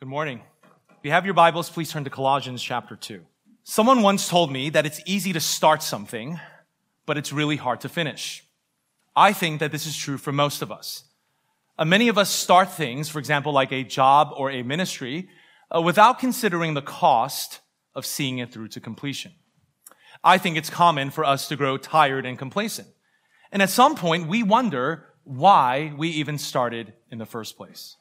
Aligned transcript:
Good 0.00 0.08
morning. 0.08 0.42
If 0.90 0.98
you 1.02 1.10
have 1.10 1.24
your 1.24 1.34
Bibles, 1.34 1.68
please 1.68 1.90
turn 1.90 2.04
to 2.04 2.10
Colossians 2.10 2.62
chapter 2.62 2.94
2. 2.94 3.20
Someone 3.64 4.00
once 4.00 4.28
told 4.28 4.52
me 4.52 4.70
that 4.70 4.86
it's 4.86 5.00
easy 5.06 5.32
to 5.32 5.40
start 5.40 5.82
something, 5.82 6.38
but 7.04 7.18
it's 7.18 7.32
really 7.32 7.56
hard 7.56 7.80
to 7.80 7.88
finish. 7.88 8.44
I 9.16 9.32
think 9.32 9.58
that 9.58 9.72
this 9.72 9.86
is 9.86 9.96
true 9.96 10.16
for 10.16 10.30
most 10.30 10.62
of 10.62 10.70
us. 10.70 11.02
Uh, 11.76 11.84
many 11.84 12.06
of 12.06 12.16
us 12.16 12.30
start 12.30 12.70
things, 12.70 13.08
for 13.08 13.18
example, 13.18 13.52
like 13.52 13.72
a 13.72 13.82
job 13.82 14.30
or 14.36 14.52
a 14.52 14.62
ministry, 14.62 15.28
uh, 15.74 15.82
without 15.82 16.20
considering 16.20 16.74
the 16.74 16.80
cost 16.80 17.58
of 17.96 18.06
seeing 18.06 18.38
it 18.38 18.52
through 18.52 18.68
to 18.68 18.80
completion. 18.80 19.32
I 20.22 20.38
think 20.38 20.56
it's 20.56 20.70
common 20.70 21.10
for 21.10 21.24
us 21.24 21.48
to 21.48 21.56
grow 21.56 21.76
tired 21.76 22.24
and 22.24 22.38
complacent. 22.38 22.86
And 23.50 23.62
at 23.62 23.70
some 23.70 23.96
point, 23.96 24.28
we 24.28 24.44
wonder 24.44 25.06
why 25.24 25.92
we 25.98 26.10
even 26.10 26.38
started 26.38 26.92
in 27.10 27.18
the 27.18 27.26
first 27.26 27.56
place. 27.56 27.97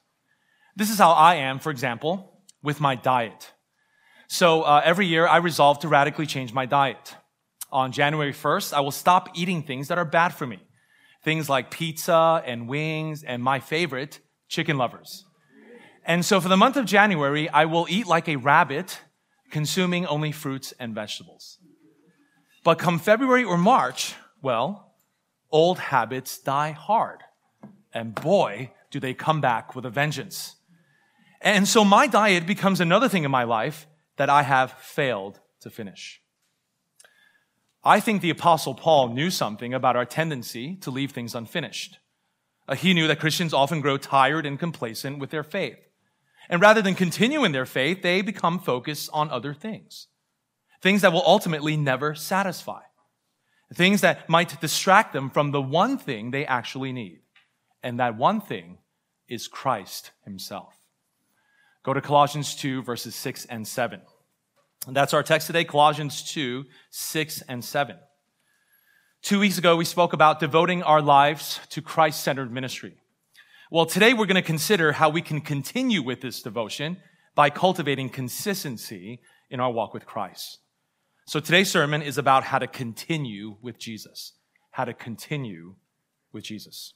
This 0.77 0.91
is 0.91 0.99
how 0.99 1.13
I 1.13 1.35
am, 1.35 1.57
for 1.57 1.71
example, 1.71 2.31
with 2.61 2.79
my 2.79 2.93
diet. 2.93 3.51
So 4.27 4.61
uh, 4.61 4.83
every 4.85 5.07
year 5.07 5.25
I 5.25 5.37
resolve 5.37 5.79
to 5.79 5.87
radically 5.87 6.27
change 6.27 6.53
my 6.53 6.67
diet. 6.67 7.15
On 7.71 7.91
January 7.91 8.31
1st, 8.31 8.73
I 8.73 8.81
will 8.81 8.91
stop 8.91 9.29
eating 9.33 9.63
things 9.63 9.87
that 9.87 9.97
are 9.97 10.05
bad 10.05 10.35
for 10.35 10.45
me. 10.45 10.59
Things 11.23 11.49
like 11.49 11.71
pizza 11.71 12.43
and 12.45 12.69
wings 12.69 13.23
and 13.23 13.41
my 13.41 13.59
favorite, 13.59 14.19
chicken 14.49 14.77
lovers. 14.77 15.25
And 16.05 16.23
so 16.23 16.39
for 16.39 16.47
the 16.47 16.55
month 16.55 16.77
of 16.77 16.85
January, 16.85 17.49
I 17.49 17.65
will 17.65 17.87
eat 17.89 18.05
like 18.05 18.29
a 18.29 18.35
rabbit, 18.35 18.99
consuming 19.49 20.05
only 20.05 20.31
fruits 20.31 20.75
and 20.79 20.93
vegetables. 20.93 21.57
But 22.63 22.77
come 22.77 22.99
February 22.99 23.43
or 23.43 23.57
March, 23.57 24.13
well, 24.43 24.93
old 25.49 25.79
habits 25.79 26.37
die 26.37 26.71
hard. 26.71 27.21
And 27.91 28.13
boy, 28.13 28.73
do 28.91 28.99
they 28.99 29.15
come 29.15 29.41
back 29.41 29.75
with 29.75 29.83
a 29.83 29.89
vengeance. 29.89 30.56
And 31.41 31.67
so 31.67 31.83
my 31.83 32.07
diet 32.07 32.47
becomes 32.47 32.79
another 32.79 33.09
thing 33.09 33.23
in 33.23 33.31
my 33.31 33.43
life 33.43 33.87
that 34.17 34.29
I 34.29 34.43
have 34.43 34.73
failed 34.73 35.39
to 35.61 35.69
finish. 35.69 36.21
I 37.83 37.99
think 37.99 38.21
the 38.21 38.29
apostle 38.31 38.73
Paul 38.73 39.09
knew 39.09 39.29
something 39.29 39.73
about 39.73 39.95
our 39.95 40.05
tendency 40.05 40.75
to 40.77 40.91
leave 40.91 41.11
things 41.11 41.35
unfinished. 41.35 41.99
Uh, 42.67 42.75
he 42.75 42.93
knew 42.93 43.07
that 43.07 43.19
Christians 43.19 43.53
often 43.53 43.79
grow 43.79 43.97
tired 43.97 44.45
and 44.45 44.59
complacent 44.59 45.19
with 45.19 45.29
their 45.29 45.43
faith. 45.43 45.79
And 46.49 46.61
rather 46.61 46.81
than 46.81 46.95
continue 46.95 47.43
in 47.43 47.51
their 47.51 47.65
faith, 47.65 48.01
they 48.01 48.21
become 48.21 48.59
focused 48.59 49.09
on 49.13 49.29
other 49.29 49.53
things. 49.53 50.07
Things 50.81 51.01
that 51.01 51.13
will 51.13 51.23
ultimately 51.25 51.77
never 51.77 52.15
satisfy. 52.15 52.81
Things 53.73 54.01
that 54.01 54.29
might 54.29 54.59
distract 54.61 55.13
them 55.13 55.29
from 55.29 55.51
the 55.51 55.61
one 55.61 55.97
thing 55.97 56.31
they 56.31 56.45
actually 56.45 56.91
need. 56.91 57.21
And 57.83 57.99
that 57.99 58.17
one 58.17 58.41
thing 58.41 58.77
is 59.27 59.47
Christ 59.47 60.11
himself. 60.23 60.76
Go 61.87 61.93
to 61.93 62.01
Colossians 62.01 62.53
2, 62.55 62.81
verses 62.83 63.15
6 63.15 63.45
and 63.45 63.65
7. 63.65 64.01
And 64.87 64.93
that's 64.93 65.13
our 65.13 65.23
text 65.23 65.47
today, 65.47 65.63
Colossians 65.63 66.21
2, 66.33 66.65
6 66.89 67.41
and 67.47 67.63
7. 67.63 67.95
Two 69.21 69.39
weeks 69.39 69.57
ago, 69.57 69.77
we 69.77 69.85
spoke 69.85 70.11
about 70.11 70.41
devoting 70.41 70.83
our 70.83 71.01
lives 71.01 71.61
to 71.69 71.81
Christ 71.81 72.21
centered 72.21 72.51
ministry. 72.51 72.97
Well, 73.71 73.85
today 73.85 74.13
we're 74.13 74.25
going 74.25 74.35
to 74.35 74.41
consider 74.41 74.91
how 74.91 75.09
we 75.09 75.21
can 75.21 75.39
continue 75.39 76.01
with 76.03 76.19
this 76.19 76.41
devotion 76.41 76.97
by 77.35 77.49
cultivating 77.49 78.09
consistency 78.09 79.21
in 79.49 79.61
our 79.61 79.71
walk 79.71 79.93
with 79.93 80.05
Christ. 80.05 80.59
So 81.25 81.39
today's 81.39 81.71
sermon 81.71 82.01
is 82.01 82.17
about 82.17 82.43
how 82.43 82.59
to 82.59 82.67
continue 82.67 83.55
with 83.61 83.79
Jesus. 83.79 84.33
How 84.71 84.83
to 84.83 84.93
continue 84.93 85.75
with 86.33 86.43
Jesus. 86.43 86.95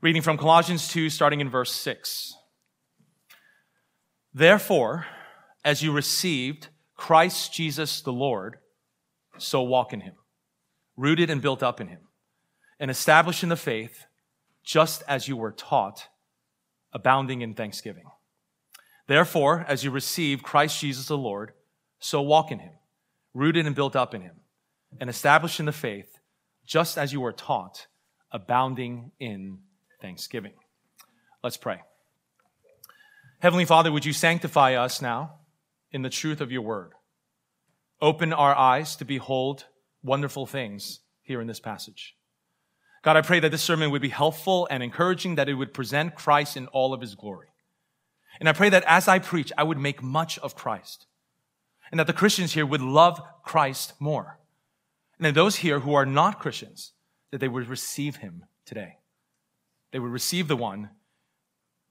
Reading 0.00 0.22
from 0.22 0.38
Colossians 0.38 0.86
2, 0.86 1.10
starting 1.10 1.40
in 1.40 1.50
verse 1.50 1.72
6. 1.72 2.36
Therefore, 4.32 5.06
as 5.64 5.82
you 5.82 5.92
received 5.92 6.68
Christ 6.96 7.52
Jesus 7.52 8.00
the 8.00 8.12
Lord, 8.12 8.58
so 9.38 9.62
walk 9.62 9.92
in 9.92 10.00
him, 10.00 10.14
rooted 10.96 11.30
and 11.30 11.42
built 11.42 11.62
up 11.62 11.80
in 11.80 11.88
him, 11.88 12.00
and 12.78 12.90
established 12.90 13.42
in 13.42 13.48
the 13.48 13.56
faith, 13.56 14.04
just 14.62 15.02
as 15.08 15.26
you 15.26 15.36
were 15.36 15.52
taught, 15.52 16.08
abounding 16.92 17.42
in 17.42 17.54
thanksgiving. 17.54 18.04
Therefore, 19.06 19.64
as 19.66 19.82
you 19.82 19.90
receive 19.90 20.42
Christ 20.42 20.80
Jesus 20.80 21.06
the 21.06 21.18
Lord, 21.18 21.52
so 21.98 22.22
walk 22.22 22.52
in 22.52 22.60
him, 22.60 22.72
rooted 23.34 23.66
and 23.66 23.74
built 23.74 23.96
up 23.96 24.14
in 24.14 24.22
him, 24.22 24.36
and 25.00 25.10
established 25.10 25.58
in 25.58 25.66
the 25.66 25.72
faith, 25.72 26.18
just 26.64 26.96
as 26.96 27.12
you 27.12 27.20
were 27.20 27.32
taught, 27.32 27.86
abounding 28.30 29.10
in 29.18 29.58
thanksgiving. 30.00 30.54
Let's 31.42 31.56
pray. 31.56 31.80
Heavenly 33.40 33.64
Father, 33.64 33.90
would 33.90 34.04
you 34.04 34.12
sanctify 34.12 34.74
us 34.74 35.00
now 35.00 35.36
in 35.90 36.02
the 36.02 36.10
truth 36.10 36.42
of 36.42 36.52
your 36.52 36.60
word? 36.60 36.92
Open 38.00 38.34
our 38.34 38.54
eyes 38.54 38.96
to 38.96 39.06
behold 39.06 39.64
wonderful 40.02 40.46
things 40.46 41.00
here 41.22 41.40
in 41.40 41.46
this 41.46 41.60
passage. 41.60 42.16
God, 43.02 43.16
I 43.16 43.22
pray 43.22 43.40
that 43.40 43.50
this 43.50 43.62
sermon 43.62 43.90
would 43.90 44.02
be 44.02 44.10
helpful 44.10 44.68
and 44.70 44.82
encouraging, 44.82 45.36
that 45.36 45.48
it 45.48 45.54
would 45.54 45.72
present 45.72 46.14
Christ 46.14 46.58
in 46.58 46.66
all 46.66 46.92
of 46.92 47.00
his 47.00 47.14
glory. 47.14 47.48
And 48.38 48.48
I 48.48 48.52
pray 48.52 48.68
that 48.68 48.84
as 48.86 49.08
I 49.08 49.18
preach, 49.18 49.50
I 49.56 49.62
would 49.62 49.78
make 49.78 50.02
much 50.02 50.38
of 50.40 50.54
Christ. 50.54 51.06
And 51.90 51.98
that 51.98 52.06
the 52.06 52.12
Christians 52.12 52.52
here 52.52 52.66
would 52.66 52.82
love 52.82 53.22
Christ 53.42 53.94
more. 53.98 54.38
And 55.18 55.24
that 55.24 55.34
those 55.34 55.56
here 55.56 55.80
who 55.80 55.94
are 55.94 56.06
not 56.06 56.40
Christians, 56.40 56.92
that 57.30 57.38
they 57.38 57.48
would 57.48 57.68
receive 57.68 58.16
him 58.16 58.44
today. 58.66 58.98
They 59.92 59.98
would 59.98 60.12
receive 60.12 60.46
the 60.46 60.56
one 60.56 60.90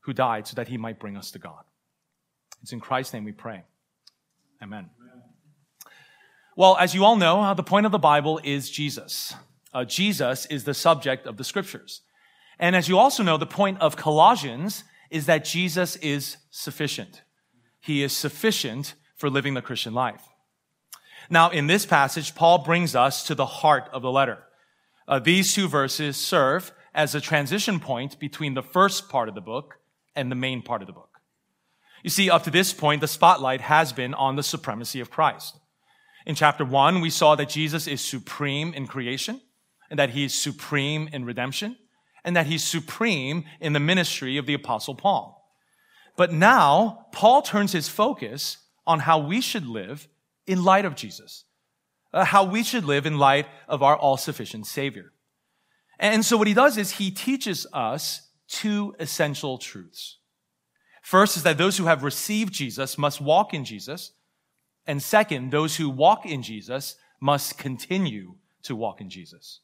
who 0.10 0.14
died 0.14 0.48
so 0.48 0.56
that 0.56 0.68
he 0.68 0.78
might 0.78 1.00
bring 1.00 1.16
us 1.16 1.30
to 1.30 1.38
God. 1.38 1.64
It's 2.64 2.74
in 2.74 2.80
Christ's 2.80 3.14
name 3.14 3.26
we 3.26 3.32
pray. 3.32 3.64
Amen. 4.60 4.90
Well, 6.56 6.76
as 6.78 6.96
you 6.96 7.06
all 7.06 7.16
know, 7.16 7.42
uh, 7.42 7.54
the 7.54 7.62
point 7.62 7.86
of 7.86 7.92
the 7.92 8.00
Bible 8.00 8.42
is 8.44 8.72
Jesus. 8.72 9.36
Uh, 9.72 9.86
Jesus 9.86 10.48
is 10.48 10.64
the 10.64 10.74
subject 10.74 11.28
of 11.28 11.38
the 11.38 11.44
scriptures. 11.44 12.02
And 12.58 12.76
as 12.76 12.90
you 12.90 12.98
also 12.98 13.22
know, 13.22 13.38
the 13.38 13.46
point 13.46 13.80
of 13.82 13.96
Colossians 13.96 14.84
is 15.12 15.28
that 15.28 15.46
Jesus 15.46 15.96
is 15.98 16.38
sufficient. 16.50 17.22
He 17.80 18.02
is 18.02 18.12
sufficient 18.12 18.96
for 19.16 19.30
living 19.30 19.54
the 19.54 19.62
Christian 19.62 19.94
life. 19.94 20.24
Now, 21.30 21.52
in 21.52 21.68
this 21.68 21.86
passage, 21.86 22.34
Paul 22.34 22.58
brings 22.58 22.96
us 22.96 23.24
to 23.28 23.36
the 23.36 23.46
heart 23.46 23.88
of 23.94 24.02
the 24.02 24.12
letter. 24.12 24.40
Uh, 25.08 25.20
these 25.20 25.54
two 25.54 25.68
verses 25.68 26.18
serve 26.18 26.72
as 26.96 27.14
a 27.14 27.22
transition 27.22 27.80
point 27.80 28.20
between 28.20 28.56
the 28.56 28.64
first 28.64 29.08
part 29.08 29.30
of 29.30 29.36
the 29.36 29.42
book 29.42 29.79
and 30.16 30.32
the 30.32 30.36
main 30.36 30.62
part 30.62 30.82
of 30.82 30.88
the 30.88 30.94
book. 30.94 31.10
You 32.04 32.10
see, 32.10 32.30
up 32.30 32.44
to 32.44 32.52
this 32.52 32.74
point, 32.74 33.02
the 33.02 33.08
spotlight 33.08 33.62
has 33.62 33.92
been 33.92 34.14
on 34.14 34.36
the 34.36 34.44
supremacy 34.44 35.00
of 35.00 35.12
Christ. 35.12 35.60
In 36.26 36.36
chapter 36.36 36.64
one, 36.64 37.02
we 37.02 37.10
saw 37.10 37.36
that 37.36 37.50
Jesus 37.50 37.88
is 37.88 38.02
supreme 38.02 38.74
in 38.74 38.88
creation 38.88 39.42
and 39.90 40.00
that 40.00 40.12
he 40.12 40.24
is 40.24 40.34
supreme 40.34 41.10
in 41.12 41.26
redemption 41.26 41.76
and 42.24 42.36
that 42.36 42.48
he's 42.48 42.64
supreme 42.64 43.46
in 43.60 43.74
the 43.74 43.80
ministry 43.80 44.38
of 44.38 44.46
the 44.46 44.54
apostle 44.54 44.96
Paul. 44.96 45.36
But 46.16 46.34
now, 46.34 47.08
Paul 47.12 47.42
turns 47.42 47.72
his 47.72 47.88
focus 47.88 48.58
on 48.86 49.00
how 49.00 49.20
we 49.20 49.42
should 49.42 49.66
live 49.66 50.08
in 50.46 50.64
light 50.64 50.86
of 50.86 50.96
Jesus, 50.96 51.46
uh, 52.14 52.26
how 52.26 52.44
we 52.44 52.64
should 52.64 52.84
live 52.84 53.06
in 53.06 53.18
light 53.18 53.48
of 53.68 53.82
our 53.84 53.96
all-sufficient 53.96 54.68
Savior. 54.68 55.14
And 56.00 56.26
so 56.26 56.38
what 56.38 56.48
he 56.48 56.54
does 56.54 56.78
is 56.78 56.92
he 56.92 57.12
teaches 57.12 57.68
us 57.74 58.29
two 58.50 58.96
essential 59.00 59.58
truths. 59.58 60.18
First 61.02 61.38
is 61.38 61.44
that 61.44 61.58
those 61.58 61.78
who 61.78 61.86
have 61.86 62.04
received 62.04 62.54
Jesus 62.54 62.98
must 62.98 63.22
walk 63.22 63.54
in 63.54 63.64
Jesus. 63.64 64.12
And 64.86 65.02
second, 65.02 65.52
those 65.52 65.78
who 65.78 65.90
walk 65.90 66.26
in 66.26 66.42
Jesus 66.42 66.96
must 67.22 67.58
continue 67.58 68.36
to 68.64 68.76
walk 68.76 69.02
in 69.02 69.10
Jesus. 69.10 69.62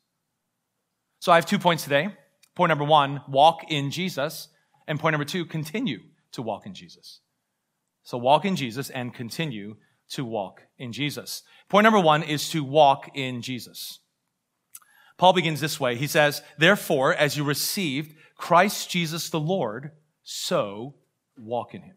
So 1.20 1.32
I 1.32 1.36
have 1.36 1.46
two 1.46 1.60
points 1.60 1.84
today. 1.84 2.16
Point 2.54 2.70
number 2.70 2.84
one, 2.84 3.22
walk 3.28 3.70
in 3.70 3.92
Jesus. 3.92 4.50
And 4.88 5.00
point 5.00 5.14
number 5.14 5.26
two, 5.26 5.46
continue 5.46 6.00
to 6.32 6.42
walk 6.42 6.66
in 6.66 6.74
Jesus. 6.74 7.20
So 8.04 8.18
walk 8.18 8.46
in 8.46 8.56
Jesus 8.56 8.90
and 8.90 9.14
continue 9.14 9.78
to 10.10 10.24
walk 10.24 10.62
in 10.78 10.94
Jesus. 10.94 11.44
Point 11.70 11.86
number 11.86 12.00
one 12.00 12.22
is 12.22 12.50
to 12.50 12.64
walk 12.64 13.10
in 13.16 13.42
Jesus. 13.42 14.00
Paul 15.18 15.34
begins 15.34 15.62
this 15.62 15.80
way. 15.80 15.96
He 15.96 16.08
says, 16.08 16.42
therefore, 16.58 17.14
as 17.14 17.36
you 17.38 17.44
received 17.44 18.16
Christ 18.36 18.90
Jesus 18.90 19.30
the 19.30 19.40
Lord, 19.40 19.92
so 20.24 20.96
walk 21.38 21.74
in 21.74 21.82
him. 21.82 21.96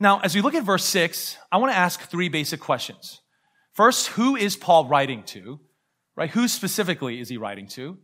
Now, 0.00 0.20
as 0.20 0.34
we 0.34 0.40
look 0.40 0.54
at 0.54 0.64
verse 0.64 0.84
6, 0.84 1.36
I 1.50 1.56
want 1.56 1.72
to 1.72 1.78
ask 1.78 2.00
three 2.00 2.28
basic 2.28 2.60
questions. 2.60 3.20
First, 3.72 4.08
who 4.08 4.36
is 4.36 4.56
Paul 4.56 4.86
writing 4.86 5.22
to? 5.24 5.60
Right? 6.16 6.30
Who 6.30 6.48
specifically 6.48 7.20
is 7.20 7.28
he 7.28 7.36
writing 7.36 7.68
to? 7.68 7.98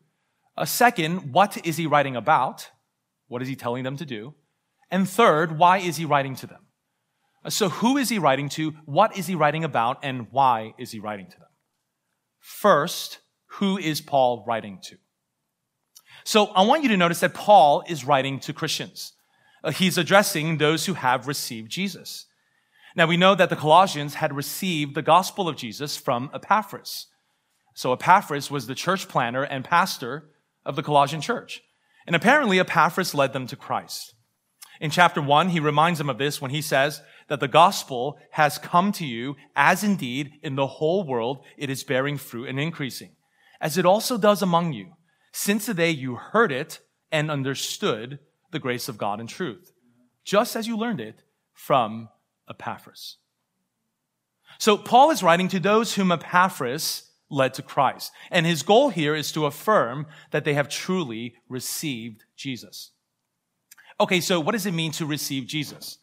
A 0.56 0.66
second, 0.66 1.32
what 1.32 1.64
is 1.66 1.76
he 1.76 1.86
writing 1.86 2.14
about? 2.14 2.70
What 3.26 3.42
is 3.42 3.48
he 3.48 3.56
telling 3.56 3.82
them 3.82 3.96
to 3.96 4.04
do? 4.04 4.34
And 4.90 5.08
third, 5.08 5.58
why 5.58 5.78
is 5.78 5.96
he 5.96 6.04
writing 6.04 6.36
to 6.36 6.46
them? 6.46 6.66
Uh, 7.44 7.50
so 7.50 7.68
who 7.68 7.96
is 7.96 8.08
he 8.08 8.18
writing 8.18 8.48
to? 8.50 8.72
What 8.84 9.16
is 9.18 9.26
he 9.26 9.34
writing 9.34 9.64
about? 9.64 9.98
And 10.02 10.28
why 10.30 10.74
is 10.78 10.92
he 10.92 11.00
writing 11.00 11.26
to 11.26 11.38
them? 11.38 11.48
First, 12.38 13.18
who 13.58 13.76
is 13.76 14.00
Paul 14.00 14.44
writing 14.46 14.78
to? 14.84 14.96
So 16.24 16.46
I 16.46 16.62
want 16.62 16.82
you 16.82 16.88
to 16.88 16.96
notice 16.96 17.20
that 17.20 17.34
Paul 17.34 17.84
is 17.86 18.04
writing 18.04 18.40
to 18.40 18.52
Christians. 18.52 19.12
Uh, 19.62 19.70
he's 19.70 19.98
addressing 19.98 20.56
those 20.56 20.86
who 20.86 20.94
have 20.94 21.28
received 21.28 21.70
Jesus. 21.70 22.26
Now 22.96 23.06
we 23.06 23.16
know 23.16 23.34
that 23.34 23.50
the 23.50 23.56
Colossians 23.56 24.14
had 24.14 24.34
received 24.34 24.94
the 24.94 25.02
gospel 25.02 25.48
of 25.48 25.56
Jesus 25.56 25.96
from 25.96 26.30
Epaphras. 26.32 27.08
So 27.74 27.92
Epaphras 27.92 28.50
was 28.50 28.66
the 28.66 28.74
church 28.74 29.08
planner 29.08 29.42
and 29.42 29.64
pastor 29.64 30.30
of 30.64 30.76
the 30.76 30.82
Colossian 30.82 31.20
church. 31.20 31.60
And 32.06 32.14
apparently 32.14 32.60
Epaphras 32.60 33.14
led 33.14 33.32
them 33.32 33.46
to 33.48 33.56
Christ. 33.56 34.14
In 34.80 34.90
chapter 34.90 35.20
one, 35.20 35.50
he 35.50 35.60
reminds 35.60 35.98
them 35.98 36.10
of 36.10 36.18
this 36.18 36.40
when 36.40 36.50
he 36.50 36.62
says 36.62 37.00
that 37.28 37.40
the 37.40 37.48
gospel 37.48 38.18
has 38.32 38.58
come 38.58 38.92
to 38.92 39.06
you 39.06 39.36
as 39.56 39.84
indeed 39.84 40.32
in 40.42 40.56
the 40.56 40.66
whole 40.66 41.06
world 41.06 41.44
it 41.56 41.70
is 41.70 41.84
bearing 41.84 42.18
fruit 42.18 42.48
and 42.48 42.58
increasing, 42.58 43.12
as 43.60 43.78
it 43.78 43.86
also 43.86 44.18
does 44.18 44.42
among 44.42 44.72
you, 44.72 44.92
since 45.36 45.66
the 45.66 45.74
day 45.74 45.90
you 45.90 46.14
heard 46.14 46.52
it 46.52 46.78
and 47.10 47.28
understood 47.28 48.20
the 48.52 48.60
grace 48.60 48.88
of 48.88 48.96
God 48.96 49.18
in 49.18 49.26
truth, 49.26 49.72
just 50.24 50.54
as 50.54 50.68
you 50.68 50.76
learned 50.76 51.00
it 51.00 51.24
from 51.52 52.08
Epaphras. 52.48 53.16
So 54.58 54.76
Paul 54.76 55.10
is 55.10 55.24
writing 55.24 55.48
to 55.48 55.58
those 55.58 55.94
whom 55.94 56.12
Epaphras 56.12 57.10
led 57.28 57.52
to 57.54 57.62
Christ. 57.62 58.12
And 58.30 58.46
his 58.46 58.62
goal 58.62 58.90
here 58.90 59.16
is 59.16 59.32
to 59.32 59.46
affirm 59.46 60.06
that 60.30 60.44
they 60.44 60.54
have 60.54 60.68
truly 60.68 61.34
received 61.48 62.22
Jesus. 62.36 62.92
Okay, 63.98 64.20
so 64.20 64.38
what 64.38 64.52
does 64.52 64.66
it 64.66 64.72
mean 64.72 64.92
to 64.92 65.04
receive 65.04 65.48
Jesus? 65.48 65.98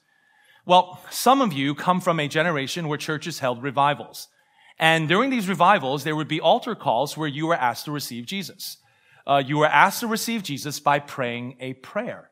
Well, 0.65 0.99
some 1.09 1.39
of 1.39 1.53
you 1.53 1.73
come 1.73 2.01
from 2.01 2.19
a 2.19 2.27
generation 2.27 2.89
where 2.89 2.97
churches 2.97 3.39
held 3.39 3.63
revivals. 3.63 4.27
And 4.77 5.07
during 5.07 5.29
these 5.29 5.47
revivals, 5.47 6.03
there 6.03 6.17
would 6.17 6.27
be 6.27 6.41
altar 6.41 6.75
calls 6.75 7.15
where 7.15 7.29
you 7.29 7.47
were 7.47 7.55
asked 7.55 7.85
to 7.85 7.91
receive 7.91 8.25
Jesus. 8.25 8.75
Uh, 9.31 9.37
you 9.37 9.57
were 9.57 9.67
asked 9.67 10.01
to 10.01 10.07
receive 10.07 10.43
Jesus 10.43 10.81
by 10.81 10.99
praying 10.99 11.55
a 11.61 11.71
prayer. 11.75 12.29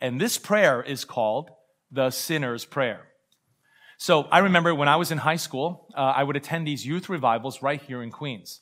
And 0.00 0.20
this 0.20 0.38
prayer 0.38 0.80
is 0.80 1.04
called 1.04 1.50
the 1.90 2.10
sinner's 2.10 2.64
prayer. 2.64 3.08
So 3.98 4.28
I 4.30 4.38
remember 4.38 4.72
when 4.72 4.86
I 4.86 4.94
was 4.94 5.10
in 5.10 5.18
high 5.18 5.42
school, 5.46 5.88
uh, 5.96 6.00
I 6.00 6.22
would 6.22 6.36
attend 6.36 6.64
these 6.64 6.86
youth 6.86 7.08
revivals 7.08 7.62
right 7.62 7.82
here 7.82 8.00
in 8.00 8.12
Queens. 8.12 8.60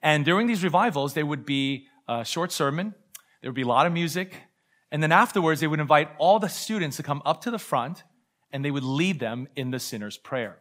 And 0.00 0.24
during 0.24 0.46
these 0.46 0.62
revivals, 0.62 1.14
there 1.14 1.26
would 1.26 1.44
be 1.44 1.88
a 2.06 2.24
short 2.24 2.52
sermon, 2.52 2.94
there 3.42 3.50
would 3.50 3.56
be 3.56 3.62
a 3.62 3.66
lot 3.66 3.86
of 3.86 3.92
music, 3.92 4.42
and 4.92 5.02
then 5.02 5.10
afterwards, 5.10 5.60
they 5.60 5.66
would 5.66 5.80
invite 5.80 6.10
all 6.18 6.38
the 6.38 6.48
students 6.48 6.96
to 6.98 7.02
come 7.02 7.22
up 7.24 7.40
to 7.40 7.50
the 7.50 7.58
front 7.58 8.04
and 8.52 8.64
they 8.64 8.70
would 8.70 8.84
lead 8.84 9.18
them 9.18 9.48
in 9.56 9.72
the 9.72 9.80
sinner's 9.80 10.16
prayer. 10.16 10.58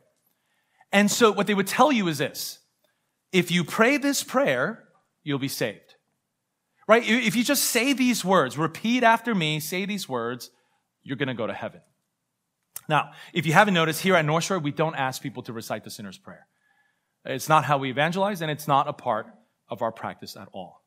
And 0.91 1.11
so 1.11 1.31
what 1.31 1.45
they 1.45 1.53
would 1.53 1.67
tell 1.67 1.91
you 1.91 2.07
is 2.07 2.17
this 2.17 2.57
if 3.31 3.51
you 3.51 3.63
pray 3.63 3.97
this 3.97 4.23
prayer, 4.23 4.85
you'll 5.23 5.37
be 5.37 5.47
saved. 5.47 5.95
Right? 6.87 7.03
If 7.07 7.35
you 7.35 7.43
just 7.43 7.65
say 7.65 7.93
these 7.93 8.23
words, 8.23 8.57
repeat 8.57 9.03
after 9.03 9.33
me, 9.33 9.59
say 9.59 9.85
these 9.85 10.07
words, 10.07 10.51
you're 11.03 11.17
going 11.17 11.27
to 11.27 11.33
go 11.33 11.47
to 11.47 11.53
heaven. 11.53 11.81
Now, 12.87 13.11
if 13.33 13.45
you 13.45 13.53
haven't 13.53 13.73
noticed, 13.73 14.01
here 14.01 14.15
at 14.15 14.25
North 14.25 14.43
Shore, 14.43 14.59
we 14.59 14.71
don't 14.71 14.95
ask 14.95 15.21
people 15.21 15.41
to 15.43 15.53
recite 15.53 15.83
the 15.83 15.89
sinner's 15.89 16.17
prayer. 16.17 16.47
It's 17.25 17.49
not 17.49 17.65
how 17.65 17.79
we 17.79 17.89
evangelize, 17.89 18.41
and 18.41 18.51
it's 18.51 18.67
not 18.67 18.87
a 18.87 18.93
part 18.93 19.25
of 19.67 19.81
our 19.81 19.91
practice 19.91 20.37
at 20.37 20.47
all. 20.53 20.83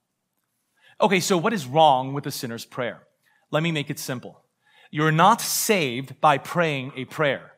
Okay, 1.01 1.19
so 1.21 1.37
what 1.37 1.53
is 1.53 1.67
wrong 1.67 2.13
with 2.13 2.25
the 2.25 2.31
sinner's 2.31 2.65
prayer? 2.65 3.03
Let 3.51 3.63
me 3.63 3.73
make 3.73 3.91
it 3.91 3.99
simple. 3.99 4.45
You're 4.91 5.13
not 5.13 5.41
saved 5.41 6.21
by 6.21 6.39
praying 6.39 6.93
a 6.97 7.05
prayer. 7.05 7.53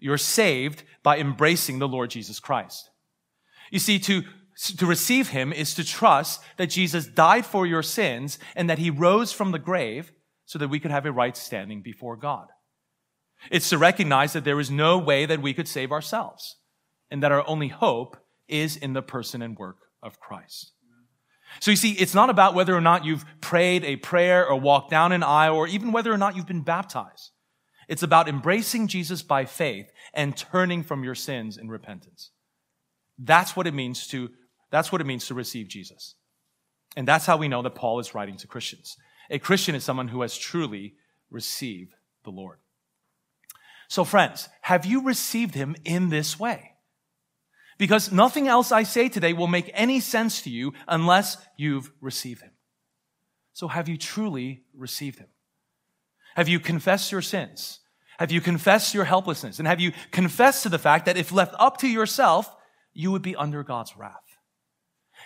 You're 0.00 0.18
saved 0.18 0.82
by 1.02 1.18
embracing 1.18 1.78
the 1.78 1.88
Lord 1.88 2.10
Jesus 2.10 2.40
Christ. 2.40 2.90
You 3.70 3.78
see, 3.78 3.98
to, 4.00 4.22
to 4.56 4.86
receive 4.86 5.28
him 5.28 5.52
is 5.52 5.74
to 5.74 5.84
trust 5.84 6.42
that 6.56 6.70
Jesus 6.70 7.06
died 7.06 7.44
for 7.44 7.66
your 7.66 7.82
sins 7.82 8.38
and 8.54 8.70
that 8.70 8.78
he 8.78 8.90
rose 8.90 9.32
from 9.32 9.52
the 9.52 9.58
grave 9.58 10.12
so 10.46 10.58
that 10.58 10.68
we 10.68 10.80
could 10.80 10.90
have 10.90 11.04
a 11.04 11.12
right 11.12 11.36
standing 11.36 11.82
before 11.82 12.16
God. 12.16 12.46
It's 13.50 13.68
to 13.68 13.78
recognize 13.78 14.32
that 14.32 14.44
there 14.44 14.58
is 14.58 14.70
no 14.70 14.98
way 14.98 15.26
that 15.26 15.42
we 15.42 15.52
could 15.52 15.68
save 15.68 15.92
ourselves 15.92 16.56
and 17.10 17.22
that 17.22 17.32
our 17.32 17.46
only 17.46 17.68
hope 17.68 18.16
is 18.48 18.76
in 18.76 18.92
the 18.94 19.02
person 19.02 19.42
and 19.42 19.58
work 19.58 19.76
of 20.02 20.18
Christ. 20.20 20.72
So 21.60 21.70
you 21.70 21.76
see, 21.76 21.92
it's 21.92 22.14
not 22.14 22.30
about 22.30 22.54
whether 22.54 22.74
or 22.74 22.80
not 22.80 23.04
you've 23.04 23.24
prayed 23.40 23.84
a 23.84 23.96
prayer 23.96 24.46
or 24.46 24.58
walked 24.58 24.90
down 24.90 25.12
an 25.12 25.22
aisle 25.22 25.56
or 25.56 25.68
even 25.68 25.92
whether 25.92 26.12
or 26.12 26.18
not 26.18 26.34
you've 26.34 26.46
been 26.46 26.62
baptized. 26.62 27.30
It's 27.88 28.02
about 28.02 28.28
embracing 28.28 28.88
Jesus 28.88 29.22
by 29.22 29.44
faith 29.44 29.90
and 30.12 30.36
turning 30.36 30.82
from 30.82 31.04
your 31.04 31.14
sins 31.14 31.56
in 31.56 31.68
repentance. 31.68 32.30
That's 33.18 33.54
what 33.54 33.66
it 33.66 33.74
means 33.74 34.06
to, 34.08 34.30
that's 34.76 34.92
what 34.92 35.00
it 35.00 35.06
means 35.06 35.26
to 35.28 35.34
receive 35.34 35.68
Jesus. 35.68 36.16
And 36.98 37.08
that's 37.08 37.24
how 37.24 37.38
we 37.38 37.48
know 37.48 37.62
that 37.62 37.74
Paul 37.74 37.98
is 37.98 38.14
writing 38.14 38.36
to 38.36 38.46
Christians. 38.46 38.98
A 39.30 39.38
Christian 39.38 39.74
is 39.74 39.84
someone 39.84 40.08
who 40.08 40.20
has 40.20 40.36
truly 40.36 40.96
received 41.30 41.94
the 42.24 42.30
Lord. 42.30 42.58
So 43.88 44.04
friends, 44.04 44.50
have 44.60 44.84
you 44.84 45.02
received 45.02 45.54
him 45.54 45.76
in 45.86 46.10
this 46.10 46.38
way? 46.38 46.72
Because 47.78 48.12
nothing 48.12 48.48
else 48.48 48.70
I 48.70 48.82
say 48.82 49.08
today 49.08 49.32
will 49.32 49.46
make 49.46 49.70
any 49.72 49.98
sense 49.98 50.42
to 50.42 50.50
you 50.50 50.74
unless 50.86 51.38
you've 51.56 51.90
received 52.02 52.42
him. 52.42 52.52
So 53.54 53.68
have 53.68 53.88
you 53.88 53.96
truly 53.96 54.64
received 54.74 55.18
him? 55.18 55.28
Have 56.34 56.48
you 56.48 56.60
confessed 56.60 57.10
your 57.12 57.22
sins? 57.22 57.80
Have 58.18 58.30
you 58.30 58.42
confessed 58.42 58.92
your 58.92 59.04
helplessness? 59.04 59.58
And 59.58 59.66
have 59.66 59.80
you 59.80 59.92
confessed 60.10 60.64
to 60.64 60.68
the 60.68 60.78
fact 60.78 61.06
that 61.06 61.16
if 61.16 61.32
left 61.32 61.54
up 61.58 61.78
to 61.78 61.88
yourself, 61.88 62.54
you 62.92 63.10
would 63.10 63.22
be 63.22 63.36
under 63.36 63.62
God's 63.62 63.96
wrath? 63.96 64.25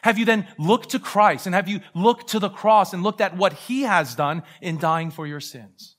Have 0.03 0.19
you 0.19 0.25
then 0.25 0.47
looked 0.59 0.91
to 0.91 0.99
Christ 0.99 1.47
and 1.47 1.55
have 1.55 1.69
you 1.69 1.81
looked 1.95 2.29
to 2.29 2.39
the 2.39 2.49
cross 2.49 2.93
and 2.93 3.03
looked 3.03 3.21
at 3.21 3.37
what 3.37 3.53
he 3.53 3.83
has 3.83 4.15
done 4.15 4.43
in 4.61 4.79
dying 4.79 5.11
for 5.11 5.27
your 5.27 5.41
sins? 5.41 5.97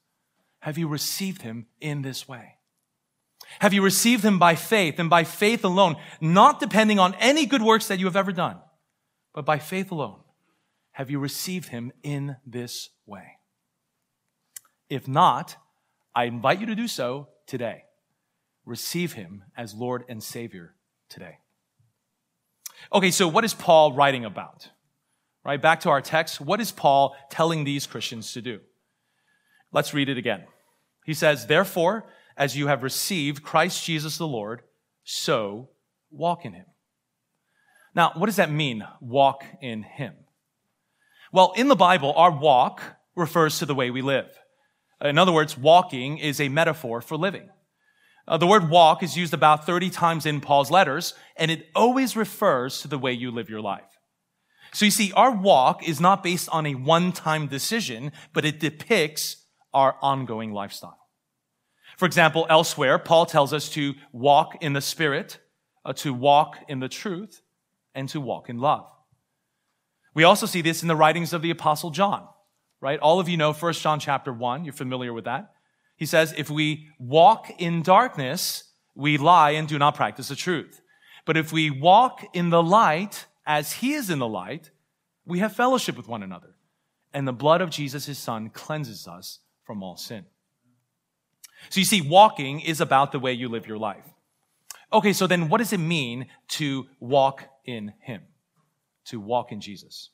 Have 0.59 0.77
you 0.77 0.87
received 0.87 1.41
him 1.41 1.67
in 1.79 2.01
this 2.01 2.27
way? 2.27 2.55
Have 3.59 3.73
you 3.73 3.83
received 3.83 4.23
him 4.23 4.39
by 4.39 4.55
faith 4.55 4.97
and 4.97 5.09
by 5.09 5.23
faith 5.23 5.63
alone, 5.63 5.97
not 6.19 6.59
depending 6.59 6.99
on 6.99 7.15
any 7.15 7.45
good 7.45 7.61
works 7.61 7.87
that 7.87 7.99
you 7.99 8.05
have 8.05 8.15
ever 8.15 8.31
done, 8.31 8.57
but 9.33 9.45
by 9.45 9.59
faith 9.59 9.91
alone? 9.91 10.19
Have 10.93 11.09
you 11.09 11.19
received 11.19 11.69
him 11.69 11.91
in 12.03 12.37
this 12.45 12.89
way? 13.05 13.37
If 14.89 15.07
not, 15.07 15.57
I 16.15 16.25
invite 16.25 16.59
you 16.59 16.65
to 16.67 16.75
do 16.75 16.87
so 16.87 17.29
today. 17.47 17.83
Receive 18.65 19.13
him 19.13 19.43
as 19.57 19.73
Lord 19.73 20.03
and 20.07 20.21
Savior 20.21 20.75
today. 21.09 21.40
Okay, 22.93 23.11
so 23.11 23.27
what 23.27 23.43
is 23.43 23.53
Paul 23.53 23.93
writing 23.93 24.25
about? 24.25 24.69
Right, 25.43 25.61
back 25.61 25.81
to 25.81 25.89
our 25.89 26.01
text. 26.01 26.39
What 26.39 26.61
is 26.61 26.71
Paul 26.71 27.15
telling 27.29 27.63
these 27.63 27.87
Christians 27.87 28.33
to 28.33 28.41
do? 28.41 28.59
Let's 29.71 29.93
read 29.93 30.09
it 30.09 30.17
again. 30.17 30.43
He 31.05 31.13
says, 31.13 31.47
Therefore, 31.47 32.05
as 32.37 32.55
you 32.55 32.67
have 32.67 32.83
received 32.83 33.43
Christ 33.43 33.83
Jesus 33.83 34.17
the 34.17 34.27
Lord, 34.27 34.61
so 35.03 35.69
walk 36.11 36.45
in 36.45 36.53
him. 36.53 36.65
Now, 37.95 38.11
what 38.15 38.27
does 38.27 38.35
that 38.35 38.51
mean, 38.51 38.85
walk 38.99 39.43
in 39.61 39.83
him? 39.83 40.13
Well, 41.31 41.53
in 41.55 41.67
the 41.67 41.75
Bible, 41.75 42.13
our 42.15 42.31
walk 42.31 42.81
refers 43.15 43.59
to 43.59 43.65
the 43.65 43.75
way 43.75 43.89
we 43.89 44.01
live. 44.01 44.29
In 45.01 45.17
other 45.17 45.31
words, 45.31 45.57
walking 45.57 46.17
is 46.17 46.39
a 46.39 46.49
metaphor 46.49 47.01
for 47.01 47.17
living. 47.17 47.49
Uh, 48.31 48.37
the 48.37 48.47
word 48.47 48.69
walk 48.69 49.03
is 49.03 49.17
used 49.17 49.33
about 49.33 49.65
30 49.65 49.89
times 49.89 50.25
in 50.25 50.39
Paul's 50.39 50.71
letters, 50.71 51.13
and 51.35 51.51
it 51.51 51.67
always 51.75 52.15
refers 52.15 52.81
to 52.81 52.87
the 52.87 52.97
way 52.97 53.11
you 53.11 53.29
live 53.29 53.49
your 53.49 53.59
life. 53.59 53.99
So 54.73 54.85
you 54.85 54.91
see, 54.91 55.11
our 55.11 55.31
walk 55.31 55.85
is 55.85 55.99
not 55.99 56.23
based 56.23 56.47
on 56.49 56.65
a 56.65 56.75
one-time 56.75 57.47
decision, 57.47 58.13
but 58.31 58.45
it 58.45 58.61
depicts 58.61 59.35
our 59.73 59.97
ongoing 60.01 60.53
lifestyle. 60.53 60.97
For 61.97 62.05
example, 62.05 62.47
elsewhere, 62.49 62.97
Paul 62.97 63.25
tells 63.25 63.51
us 63.51 63.67
to 63.71 63.95
walk 64.13 64.63
in 64.63 64.71
the 64.71 64.79
Spirit, 64.79 65.39
uh, 65.83 65.91
to 65.95 66.13
walk 66.13 66.57
in 66.69 66.79
the 66.79 66.87
truth, 66.87 67.41
and 67.93 68.07
to 68.09 68.21
walk 68.21 68.49
in 68.49 68.59
love. 68.59 68.89
We 70.13 70.23
also 70.23 70.45
see 70.45 70.61
this 70.61 70.81
in 70.81 70.87
the 70.87 70.95
writings 70.95 71.33
of 71.33 71.41
the 71.41 71.51
Apostle 71.51 71.89
John, 71.89 72.29
right? 72.79 72.99
All 72.99 73.19
of 73.19 73.27
you 73.27 73.35
know 73.35 73.51
1 73.51 73.73
John 73.73 73.99
chapter 73.99 74.31
1. 74.31 74.63
You're 74.63 74.71
familiar 74.71 75.11
with 75.11 75.25
that. 75.25 75.51
He 76.01 76.07
says, 76.07 76.33
if 76.35 76.49
we 76.49 76.87
walk 76.97 77.51
in 77.59 77.83
darkness, 77.83 78.63
we 78.95 79.19
lie 79.19 79.51
and 79.51 79.67
do 79.67 79.77
not 79.77 79.93
practice 79.93 80.29
the 80.29 80.35
truth. 80.35 80.81
But 81.27 81.37
if 81.37 81.53
we 81.53 81.69
walk 81.69 82.25
in 82.33 82.49
the 82.49 82.63
light 82.63 83.27
as 83.45 83.73
he 83.73 83.93
is 83.93 84.09
in 84.09 84.17
the 84.17 84.27
light, 84.27 84.71
we 85.27 85.37
have 85.37 85.55
fellowship 85.55 85.95
with 85.95 86.07
one 86.07 86.23
another. 86.23 86.55
And 87.13 87.27
the 87.27 87.31
blood 87.33 87.61
of 87.61 87.69
Jesus, 87.69 88.07
his 88.07 88.17
son, 88.17 88.49
cleanses 88.49 89.07
us 89.07 89.41
from 89.63 89.83
all 89.83 89.95
sin. 89.95 90.25
So 91.69 91.79
you 91.79 91.85
see, 91.85 92.01
walking 92.01 92.61
is 92.61 92.81
about 92.81 93.11
the 93.11 93.19
way 93.19 93.33
you 93.33 93.47
live 93.47 93.67
your 93.67 93.77
life. 93.77 94.09
Okay, 94.91 95.13
so 95.13 95.27
then 95.27 95.49
what 95.49 95.59
does 95.59 95.71
it 95.71 95.79
mean 95.79 96.25
to 96.47 96.87
walk 96.99 97.43
in 97.63 97.93
Him? 97.99 98.23
To 99.05 99.19
walk 99.19 99.51
in 99.51 99.61
Jesus? 99.61 100.09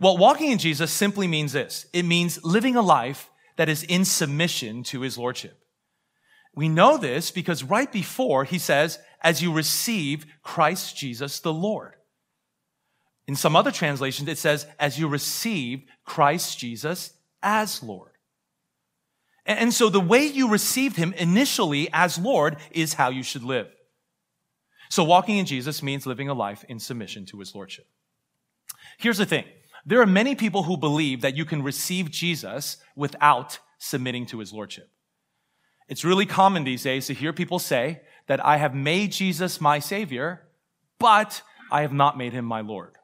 Well, 0.00 0.16
walking 0.16 0.50
in 0.50 0.56
Jesus 0.56 0.90
simply 0.90 1.28
means 1.28 1.52
this. 1.52 1.84
It 1.92 2.06
means 2.06 2.42
living 2.42 2.76
a 2.76 2.80
life 2.80 3.29
that 3.60 3.68
is 3.68 3.82
in 3.82 4.06
submission 4.06 4.82
to 4.82 5.02
His 5.02 5.18
Lordship. 5.18 5.62
We 6.54 6.70
know 6.70 6.96
this 6.96 7.30
because 7.30 7.62
right 7.62 7.92
before 7.92 8.44
He 8.44 8.58
says, 8.58 8.98
as 9.22 9.42
you 9.42 9.52
receive 9.52 10.24
Christ 10.42 10.96
Jesus 10.96 11.40
the 11.40 11.52
Lord. 11.52 11.92
In 13.26 13.36
some 13.36 13.54
other 13.54 13.70
translations, 13.70 14.30
it 14.30 14.38
says, 14.38 14.66
as 14.78 14.98
you 14.98 15.08
receive 15.08 15.82
Christ 16.06 16.58
Jesus 16.58 17.12
as 17.42 17.82
Lord. 17.82 18.12
And 19.44 19.74
so 19.74 19.90
the 19.90 20.00
way 20.00 20.24
you 20.24 20.48
received 20.48 20.96
him 20.96 21.12
initially 21.12 21.90
as 21.92 22.16
Lord 22.16 22.56
is 22.70 22.94
how 22.94 23.10
you 23.10 23.22
should 23.22 23.42
live. 23.42 23.68
So 24.88 25.04
walking 25.04 25.36
in 25.36 25.44
Jesus 25.44 25.82
means 25.82 26.06
living 26.06 26.30
a 26.30 26.34
life 26.34 26.64
in 26.66 26.78
submission 26.78 27.26
to 27.26 27.38
his 27.40 27.54
lordship. 27.54 27.86
Here's 28.96 29.18
the 29.18 29.26
thing. 29.26 29.44
There 29.86 30.00
are 30.00 30.06
many 30.06 30.34
people 30.34 30.64
who 30.64 30.76
believe 30.76 31.22
that 31.22 31.36
you 31.36 31.44
can 31.44 31.62
receive 31.62 32.10
Jesus 32.10 32.76
without 32.94 33.58
submitting 33.78 34.26
to 34.26 34.38
his 34.38 34.52
lordship. 34.52 34.90
It's 35.88 36.04
really 36.04 36.26
common 36.26 36.64
these 36.64 36.82
days 36.82 37.06
to 37.06 37.14
hear 37.14 37.32
people 37.32 37.58
say 37.58 38.02
that 38.26 38.44
I 38.44 38.58
have 38.58 38.74
made 38.74 39.12
Jesus 39.12 39.60
my 39.60 39.78
savior, 39.78 40.46
but 40.98 41.42
I 41.70 41.82
have 41.82 41.92
not 41.92 42.18
made 42.18 42.32
him 42.32 42.44
my 42.44 42.60
Lord. 42.60 42.96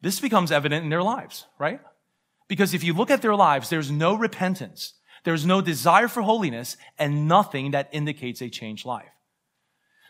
This 0.00 0.20
becomes 0.20 0.50
evident 0.50 0.84
in 0.84 0.90
their 0.90 1.02
lives, 1.02 1.46
right? 1.58 1.80
Because 2.48 2.72
if 2.72 2.82
you 2.82 2.94
look 2.94 3.10
at 3.10 3.22
their 3.22 3.34
lives, 3.34 3.68
there's 3.68 3.90
no 3.90 4.14
repentance. 4.14 4.94
There's 5.24 5.44
no 5.44 5.60
desire 5.60 6.08
for 6.08 6.22
holiness 6.22 6.76
and 6.98 7.28
nothing 7.28 7.72
that 7.72 7.90
indicates 7.92 8.40
a 8.40 8.48
changed 8.48 8.86
life. 8.86 9.10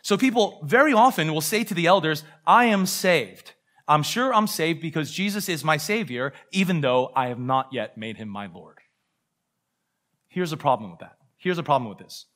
So 0.01 0.17
people 0.17 0.61
very 0.63 0.93
often 0.93 1.33
will 1.33 1.41
say 1.41 1.63
to 1.65 1.73
the 1.73 1.87
elders, 1.87 2.23
I 2.47 2.65
am 2.65 2.85
saved. 2.85 3.53
I'm 3.89 4.03
sure 4.03 4.33
I'm 4.33 4.47
saved 4.47 4.81
because 4.81 5.11
Jesus 5.11 5.49
is 5.49 5.63
my 5.63 5.77
savior, 5.77 6.31
even 6.51 6.81
though 6.81 7.11
I 7.15 7.27
have 7.27 7.39
not 7.39 7.69
yet 7.73 7.97
made 7.97 8.17
him 8.17 8.29
my 8.29 8.45
Lord. 8.45 8.77
Here's 10.27 10.53
a 10.53 10.57
problem 10.57 10.91
with 10.91 10.99
that. 10.99 11.17
Here's 11.37 11.57
a 11.57 11.63
problem 11.63 11.89
with 11.89 11.97
this. 11.97 12.27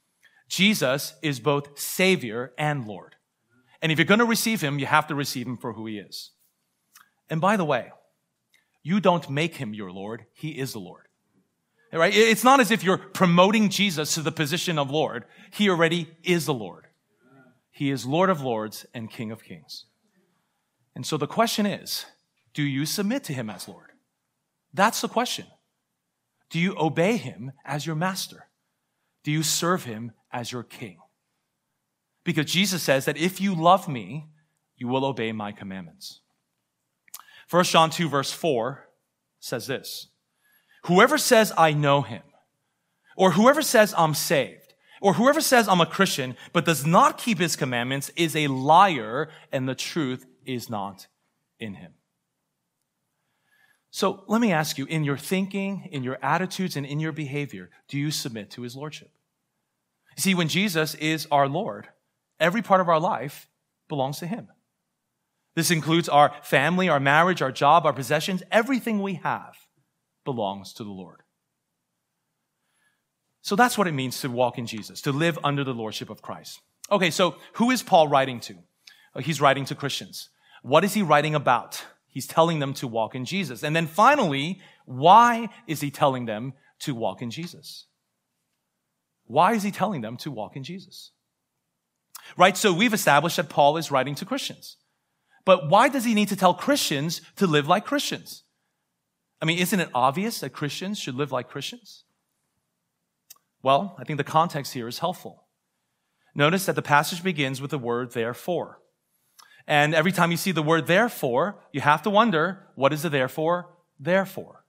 Jesus 0.49 1.13
is 1.21 1.39
both 1.39 1.79
savior 1.79 2.53
and 2.57 2.85
Lord. 2.85 3.15
And 3.83 3.91
if 3.91 3.99
you're 3.99 4.05
going 4.05 4.19
to 4.19 4.25
receive 4.25 4.61
him, 4.61 4.79
you 4.79 4.87
have 4.87 5.07
to 5.07 5.15
receive 5.15 5.45
him 5.45 5.57
for 5.57 5.73
who 5.73 5.85
he 5.85 5.99
is. 5.99 6.31
And 7.29 7.39
by 7.39 7.55
the 7.55 7.65
way, 7.65 7.91
you 8.81 8.99
don't 8.99 9.29
make 9.29 9.55
him 9.55 9.75
your 9.75 9.91
Lord. 9.91 10.25
He 10.33 10.49
is 10.49 10.73
the 10.73 10.79
Lord. 10.79 11.03
Right? 11.91 12.15
It's 12.15 12.43
not 12.43 12.59
as 12.59 12.71
if 12.71 12.83
you're 12.83 12.97
promoting 12.97 13.69
Jesus 13.69 14.15
to 14.15 14.21
the 14.21 14.31
position 14.31 14.79
of 14.79 14.89
Lord. 14.89 15.25
He 15.51 15.69
already 15.69 16.09
is 16.23 16.47
the 16.47 16.53
Lord. 16.53 16.87
He 17.69 17.91
is 17.91 18.07
Lord 18.07 18.31
of 18.31 18.41
Lords 18.41 18.87
and 18.95 19.11
King 19.11 19.31
of 19.31 19.43
Kings. 19.43 19.85
And 20.95 21.05
so 21.05 21.17
the 21.17 21.27
question 21.27 21.65
is, 21.65 22.05
do 22.53 22.63
you 22.63 22.85
submit 22.85 23.23
to 23.25 23.33
him 23.33 23.49
as 23.49 23.67
Lord? 23.67 23.91
That's 24.73 25.01
the 25.01 25.07
question. 25.07 25.47
Do 26.49 26.59
you 26.59 26.75
obey 26.77 27.17
him 27.17 27.51
as 27.65 27.85
your 27.85 27.95
master? 27.95 28.47
Do 29.23 29.31
you 29.31 29.43
serve 29.43 29.85
him 29.85 30.11
as 30.31 30.51
your 30.51 30.63
king? 30.63 30.97
Because 32.23 32.45
Jesus 32.45 32.83
says 32.83 33.05
that 33.05 33.17
if 33.17 33.41
you 33.41 33.55
love 33.55 33.87
me, 33.87 34.27
you 34.77 34.87
will 34.87 35.05
obey 35.05 35.31
my 35.31 35.51
commandments. 35.51 36.21
1 37.49 37.63
John 37.65 37.89
2 37.89 38.09
verse 38.09 38.31
4 38.31 38.87
says 39.39 39.67
this. 39.67 40.07
Whoever 40.85 41.17
says 41.17 41.53
I 41.57 41.73
know 41.73 42.01
him, 42.01 42.23
or 43.15 43.31
whoever 43.31 43.61
says 43.61 43.93
I'm 43.97 44.13
saved, 44.13 44.73
or 45.01 45.13
whoever 45.13 45.41
says 45.41 45.67
I'm 45.67 45.81
a 45.81 45.85
Christian, 45.85 46.35
but 46.51 46.65
does 46.65 46.85
not 46.85 47.17
keep 47.17 47.39
his 47.39 47.55
commandments 47.55 48.11
is 48.15 48.35
a 48.35 48.47
liar 48.47 49.29
and 49.51 49.67
the 49.67 49.75
truth 49.75 50.25
is 50.45 50.69
not 50.69 51.07
in 51.59 51.75
him. 51.75 51.93
So 53.91 54.23
let 54.27 54.41
me 54.41 54.51
ask 54.51 54.77
you, 54.77 54.85
in 54.85 55.03
your 55.03 55.17
thinking, 55.17 55.87
in 55.91 56.03
your 56.03 56.17
attitudes, 56.23 56.75
and 56.75 56.85
in 56.85 56.99
your 56.99 57.11
behavior, 57.11 57.69
do 57.87 57.97
you 57.97 58.09
submit 58.09 58.49
to 58.51 58.63
his 58.63 58.75
lordship? 58.75 59.11
see, 60.17 60.35
when 60.35 60.47
Jesus 60.47 60.95
is 60.95 61.27
our 61.31 61.47
Lord, 61.47 61.87
every 62.39 62.61
part 62.61 62.81
of 62.81 62.89
our 62.89 62.99
life 62.99 63.47
belongs 63.87 64.19
to 64.19 64.27
him. 64.27 64.47
This 65.55 65.71
includes 65.71 66.09
our 66.09 66.33
family, 66.41 66.89
our 66.89 66.99
marriage, 66.99 67.41
our 67.41 67.51
job, 67.51 67.85
our 67.85 67.93
possessions. 67.93 68.41
Everything 68.51 69.01
we 69.01 69.15
have 69.15 69.55
belongs 70.25 70.73
to 70.73 70.83
the 70.83 70.89
Lord. 70.89 71.21
So 73.41 73.55
that's 73.55 73.77
what 73.77 73.87
it 73.87 73.91
means 73.91 74.21
to 74.21 74.29
walk 74.29 74.57
in 74.57 74.65
Jesus, 74.65 75.01
to 75.01 75.11
live 75.11 75.37
under 75.43 75.63
the 75.63 75.73
lordship 75.73 76.09
of 76.09 76.21
Christ. 76.21 76.61
Okay, 76.91 77.11
so 77.11 77.35
who 77.53 77.71
is 77.71 77.83
Paul 77.83 78.07
writing 78.07 78.39
to? 78.41 78.55
He's 79.21 79.41
writing 79.41 79.65
to 79.65 79.75
Christians. 79.75 80.29
What 80.61 80.83
is 80.83 80.93
he 80.93 81.01
writing 81.01 81.35
about? 81.35 81.83
He's 82.07 82.27
telling 82.27 82.59
them 82.59 82.73
to 82.75 82.87
walk 82.87 83.15
in 83.15 83.25
Jesus. 83.25 83.63
And 83.63 83.75
then 83.75 83.87
finally, 83.87 84.59
why 84.85 85.49
is 85.67 85.81
he 85.81 85.91
telling 85.91 86.25
them 86.25 86.53
to 86.79 86.95
walk 86.95 87.21
in 87.21 87.31
Jesus? 87.31 87.85
Why 89.25 89.53
is 89.53 89.63
he 89.63 89.71
telling 89.71 90.01
them 90.01 90.17
to 90.17 90.31
walk 90.31 90.55
in 90.55 90.63
Jesus? 90.63 91.11
Right? 92.37 92.55
So 92.55 92.73
we've 92.73 92.93
established 92.93 93.37
that 93.37 93.49
Paul 93.49 93.77
is 93.77 93.91
writing 93.91 94.15
to 94.15 94.25
Christians. 94.25 94.77
But 95.45 95.69
why 95.69 95.89
does 95.89 96.05
he 96.05 96.13
need 96.13 96.29
to 96.29 96.35
tell 96.35 96.53
Christians 96.53 97.21
to 97.35 97.47
live 97.47 97.67
like 97.67 97.85
Christians? 97.85 98.43
I 99.41 99.45
mean, 99.45 99.59
isn't 99.59 99.79
it 99.79 99.89
obvious 99.93 100.39
that 100.39 100.51
Christians 100.51 100.99
should 100.99 101.15
live 101.15 101.31
like 101.31 101.49
Christians? 101.49 102.05
Well, 103.61 103.95
I 103.99 104.03
think 104.03 104.17
the 104.17 104.23
context 104.23 104.73
here 104.73 104.87
is 104.87 104.99
helpful. 104.99 105.47
Notice 106.35 106.65
that 106.65 106.75
the 106.75 106.81
passage 106.81 107.23
begins 107.23 107.61
with 107.61 107.71
the 107.71 107.77
word 107.77 108.11
therefore. 108.11 108.79
And 109.67 109.95
every 109.95 110.11
time 110.11 110.31
you 110.31 110.37
see 110.37 110.51
the 110.51 110.61
word 110.61 110.87
therefore, 110.87 111.57
you 111.71 111.81
have 111.81 112.01
to 112.03 112.09
wonder, 112.09 112.59
what 112.75 112.91
is 112.91 113.03
the 113.03 113.09
therefore? 113.09 113.69
Therefore. 113.99 114.65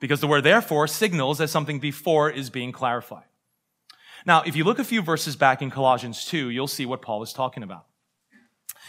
Because 0.00 0.20
the 0.20 0.26
word 0.26 0.44
therefore 0.44 0.86
signals 0.86 1.38
that 1.38 1.48
something 1.48 1.78
before 1.78 2.30
is 2.30 2.50
being 2.50 2.72
clarified. 2.72 3.24
Now, 4.24 4.42
if 4.42 4.56
you 4.56 4.64
look 4.64 4.78
a 4.78 4.84
few 4.84 5.02
verses 5.02 5.36
back 5.36 5.62
in 5.62 5.70
Colossians 5.70 6.24
2, 6.24 6.50
you'll 6.50 6.66
see 6.66 6.86
what 6.86 7.02
Paul 7.02 7.22
is 7.22 7.32
talking 7.32 7.62
about. 7.62 7.86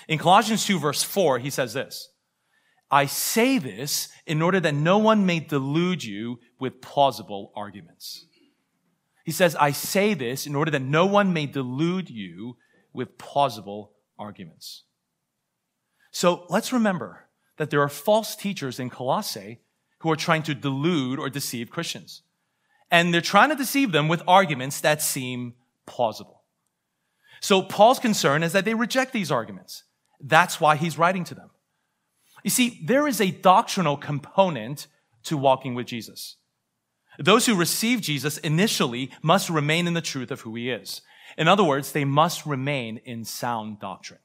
In 0.07 0.17
Colossians 0.17 0.65
2 0.65 0.79
verse 0.79 1.03
4, 1.03 1.39
he 1.39 1.49
says 1.49 1.73
this, 1.73 2.09
I 2.89 3.05
say 3.05 3.57
this 3.57 4.09
in 4.25 4.41
order 4.41 4.59
that 4.61 4.73
no 4.73 4.97
one 4.97 5.25
may 5.25 5.41
delude 5.41 6.03
you 6.03 6.39
with 6.59 6.81
plausible 6.81 7.51
arguments. 7.55 8.25
He 9.25 9.31
says, 9.31 9.57
I 9.57 9.71
say 9.71 10.13
this 10.13 10.47
in 10.47 10.55
order 10.55 10.71
that 10.71 10.81
no 10.81 11.05
one 11.05 11.33
may 11.33 11.47
delude 11.47 12.09
you 12.09 12.55
with 12.93 13.17
plausible 13.17 13.91
arguments. 14.17 14.83
So 16.17 16.47
let's 16.49 16.73
remember 16.73 17.27
that 17.57 17.69
there 17.69 17.83
are 17.83 17.87
false 17.87 18.35
teachers 18.35 18.79
in 18.79 18.89
Colossae 18.89 19.59
who 19.99 20.09
are 20.09 20.15
trying 20.15 20.41
to 20.41 20.55
delude 20.55 21.19
or 21.19 21.29
deceive 21.29 21.69
Christians. 21.69 22.23
And 22.89 23.13
they're 23.13 23.21
trying 23.21 23.49
to 23.49 23.55
deceive 23.55 23.91
them 23.91 24.07
with 24.07 24.23
arguments 24.27 24.81
that 24.81 25.03
seem 25.03 25.53
plausible. 25.85 26.41
So 27.39 27.61
Paul's 27.61 27.99
concern 27.99 28.41
is 28.41 28.51
that 28.53 28.65
they 28.65 28.73
reject 28.73 29.13
these 29.13 29.31
arguments. 29.31 29.83
That's 30.19 30.59
why 30.59 30.75
he's 30.75 30.97
writing 30.97 31.23
to 31.25 31.35
them. 31.35 31.51
You 32.43 32.49
see, 32.49 32.81
there 32.83 33.07
is 33.07 33.21
a 33.21 33.29
doctrinal 33.29 33.95
component 33.95 34.87
to 35.25 35.37
walking 35.37 35.75
with 35.75 35.85
Jesus. 35.85 36.37
Those 37.19 37.45
who 37.45 37.53
receive 37.53 38.01
Jesus 38.01 38.39
initially 38.39 39.11
must 39.21 39.51
remain 39.51 39.85
in 39.85 39.93
the 39.93 40.01
truth 40.01 40.31
of 40.31 40.41
who 40.41 40.55
he 40.55 40.71
is. 40.71 41.03
In 41.37 41.47
other 41.47 41.63
words, 41.63 41.91
they 41.91 42.05
must 42.05 42.47
remain 42.47 43.01
in 43.05 43.23
sound 43.23 43.79
doctrine. 43.79 44.21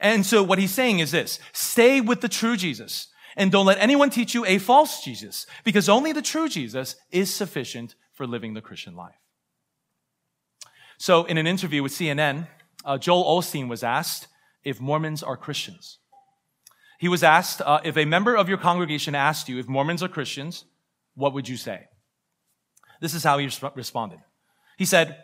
And 0.00 0.24
so 0.24 0.42
what 0.42 0.58
he's 0.58 0.72
saying 0.72 1.00
is 1.00 1.10
this, 1.10 1.38
stay 1.52 2.00
with 2.00 2.20
the 2.20 2.28
true 2.28 2.56
Jesus 2.56 3.08
and 3.36 3.50
don't 3.50 3.66
let 3.66 3.78
anyone 3.78 4.10
teach 4.10 4.34
you 4.34 4.44
a 4.44 4.58
false 4.58 5.02
Jesus 5.02 5.46
because 5.64 5.88
only 5.88 6.12
the 6.12 6.22
true 6.22 6.48
Jesus 6.48 6.96
is 7.10 7.32
sufficient 7.32 7.94
for 8.12 8.26
living 8.26 8.54
the 8.54 8.60
Christian 8.60 8.94
life. 8.94 9.14
So 10.98 11.24
in 11.24 11.38
an 11.38 11.46
interview 11.46 11.82
with 11.82 11.92
CNN, 11.92 12.48
uh, 12.84 12.98
Joel 12.98 13.24
Osteen 13.40 13.68
was 13.68 13.82
asked, 13.82 14.28
if 14.64 14.80
Mormons 14.80 15.22
are 15.22 15.36
Christians. 15.36 15.98
He 16.98 17.08
was 17.08 17.22
asked, 17.22 17.62
uh, 17.62 17.80
if 17.84 17.96
a 17.96 18.04
member 18.04 18.34
of 18.34 18.48
your 18.48 18.58
congregation 18.58 19.14
asked 19.14 19.48
you 19.48 19.58
if 19.58 19.68
Mormons 19.68 20.02
are 20.02 20.08
Christians, 20.08 20.64
what 21.14 21.32
would 21.32 21.48
you 21.48 21.56
say? 21.56 21.86
This 23.00 23.14
is 23.14 23.24
how 23.24 23.38
he 23.38 23.48
responded. 23.74 24.18
He 24.76 24.84
said, 24.84 25.16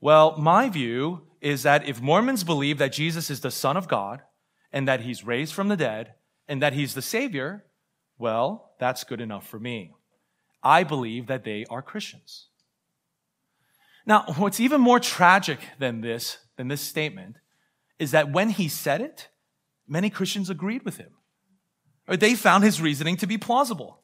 well, 0.00 0.36
my 0.38 0.68
view 0.68 1.22
is 1.40 1.62
that 1.62 1.88
if 1.88 2.00
Mormons 2.00 2.44
believe 2.44 2.78
that 2.78 2.92
Jesus 2.92 3.30
is 3.30 3.40
the 3.40 3.50
Son 3.50 3.76
of 3.76 3.88
God 3.88 4.22
and 4.72 4.88
that 4.88 5.00
he's 5.00 5.24
raised 5.24 5.54
from 5.54 5.68
the 5.68 5.76
dead 5.76 6.14
and 6.48 6.62
that 6.62 6.72
he's 6.72 6.94
the 6.94 7.02
Savior, 7.02 7.64
well, 8.18 8.72
that's 8.78 9.04
good 9.04 9.20
enough 9.20 9.46
for 9.46 9.58
me. 9.58 9.92
I 10.62 10.82
believe 10.82 11.26
that 11.28 11.44
they 11.44 11.64
are 11.70 11.82
Christians. 11.82 12.46
Now, 14.04 14.24
what's 14.36 14.58
even 14.58 14.80
more 14.80 14.98
tragic 14.98 15.60
than 15.78 16.00
this, 16.00 16.38
than 16.56 16.68
this 16.68 16.80
statement, 16.80 17.36
is 17.98 18.10
that 18.12 18.32
when 18.32 18.50
he 18.50 18.68
said 18.68 19.00
it, 19.00 19.28
many 19.86 20.10
Christians 20.10 20.50
agreed 20.50 20.84
with 20.84 20.96
him. 20.96 21.10
Or 22.08 22.16
they 22.16 22.34
found 22.34 22.64
his 22.64 22.80
reasoning 22.80 23.16
to 23.18 23.26
be 23.26 23.36
plausible. 23.36 24.00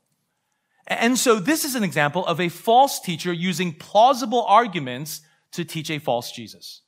And 0.87 1.19
so 1.19 1.41
this 1.41 1.65
is 1.65 1.75
an 1.75 1.83
example 1.83 2.27
of 2.27 2.41
a 2.41 2.51
false 2.51 3.01
teacher 3.01 3.33
using 3.33 3.73
plausible 3.73 4.45
arguments 4.45 5.23
to 5.53 5.65
teach 5.65 5.91
a 5.91 5.99
false 5.99 6.31
Jesus. 6.31 6.83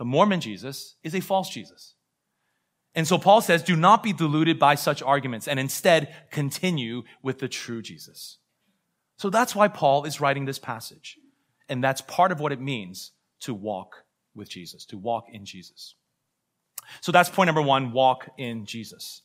The 0.00 0.06
Mormon 0.06 0.40
Jesus 0.40 0.96
is 1.02 1.14
a 1.14 1.20
false 1.20 1.50
Jesus. 1.50 1.94
And 2.94 3.06
so 3.06 3.18
Paul 3.18 3.42
says, 3.42 3.62
do 3.62 3.76
not 3.76 4.02
be 4.02 4.14
deluded 4.14 4.58
by 4.58 4.74
such 4.74 5.02
arguments 5.02 5.46
and 5.46 5.60
instead 5.60 6.14
continue 6.30 7.02
with 7.22 7.38
the 7.38 7.48
true 7.48 7.82
Jesus. 7.82 8.38
So 9.18 9.28
that's 9.28 9.54
why 9.54 9.68
Paul 9.68 10.04
is 10.04 10.18
writing 10.18 10.46
this 10.46 10.58
passage. 10.58 11.18
And 11.68 11.84
that's 11.84 12.00
part 12.00 12.32
of 12.32 12.40
what 12.40 12.50
it 12.50 12.62
means 12.62 13.12
to 13.40 13.52
walk 13.52 14.06
with 14.34 14.48
Jesus, 14.48 14.86
to 14.86 14.96
walk 14.96 15.26
in 15.30 15.44
Jesus. 15.44 15.96
So 17.02 17.12
that's 17.12 17.28
point 17.28 17.48
number 17.48 17.60
one, 17.60 17.92
walk 17.92 18.30
in 18.38 18.64
Jesus. 18.64 19.20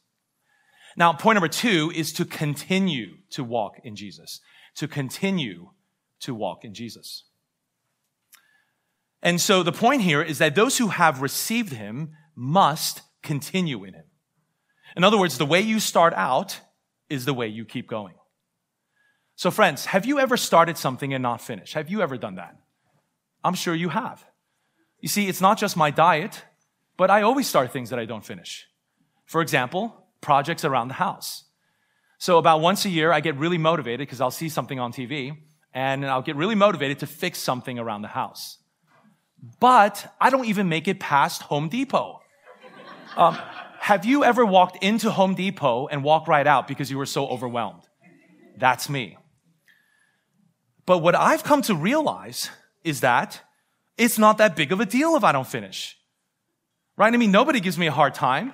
Now, 0.98 1.13
point 1.13 1.38
number 1.38 1.48
two 1.48 1.89
is 1.96 2.12
to 2.12 2.25
continue 2.25 3.20
to 3.29 3.46
walk 3.46 3.79
in 3.86 3.96
Jesus, 3.96 4.41
to 4.75 4.89
continue 4.89 5.70
to 6.20 6.36
walk 6.36 6.65
in 6.65 6.74
Jesus. 6.74 7.24
And 9.22 9.41
so 9.41 9.63
the 9.63 9.72
point 9.72 10.01
here 10.01 10.22
is 10.22 10.38
that 10.38 10.55
those 10.55 10.77
who 10.77 10.89
have 10.89 11.22
received 11.22 11.74
him 11.74 12.12
must 12.36 13.01
continue 13.24 13.84
in 13.84 13.93
him. 13.93 14.03
In 14.95 15.03
other 15.03 15.17
words, 15.17 15.38
the 15.38 15.45
way 15.45 15.62
you 15.62 15.79
start 15.79 16.13
out 16.13 16.60
is 17.10 17.25
the 17.25 17.34
way 17.34 17.48
you 17.48 17.65
keep 17.65 17.88
going. 17.88 18.15
So 19.36 19.51
friends, 19.51 19.86
have 19.88 20.05
you 20.05 20.19
ever 20.19 20.38
started 20.38 20.77
something 20.77 21.13
and 21.13 21.22
not 21.22 21.41
finished? 21.41 21.74
Have 21.74 21.89
you 21.89 22.01
ever 22.01 22.17
done 22.17 22.36
that? 22.36 22.55
I'm 23.43 23.53
sure 23.53 23.75
you 23.75 23.89
have. 23.89 24.25
You 25.01 25.10
see, 25.10 25.27
it's 25.27 25.41
not 25.41 25.57
just 25.57 25.75
my 25.75 25.91
diet, 25.91 26.43
but 26.98 27.12
I 27.12 27.22
always 27.22 27.48
start 27.48 27.72
things 27.72 27.89
that 27.89 28.00
I 28.00 28.05
don't 28.05 28.25
finish. 28.25 28.65
For 29.25 29.41
example, 29.41 30.07
projects 30.22 30.63
around 30.63 30.88
the 30.88 30.95
house. 30.95 31.43
So 32.17 32.38
about 32.38 32.62
once 32.62 32.86
a 32.86 32.89
year, 32.89 33.12
I 33.12 33.19
get 33.19 33.36
really 33.36 33.57
motivated 33.57 34.00
because 34.00 34.22
I'll 34.22 34.31
see 34.31 34.50
something 34.50 34.79
on 34.79 34.93
TV 34.93 35.38
and 35.74 36.05
I'll 36.05 36.22
get 36.22 36.38
really 36.38 36.55
motivated 36.55 37.00
to 37.00 37.07
fix 37.07 37.39
something 37.39 37.77
around 37.77 38.01
the 38.01 38.07
house. 38.07 38.57
But 39.59 40.13
I 40.19 40.29
don't 40.29 40.45
even 40.45 40.69
make 40.69 40.87
it 40.87 40.99
past 40.99 41.43
Home 41.43 41.69
Depot. 41.69 42.21
Um, 43.15 43.37
have 43.79 44.05
you 44.05 44.23
ever 44.23 44.45
walked 44.45 44.83
into 44.83 45.11
Home 45.11 45.35
Depot 45.35 45.87
and 45.87 46.03
walked 46.03 46.27
right 46.27 46.47
out 46.47 46.67
because 46.67 46.89
you 46.89 46.97
were 46.97 47.05
so 47.05 47.27
overwhelmed? 47.27 47.83
That's 48.57 48.89
me. 48.89 49.17
But 50.85 50.99
what 50.99 51.15
I've 51.15 51.43
come 51.43 51.61
to 51.63 51.75
realize 51.75 52.49
is 52.83 53.01
that 53.01 53.41
it's 53.97 54.17
not 54.17 54.37
that 54.37 54.55
big 54.55 54.71
of 54.71 54.79
a 54.79 54.85
deal 54.85 55.15
if 55.15 55.23
I 55.23 55.31
don't 55.31 55.47
finish. 55.47 55.97
Right? 56.97 57.13
I 57.13 57.17
mean, 57.17 57.31
nobody 57.31 57.59
gives 57.59 57.77
me 57.77 57.87
a 57.87 57.91
hard 57.91 58.13
time. 58.13 58.53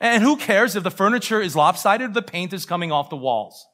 And 0.00 0.22
who 0.22 0.36
cares 0.36 0.76
if 0.76 0.82
the 0.82 0.90
furniture 0.90 1.40
is 1.40 1.56
lopsided 1.56 2.10
or 2.10 2.12
the 2.12 2.22
paint 2.22 2.52
is 2.52 2.66
coming 2.66 2.92
off 2.92 3.10
the 3.10 3.16
walls? 3.16 3.66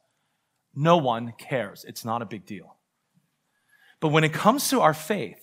No 0.75 0.97
one 0.97 1.33
cares. 1.37 1.83
It's 1.87 2.05
not 2.05 2.21
a 2.21 2.25
big 2.25 2.45
deal. 2.45 2.77
But 3.99 4.09
when 4.09 4.23
it 4.23 4.33
comes 4.33 4.69
to 4.69 4.81
our 4.81 4.93
faith, 4.93 5.40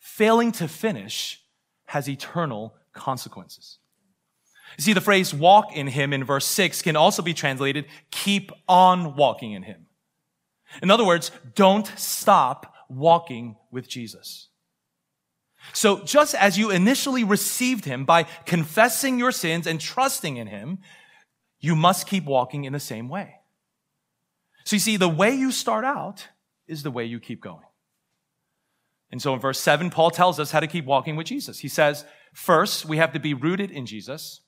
failing 0.00 0.50
to 0.52 0.66
finish 0.66 1.40
has 1.86 2.08
eternal 2.08 2.74
consequences. 2.92 3.78
You 4.78 4.82
see, 4.82 4.92
the 4.92 5.00
phrase 5.00 5.34
walk 5.34 5.76
in 5.76 5.86
him 5.86 6.12
in 6.12 6.24
verse 6.24 6.46
6 6.46 6.82
can 6.82 6.96
also 6.96 7.22
be 7.22 7.34
translated 7.34 7.86
keep 8.10 8.50
on 8.68 9.14
walking 9.16 9.52
in 9.52 9.62
him. 9.62 9.86
In 10.82 10.90
other 10.90 11.04
words, 11.04 11.30
don't 11.54 11.86
stop 11.96 12.74
walking 12.88 13.56
with 13.70 13.88
Jesus. 13.88 14.48
So 15.72 16.02
just 16.04 16.34
as 16.34 16.56
you 16.56 16.70
initially 16.70 17.24
received 17.24 17.84
him 17.84 18.04
by 18.04 18.24
confessing 18.46 19.18
your 19.18 19.32
sins 19.32 19.66
and 19.66 19.80
trusting 19.80 20.36
in 20.36 20.46
him, 20.46 20.78
you 21.58 21.76
must 21.76 22.06
keep 22.06 22.24
walking 22.24 22.64
in 22.64 22.72
the 22.72 22.80
same 22.80 23.08
way. 23.08 23.34
So 24.64 24.76
you 24.76 24.80
see, 24.80 24.96
the 24.96 25.08
way 25.08 25.34
you 25.34 25.52
start 25.52 25.84
out 25.84 26.28
is 26.66 26.82
the 26.82 26.90
way 26.90 27.04
you 27.04 27.20
keep 27.20 27.42
going. 27.42 27.66
And 29.10 29.20
so 29.20 29.34
in 29.34 29.40
verse 29.40 29.58
7, 29.58 29.90
Paul 29.90 30.10
tells 30.10 30.38
us 30.38 30.52
how 30.52 30.60
to 30.60 30.66
keep 30.66 30.84
walking 30.84 31.16
with 31.16 31.26
Jesus. 31.26 31.58
He 31.58 31.68
says, 31.68 32.04
first, 32.32 32.84
we 32.84 32.98
have 32.98 33.12
to 33.12 33.18
be 33.18 33.34
rooted 33.34 33.70
in 33.70 33.86
Jesus. 33.86 34.40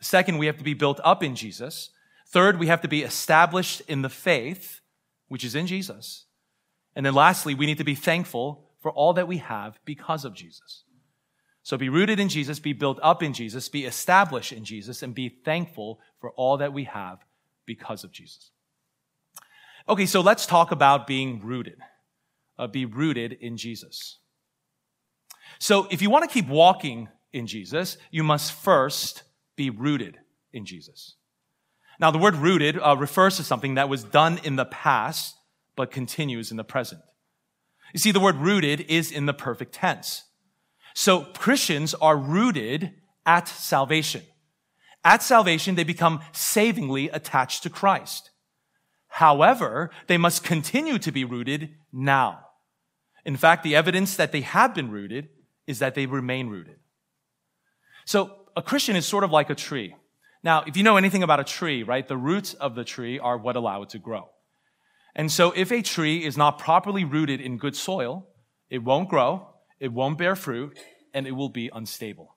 Second, 0.00 0.38
we 0.38 0.46
have 0.46 0.58
to 0.58 0.64
be 0.64 0.74
built 0.74 1.00
up 1.02 1.22
in 1.22 1.34
Jesus. 1.34 1.90
Third, 2.28 2.58
we 2.58 2.66
have 2.66 2.82
to 2.82 2.88
be 2.88 3.02
established 3.02 3.80
in 3.88 4.02
the 4.02 4.10
faith, 4.10 4.80
which 5.28 5.44
is 5.44 5.54
in 5.54 5.66
Jesus. 5.66 6.26
And 6.94 7.04
then 7.06 7.14
lastly, 7.14 7.54
we 7.54 7.66
need 7.66 7.78
to 7.78 7.84
be 7.84 7.94
thankful 7.94 8.70
for 8.80 8.90
all 8.90 9.14
that 9.14 9.28
we 9.28 9.38
have 9.38 9.78
because 9.84 10.24
of 10.24 10.34
Jesus. 10.34 10.84
So 11.62 11.78
be 11.78 11.88
rooted 11.88 12.20
in 12.20 12.28
Jesus, 12.28 12.58
be 12.58 12.74
built 12.74 12.98
up 13.02 13.22
in 13.22 13.32
Jesus, 13.32 13.70
be 13.70 13.86
established 13.86 14.52
in 14.52 14.66
Jesus, 14.66 15.02
and 15.02 15.14
be 15.14 15.30
thankful 15.30 15.98
for 16.20 16.30
all 16.32 16.58
that 16.58 16.74
we 16.74 16.84
have 16.84 17.20
because 17.64 18.04
of 18.04 18.12
Jesus. 18.12 18.50
Okay, 19.88 20.04
so 20.04 20.20
let's 20.20 20.44
talk 20.44 20.72
about 20.72 21.06
being 21.06 21.40
rooted 21.40 21.78
uh, 22.58 22.66
be 22.66 22.84
rooted 22.84 23.32
in 23.40 23.56
Jesus. 23.56 24.18
So 25.58 25.86
if 25.90 26.02
you 26.02 26.10
want 26.10 26.28
to 26.28 26.32
keep 26.32 26.48
walking 26.48 27.08
in 27.32 27.46
Jesus, 27.46 27.96
you 28.10 28.22
must 28.22 28.52
first 28.52 29.22
be 29.56 29.70
rooted 29.70 30.18
in 30.52 30.64
Jesus. 30.64 31.16
Now, 32.00 32.10
the 32.10 32.18
word 32.18 32.36
rooted 32.36 32.78
uh, 32.78 32.96
refers 32.96 33.36
to 33.36 33.44
something 33.44 33.74
that 33.74 33.88
was 33.88 34.04
done 34.04 34.40
in 34.42 34.56
the 34.56 34.64
past, 34.64 35.36
but 35.76 35.90
continues 35.90 36.50
in 36.50 36.56
the 36.56 36.64
present. 36.64 37.00
You 37.92 38.00
see, 38.00 38.10
the 38.10 38.20
word 38.20 38.36
rooted 38.36 38.80
is 38.82 39.12
in 39.12 39.26
the 39.26 39.34
perfect 39.34 39.74
tense. 39.74 40.24
So 40.94 41.20
Christians 41.20 41.94
are 41.94 42.16
rooted 42.16 42.92
at 43.26 43.48
salvation. 43.48 44.22
At 45.04 45.22
salvation, 45.22 45.74
they 45.74 45.84
become 45.84 46.20
savingly 46.32 47.08
attached 47.10 47.62
to 47.62 47.70
Christ. 47.70 48.30
However, 49.08 49.90
they 50.06 50.16
must 50.16 50.42
continue 50.42 50.98
to 50.98 51.12
be 51.12 51.24
rooted 51.24 51.74
now. 51.92 52.43
In 53.24 53.36
fact, 53.36 53.62
the 53.62 53.74
evidence 53.74 54.16
that 54.16 54.32
they 54.32 54.42
have 54.42 54.74
been 54.74 54.90
rooted 54.90 55.28
is 55.66 55.78
that 55.78 55.94
they 55.94 56.06
remain 56.06 56.48
rooted. 56.48 56.76
So 58.04 58.36
a 58.56 58.62
Christian 58.62 58.96
is 58.96 59.06
sort 59.06 59.24
of 59.24 59.30
like 59.30 59.50
a 59.50 59.54
tree. 59.54 59.94
Now, 60.42 60.62
if 60.66 60.76
you 60.76 60.82
know 60.82 60.98
anything 60.98 61.22
about 61.22 61.40
a 61.40 61.44
tree, 61.44 61.82
right, 61.82 62.06
the 62.06 62.18
roots 62.18 62.52
of 62.54 62.74
the 62.74 62.84
tree 62.84 63.18
are 63.18 63.38
what 63.38 63.56
allow 63.56 63.82
it 63.82 63.90
to 63.90 63.98
grow. 63.98 64.28
And 65.16 65.32
so 65.32 65.52
if 65.52 65.72
a 65.72 65.80
tree 65.80 66.24
is 66.24 66.36
not 66.36 66.58
properly 66.58 67.04
rooted 67.04 67.40
in 67.40 67.56
good 67.56 67.76
soil, 67.76 68.26
it 68.68 68.82
won't 68.82 69.08
grow, 69.08 69.48
it 69.80 69.92
won't 69.92 70.18
bear 70.18 70.36
fruit, 70.36 70.78
and 71.14 71.26
it 71.26 71.32
will 71.32 71.48
be 71.48 71.70
unstable. 71.72 72.36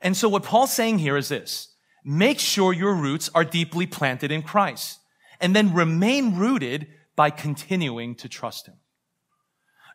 And 0.00 0.16
so 0.16 0.28
what 0.28 0.42
Paul's 0.42 0.72
saying 0.72 0.98
here 0.98 1.16
is 1.16 1.28
this. 1.28 1.74
Make 2.02 2.38
sure 2.38 2.72
your 2.72 2.94
roots 2.94 3.30
are 3.34 3.44
deeply 3.44 3.86
planted 3.86 4.32
in 4.32 4.42
Christ 4.42 4.98
and 5.40 5.54
then 5.54 5.74
remain 5.74 6.36
rooted 6.36 6.88
by 7.14 7.30
continuing 7.30 8.14
to 8.16 8.28
trust 8.28 8.66
Him. 8.66 8.76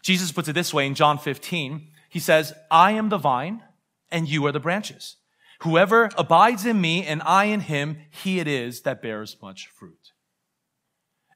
Jesus 0.06 0.32
puts 0.32 0.48
it 0.48 0.54
this 0.54 0.72
way 0.72 0.86
in 0.86 0.94
John 0.94 1.18
15. 1.18 1.88
He 2.10 2.20
says, 2.20 2.54
I 2.70 2.91
am 2.91 3.10
the 3.10 3.18
vine 3.18 3.63
and 4.12 4.30
you 4.30 4.46
are 4.46 4.52
the 4.52 4.60
branches. 4.60 5.15
Whoever 5.62 6.12
abides 6.15 6.63
in 6.63 6.80
me 6.80 7.04
and 7.04 7.24
I 7.24 7.46
in 7.46 7.62
him, 7.62 7.98
he 8.12 8.39
it 8.39 8.48
is 8.48 8.82
that 8.82 9.02
bears 9.02 9.36
much 9.41 9.68
fruit. 9.68 10.12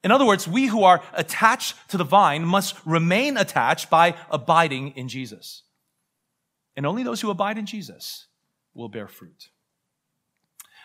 In 0.03 0.11
other 0.11 0.25
words, 0.25 0.47
we 0.47 0.67
who 0.67 0.83
are 0.83 1.01
attached 1.13 1.77
to 1.89 1.97
the 1.97 2.03
vine 2.03 2.45
must 2.45 2.75
remain 2.85 3.37
attached 3.37 3.89
by 3.89 4.13
abiding 4.29 4.89
in 4.89 5.07
Jesus. 5.07 5.63
And 6.75 6.85
only 6.85 7.01
those 7.01 7.21
who 7.21 7.31
abide 7.31 7.57
in 7.57 7.65
Jesus 7.65 8.27
will 8.75 8.87
bear 8.87 9.07
fruit. 9.07 9.49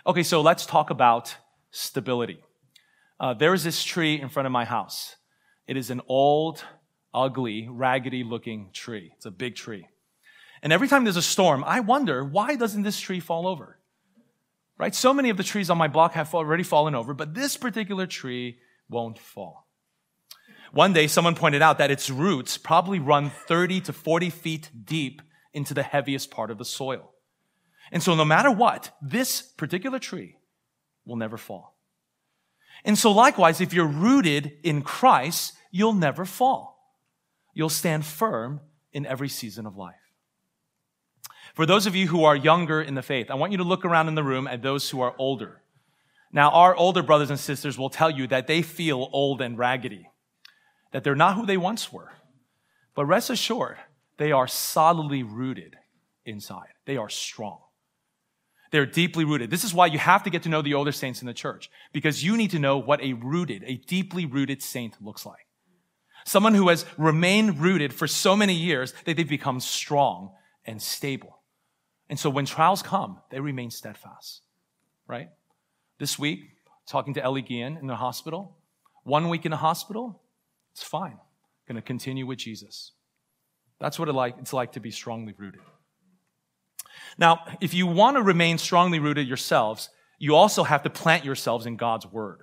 Okay, 0.07 0.23
so 0.23 0.41
let's 0.41 0.65
talk 0.65 0.89
about 0.89 1.37
stability. 1.71 2.39
Uh, 3.21 3.35
there 3.35 3.53
is 3.53 3.63
this 3.63 3.85
tree 3.85 4.19
in 4.19 4.31
front 4.31 4.47
of 4.47 4.53
my 4.53 4.65
house. 4.65 5.17
It 5.67 5.77
is 5.77 5.91
an 5.91 6.01
old 6.09 6.65
ugly, 7.15 7.69
raggedy 7.71 8.25
looking 8.25 8.71
tree. 8.73 9.13
It's 9.17 9.27
a 9.27 9.31
big 9.31 9.55
tree. 9.55 9.89
And 10.63 10.73
every 10.73 10.89
time 10.89 11.05
there's 11.05 11.17
a 11.17 11.23
storm, 11.23 11.63
I 11.65 11.81
wonder, 11.81 12.25
why 12.25 12.57
doesn't 12.57 12.83
this 12.83 12.99
tree 12.99 13.21
fall 13.21 13.47
over? 13.47 13.79
Right? 14.77 14.95
So 14.95 15.15
many 15.15 15.31
of 15.31 15.37
the 15.37 15.45
trees 15.45 15.71
on 15.71 15.79
my 15.79 15.89
block 15.89 16.15
have 16.15 16.35
already 16.35 16.65
fallen 16.65 16.95
over, 16.95 17.15
but 17.15 17.35
this 17.35 17.57
particular 17.57 18.07
tree 18.07 18.59
won't 18.89 19.19
fall. 19.19 19.69
One 20.73 20.93
day, 20.93 21.07
someone 21.07 21.37
pointed 21.37 21.63
out 21.63 21.79
that 21.79 21.93
its 21.93 22.11
roots 22.11 22.59
probably 22.59 22.99
run 22.99 23.31
30 23.31 23.83
to 23.83 23.93
40 23.93 24.31
feet 24.31 24.71
deep 24.85 25.23
into 25.53 25.73
the 25.73 25.85
heaviest 25.85 26.33
part 26.33 26.51
of 26.51 26.59
the 26.59 26.65
soil. 26.65 27.13
And 27.93 28.03
so 28.03 28.17
no 28.17 28.25
matter 28.25 28.51
what, 28.51 28.91
this 29.01 29.41
particular 29.41 30.01
tree 30.01 30.39
will 31.05 31.17
never 31.17 31.37
fall. 31.37 31.79
And 32.85 32.99
so 32.99 33.13
likewise, 33.13 33.61
if 33.61 33.73
you're 33.73 33.87
rooted 33.87 34.53
in 34.65 34.83
Christ, 34.83 35.53
you'll 35.71 35.93
never 35.93 36.25
fall 36.25 36.74
you'll 37.55 37.69
stand 37.69 38.05
firm 38.05 38.61
in 38.93 39.07
every 39.07 39.29
season 39.29 39.67
of 39.67 39.77
life. 39.77 39.95
For 41.55 41.67
those 41.67 41.87
of 41.87 41.95
you 41.95 42.09
who 42.09 42.25
are 42.25 42.35
younger 42.35 42.83
in 42.83 42.95
the 42.95 43.03
faith, 43.03 43.31
I 43.31 43.35
want 43.35 43.53
you 43.53 43.59
to 43.59 43.65
look 43.65 43.85
around 43.85 44.09
in 44.09 44.17
the 44.17 44.25
room 44.25 44.47
at 44.47 44.63
those 44.63 44.91
who 44.91 45.01
are 45.01 45.15
older. 45.19 45.63
Now, 46.33 46.51
our 46.51 46.75
older 46.75 47.03
brothers 47.03 47.31
and 47.31 47.39
sisters 47.39 47.79
will 47.79 47.91
tell 47.91 48.11
you 48.11 48.27
that 48.27 48.49
they 48.49 48.61
feel 48.61 49.09
old 49.13 49.41
and 49.41 49.57
raggedy, 49.57 50.11
that 50.91 51.05
they're 51.05 51.15
not 51.15 51.37
who 51.37 51.47
they 51.47 51.57
once 51.57 51.93
were. 51.93 52.11
But 52.97 53.07
rest 53.07 53.31
assured, 53.31 53.77
they 54.17 54.33
are 54.33 54.49
solidly 54.49 55.23
rooted 55.23 55.77
inside. 56.27 56.71
They 56.87 56.97
are 56.97 57.09
strong. 57.09 57.61
They're 58.73 58.87
deeply 58.87 59.25
rooted. 59.25 59.51
This 59.51 59.63
is 59.63 59.73
why 59.73 59.87
you 59.87 59.99
have 59.99 60.25
to 60.25 60.31
get 60.31 60.43
to 60.43 60.49
know 60.49 60.61
the 60.61 60.75
older 60.75 60.91
saints 60.91 61.21
in 61.21 61.27
the 61.27 61.35
church, 61.35 61.71
because 61.93 62.25
you 62.25 62.37
need 62.37 62.51
to 62.51 62.59
know 62.59 62.79
what 62.79 63.01
a 63.01 63.13
rooted, 63.13 63.63
a 63.65 63.77
deeply 63.77 64.27
rooted 64.27 64.61
saint 64.61 65.01
looks 65.01 65.25
like. 65.25 65.47
Someone 66.25 66.55
who 66.55 66.69
has 66.69 66.87
remained 66.97 67.61
rooted 67.61 67.93
for 67.93 68.07
so 68.07 68.35
many 68.35 68.55
years 68.55 68.93
that 69.05 69.17
they've 69.17 69.29
become 69.29 69.61
strong 69.61 70.33
and 70.65 70.81
stable. 70.81 71.41
And 72.09 72.19
so 72.19 72.31
when 72.31 72.47
trials 72.47 72.83
come, 72.83 73.21
they 73.31 73.41
remain 73.41 73.71
steadfast, 73.71 74.43
right? 75.07 75.29
This 75.99 76.19
week, 76.19 76.41
talking 76.87 77.15
to 77.15 77.23
Ellie 77.23 77.43
Guillen 77.43 77.77
in 77.77 77.87
the 77.87 77.97
hospital, 77.97 78.57
one 79.05 79.29
week 79.29 79.45
in 79.45 79.51
the 79.51 79.57
hospital, 79.59 80.23
it's 80.73 80.83
fine. 80.83 81.19
Going 81.69 81.77
to 81.77 81.83
continue 81.83 82.27
with 82.27 82.39
Jesus. 82.39 82.93
That's 83.81 83.99
what 83.99 84.09
it's 84.39 84.53
like 84.53 84.73
to 84.73 84.81
be 84.81 84.91
strongly 84.91 85.35
rooted. 85.37 85.61
Now, 87.19 87.45
if 87.61 87.75
you 87.75 87.87
want 87.87 88.17
to 88.17 88.23
remain 88.23 88.59
strongly 88.59 88.99
rooted 88.99 89.27
yourselves, 89.27 89.91
you 90.19 90.35
also 90.35 90.63
have 90.63 90.83
to 90.85 90.91
plant 90.91 91.25
yourselves 91.25 91.67
in 91.67 91.77
God's 91.77 92.07
word. 92.07 92.43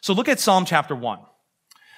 So 0.00 0.12
look 0.14 0.28
at 0.28 0.40
Psalm 0.40 0.64
chapter 0.64 0.94
1. 0.94 1.18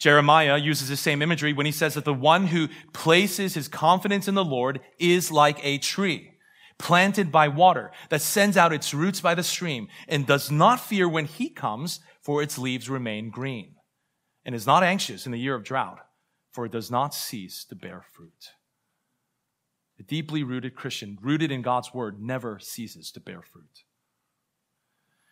Jeremiah 0.00 0.56
uses 0.56 0.88
the 0.88 0.96
same 0.96 1.22
imagery 1.22 1.52
when 1.52 1.66
he 1.66 1.72
says 1.72 1.94
that 1.94 2.06
the 2.06 2.14
one 2.14 2.48
who 2.48 2.68
places 2.92 3.54
his 3.54 3.68
confidence 3.68 4.26
in 4.26 4.34
the 4.34 4.44
Lord 4.44 4.80
is 4.98 5.30
like 5.30 5.64
a 5.64 5.78
tree 5.78 6.32
planted 6.78 7.30
by 7.30 7.46
water 7.46 7.92
that 8.08 8.22
sends 8.22 8.56
out 8.56 8.72
its 8.72 8.94
roots 8.94 9.20
by 9.20 9.34
the 9.34 9.42
stream 9.42 9.86
and 10.08 10.26
does 10.26 10.50
not 10.50 10.80
fear 10.80 11.06
when 11.06 11.26
he 11.26 11.50
comes, 11.50 12.00
for 12.22 12.42
its 12.42 12.56
leaves 12.56 12.88
remain 12.88 13.30
green, 13.30 13.74
and 14.44 14.54
is 14.54 14.66
not 14.66 14.82
anxious 14.82 15.26
in 15.26 15.32
the 15.32 15.38
year 15.38 15.54
of 15.54 15.62
drought, 15.62 15.98
for 16.50 16.64
it 16.64 16.72
does 16.72 16.90
not 16.90 17.14
cease 17.14 17.64
to 17.66 17.74
bear 17.74 18.02
fruit. 18.14 18.52
A 19.98 20.02
deeply 20.02 20.42
rooted 20.42 20.74
Christian, 20.74 21.18
rooted 21.20 21.52
in 21.52 21.60
God's 21.60 21.92
word, 21.92 22.22
never 22.22 22.58
ceases 22.58 23.10
to 23.12 23.20
bear 23.20 23.42
fruit. 23.42 23.84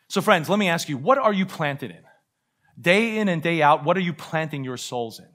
So, 0.09 0.20
friends, 0.20 0.50
let 0.50 0.59
me 0.59 0.68
ask 0.68 0.88
you, 0.88 0.98
what 0.98 1.16
are 1.16 1.33
you 1.33 1.46
planted 1.46 1.90
in? 1.90 2.04
Day 2.81 3.19
in 3.19 3.29
and 3.29 3.43
day 3.43 3.62
out, 3.62 3.85
what 3.85 3.97
are 3.97 4.01
you 4.01 4.12
planting 4.12 4.64
your 4.64 4.77
souls 4.77 5.19
in? 5.19 5.29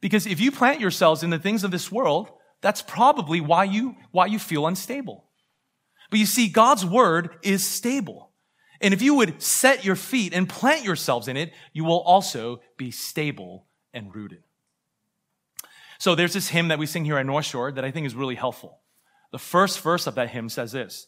Because 0.00 0.26
if 0.26 0.40
you 0.40 0.52
plant 0.52 0.80
yourselves 0.80 1.22
in 1.22 1.30
the 1.30 1.38
things 1.38 1.64
of 1.64 1.70
this 1.70 1.90
world, 1.90 2.30
that's 2.60 2.82
probably 2.82 3.40
why 3.40 3.64
you, 3.64 3.96
why 4.10 4.26
you 4.26 4.38
feel 4.38 4.66
unstable. 4.66 5.24
But 6.10 6.18
you 6.18 6.26
see, 6.26 6.48
God's 6.48 6.84
word 6.84 7.30
is 7.42 7.66
stable. 7.66 8.30
And 8.80 8.92
if 8.92 9.00
you 9.00 9.14
would 9.14 9.40
set 9.40 9.84
your 9.84 9.96
feet 9.96 10.34
and 10.34 10.48
plant 10.48 10.84
yourselves 10.84 11.28
in 11.28 11.36
it, 11.36 11.52
you 11.72 11.84
will 11.84 12.00
also 12.00 12.60
be 12.76 12.90
stable 12.90 13.66
and 13.94 14.14
rooted. 14.14 14.42
So 15.98 16.16
there's 16.16 16.34
this 16.34 16.48
hymn 16.48 16.68
that 16.68 16.80
we 16.80 16.86
sing 16.86 17.04
here 17.04 17.16
at 17.16 17.26
North 17.26 17.46
Shore 17.46 17.70
that 17.70 17.84
I 17.84 17.92
think 17.92 18.06
is 18.06 18.14
really 18.16 18.34
helpful. 18.34 18.80
The 19.30 19.38
first 19.38 19.80
verse 19.80 20.06
of 20.08 20.16
that 20.16 20.30
hymn 20.30 20.48
says 20.48 20.72
this, 20.72 21.06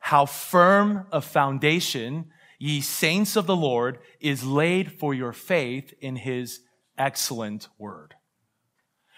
how 0.00 0.26
firm 0.26 1.06
a 1.12 1.20
foundation 1.20 2.30
ye 2.62 2.80
saints 2.80 3.34
of 3.34 3.46
the 3.46 3.56
Lord, 3.56 3.98
is 4.20 4.44
laid 4.44 4.92
for 4.92 5.12
your 5.12 5.32
faith 5.32 5.92
in 6.00 6.14
his 6.14 6.60
excellent 6.96 7.66
word. 7.76 8.14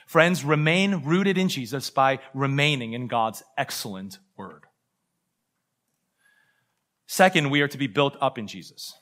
Friends, 0.07 0.42
remain 0.42 1.02
rooted 1.04 1.37
in 1.37 1.50
Jesus 1.50 1.90
by 1.90 2.20
remaining 2.33 2.94
in 2.94 3.07
God's 3.07 3.42
excellent 3.59 4.18
word. 4.38 4.64
Second, 7.07 7.50
we 7.50 7.61
are 7.61 7.68
to 7.68 7.76
be 7.76 7.87
built 7.87 8.16
up 8.18 8.38
in 8.38 8.46
Jesus. 8.46 8.94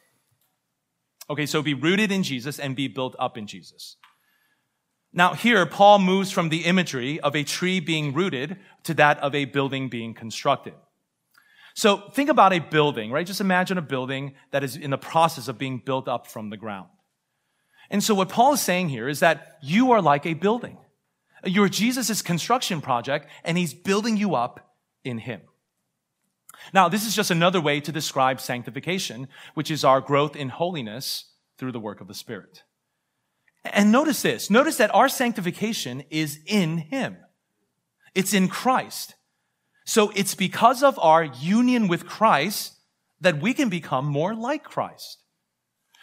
Okay, 1.31 1.47
so 1.47 1.63
be 1.63 1.75
rooted 1.75 2.11
in 2.11 2.25
Jesus 2.25 2.59
and 2.59 2.75
be 2.75 2.89
built 2.89 3.15
up 3.21 3.39
in 3.39 3.47
Jesus. 3.47 3.97
Now, 5.13 5.35
here, 5.35 5.65
Paul 5.67 6.01
moves 6.01 6.33
from 6.33 6.49
the 6.49 6.65
imagery 6.65 7.21
of 7.21 7.37
a 7.37 7.45
tree 7.45 7.79
being 7.79 8.13
rooted 8.13 8.57
to 8.83 8.95
that 8.95 9.21
of 9.21 9.37
a 9.37 9.45
building 9.45 9.89
being 9.89 10.15
constructed. 10.15 10.75
So 11.75 12.11
think 12.11 12.29
about 12.29 12.53
a 12.53 12.59
building, 12.59 13.11
right? 13.11 13.27
Just 13.27 13.41
imagine 13.41 13.79
a 13.79 13.83
building 13.83 14.35
that 14.51 14.63
is 14.63 14.77
in 14.77 14.91
the 14.91 14.99
process 14.99 15.49
of 15.49 15.59
being 15.59 15.79
built 15.85 16.09
up 16.09 16.27
from 16.27 16.51
the 16.51 16.57
ground. 16.57 16.89
And 17.91 18.03
so 18.03 18.15
what 18.15 18.29
Paul 18.29 18.55
is 18.55 18.61
saying 18.61 18.89
here 18.89 19.09
is 19.09 19.21
that 19.21 19.59
you 19.63 19.93
are 19.93 20.01
like 20.01 20.27
a 20.27 20.35
building. 20.35 20.79
You're 21.45 21.69
Jesus' 21.69 22.23
construction 22.23 22.81
project, 22.81 23.27
and 23.45 23.59
he's 23.59 23.75
building 23.75 24.17
you 24.17 24.35
up 24.35 24.75
in 25.05 25.19
him. 25.19 25.43
Now, 26.73 26.89
this 26.89 27.07
is 27.07 27.17
just 27.17 27.31
another 27.31 27.61
way 27.61 27.81
to 27.81 27.91
describe 27.91 28.41
sanctification, 28.41 29.29
which 29.55 29.71
is 29.71 29.85
our 29.85 30.01
growth 30.01 30.37
in 30.37 30.49
holiness 30.51 31.33
through 31.59 31.73
the 31.73 31.81
work 31.81 32.01
of 32.01 32.09
the 32.09 32.15
Spirit. 32.15 32.63
And 33.65 33.91
notice 33.91 34.23
this. 34.23 34.51
Notice 34.51 34.77
that 34.77 34.95
our 34.95 35.09
sanctification 35.09 36.05
is 36.11 36.39
in 36.47 36.79
him. 36.79 37.17
It's 38.15 38.35
in 38.35 38.49
Christ. 38.49 39.15
So 39.85 40.11
it's 40.15 40.35
because 40.35 40.83
of 40.83 40.99
our 40.99 41.25
union 41.25 41.89
with 41.89 42.07
Christ 42.07 42.75
that 43.21 43.41
we 43.41 43.55
can 43.55 43.69
become 43.69 44.07
more 44.07 44.35
like 44.35 44.65
Christ. 44.65 45.19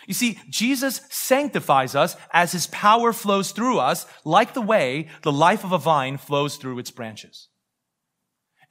You 0.07 0.13
see, 0.13 0.39
Jesus 0.49 1.01
sanctifies 1.09 1.93
us 1.93 2.15
as 2.31 2.51
his 2.51 2.67
power 2.67 3.11
flows 3.13 3.51
through 3.51 3.79
us, 3.79 4.05
like 4.23 4.53
the 4.53 4.61
way 4.61 5.07
the 5.23 5.31
life 5.31 5.63
of 5.63 5.71
a 5.71 5.77
vine 5.77 6.17
flows 6.17 6.55
through 6.55 6.79
its 6.79 6.91
branches. 6.91 7.49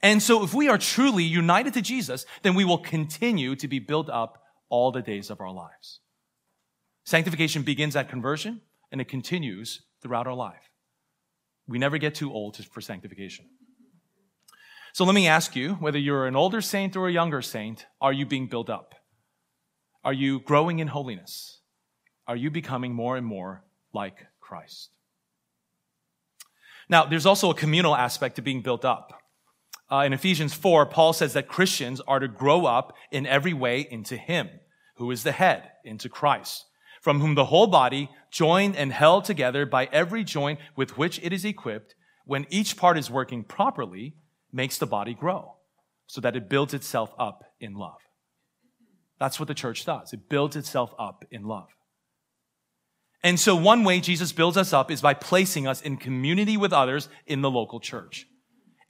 And 0.01 0.23
so 0.23 0.43
if 0.43 0.53
we 0.53 0.69
are 0.69 0.77
truly 0.77 1.23
united 1.23 1.73
to 1.73 1.81
Jesus, 1.81 2.25
then 2.41 2.55
we 2.55 2.65
will 2.65 2.77
continue 2.77 3.55
to 3.55 3.67
be 3.67 3.79
built 3.79 4.09
up 4.09 4.41
all 4.69 4.91
the 4.91 5.01
days 5.01 5.29
of 5.29 5.41
our 5.41 5.51
lives. 5.51 5.99
Sanctification 7.05 7.63
begins 7.63 7.95
at 7.95 8.09
conversion 8.09 8.61
and 8.91 9.01
it 9.01 9.07
continues 9.07 9.81
throughout 10.01 10.27
our 10.27 10.33
life. 10.33 10.71
We 11.67 11.79
never 11.79 11.97
get 11.97 12.15
too 12.15 12.33
old 12.33 12.57
for 12.57 12.81
sanctification. 12.81 13.45
So 14.93 15.05
let 15.05 15.15
me 15.15 15.27
ask 15.27 15.55
you 15.55 15.73
whether 15.75 15.99
you're 15.99 16.25
an 16.25 16.35
older 16.35 16.61
saint 16.61 16.95
or 16.95 17.07
a 17.07 17.11
younger 17.11 17.41
saint, 17.41 17.85
are 18.01 18.13
you 18.13 18.25
being 18.25 18.47
built 18.47 18.69
up? 18.69 18.95
Are 20.03 20.13
you 20.13 20.39
growing 20.39 20.79
in 20.79 20.87
holiness? 20.87 21.59
Are 22.27 22.35
you 22.35 22.49
becoming 22.49 22.93
more 22.93 23.17
and 23.17 23.25
more 23.25 23.63
like 23.93 24.27
Christ? 24.39 24.89
Now, 26.89 27.05
there's 27.05 27.25
also 27.25 27.51
a 27.51 27.55
communal 27.55 27.95
aspect 27.95 28.37
to 28.37 28.41
being 28.41 28.61
built 28.61 28.83
up. 28.83 29.13
Uh, 29.91 30.03
in 30.05 30.13
Ephesians 30.13 30.53
4, 30.53 30.85
Paul 30.87 31.13
says 31.13 31.33
that 31.33 31.47
Christians 31.47 32.01
are 32.01 32.19
to 32.19 32.27
grow 32.27 32.65
up 32.65 32.93
in 33.11 33.25
every 33.25 33.53
way 33.53 33.87
into 33.89 34.17
Him, 34.17 34.49
who 34.97 35.09
is 35.11 35.23
the 35.23 35.31
head, 35.31 35.71
into 35.83 36.09
Christ, 36.09 36.65
from 37.01 37.19
whom 37.19 37.35
the 37.35 37.45
whole 37.45 37.67
body, 37.67 38.09
joined 38.31 38.75
and 38.75 38.91
held 38.91 39.25
together 39.25 39.65
by 39.65 39.85
every 39.91 40.23
joint 40.23 40.59
with 40.75 40.97
which 40.97 41.19
it 41.23 41.33
is 41.33 41.45
equipped, 41.45 41.95
when 42.25 42.45
each 42.49 42.77
part 42.77 42.97
is 42.97 43.09
working 43.09 43.43
properly, 43.43 44.15
makes 44.51 44.77
the 44.77 44.85
body 44.85 45.13
grow 45.13 45.55
so 46.07 46.21
that 46.21 46.35
it 46.35 46.49
builds 46.49 46.73
itself 46.73 47.13
up 47.19 47.43
in 47.59 47.75
love. 47.75 47.99
That's 49.19 49.39
what 49.39 49.47
the 49.47 49.53
church 49.53 49.85
does. 49.85 50.13
It 50.13 50.29
builds 50.29 50.55
itself 50.55 50.93
up 50.97 51.25
in 51.29 51.43
love. 51.43 51.67
And 53.21 53.39
so 53.39 53.55
one 53.55 53.83
way 53.83 53.99
Jesus 53.99 54.31
builds 54.31 54.55
us 54.57 54.71
up 54.71 54.89
is 54.89 55.01
by 55.01 55.13
placing 55.13 55.67
us 55.67 55.81
in 55.81 55.97
community 55.97 56.55
with 56.55 56.71
others 56.71 57.09
in 57.27 57.41
the 57.41 57.51
local 57.51 57.79
church. 57.79 58.25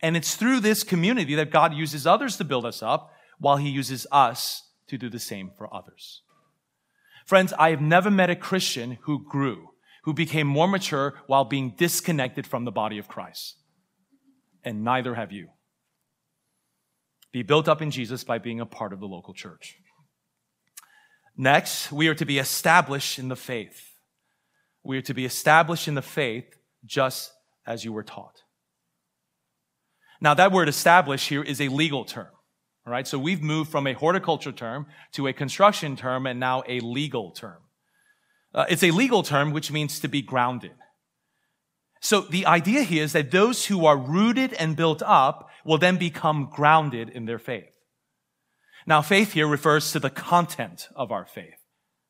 And 0.02 0.16
it's 0.16 0.36
through 0.36 0.60
this 0.60 0.84
community 0.84 1.36
that 1.36 1.52
God 1.52 1.74
uses 1.74 2.06
others 2.06 2.38
to 2.38 2.46
build 2.46 2.66
us 2.66 2.84
up 2.84 3.12
while 3.40 3.58
he 3.58 3.70
uses 3.70 4.06
us 4.12 4.70
to 4.88 4.98
do 4.98 5.10
the 5.10 5.20
same 5.20 5.52
for 5.58 5.74
others. 5.74 6.22
Friends, 7.26 7.54
I 7.58 7.72
have 7.72 7.82
never 7.82 8.10
met 8.10 8.30
a 8.30 8.36
Christian 8.36 8.98
who 9.02 9.26
grew, 9.28 9.70
who 10.04 10.14
became 10.14 10.48
more 10.48 10.68
mature 10.68 11.16
while 11.28 11.44
being 11.44 11.74
disconnected 11.76 12.48
from 12.48 12.66
the 12.66 12.72
body 12.72 12.98
of 12.98 13.08
Christ 13.08 13.59
and 14.64 14.84
neither 14.84 15.16
have 15.16 15.32
you. 15.32 15.50
Be 17.32 17.44
built 17.44 17.68
up 17.68 17.82
in 17.82 17.92
Jesus 17.92 18.24
by 18.24 18.40
being 18.40 18.60
a 18.60 18.66
part 18.66 18.94
of 18.94 19.00
the 19.00 19.08
local 19.08 19.34
church. 19.34 19.78
Next, 21.38 21.92
we 21.92 22.08
are 22.08 22.16
to 22.16 22.26
be 22.26 22.40
established 22.40 23.20
in 23.20 23.30
the 23.30 23.36
faith. 23.36 23.94
We 24.84 24.98
are 24.98 25.04
to 25.04 25.14
be 25.14 25.26
established 25.26 25.88
in 25.88 25.96
the 25.96 26.02
faith 26.02 26.58
just 26.86 27.32
as 27.66 27.86
you 27.86 27.94
were 27.94 28.04
taught. 28.04 28.44
Now, 30.22 30.34
that 30.34 30.52
word 30.52 30.68
establish 30.68 31.30
here 31.30 31.44
is 31.44 31.62
a 31.62 31.70
legal 31.70 32.04
term. 32.04 32.28
All 32.86 32.92
right, 32.92 33.08
so 33.08 33.20
we've 33.20 33.42
moved 33.42 33.72
from 33.72 33.88
a 33.88 33.94
horticulture 33.94 34.52
term 34.52 34.88
to 35.14 35.28
a 35.28 35.34
construction 35.34 35.96
term 35.96 36.26
and 36.26 36.40
now 36.40 36.64
a 36.68 36.80
legal 36.80 37.32
term. 37.32 37.62
Uh, 38.54 38.66
it's 38.68 38.84
a 38.84 38.92
legal 38.92 39.22
term 39.22 39.52
which 39.52 39.72
means 39.72 40.00
to 40.00 40.08
be 40.08 40.22
grounded. 40.22 40.74
So 42.02 42.22
the 42.22 42.46
idea 42.46 42.84
here 42.84 43.04
is 43.04 43.14
that 43.14 43.32
those 43.32 43.66
who 43.66 43.86
are 43.86 43.98
rooted 43.98 44.54
and 44.54 44.76
built 44.76 45.02
up 45.06 45.50
will 45.66 45.78
then 45.78 45.98
become 45.98 46.50
grounded 46.52 47.10
in 47.10 47.26
their 47.26 47.40
faith. 47.40 47.70
Now, 48.88 49.02
faith 49.02 49.34
here 49.34 49.48
refers 49.48 49.92
to 49.92 50.00
the 50.00 50.10
content 50.10 50.88
of 50.96 51.12
our 51.12 51.26
faith, 51.26 51.60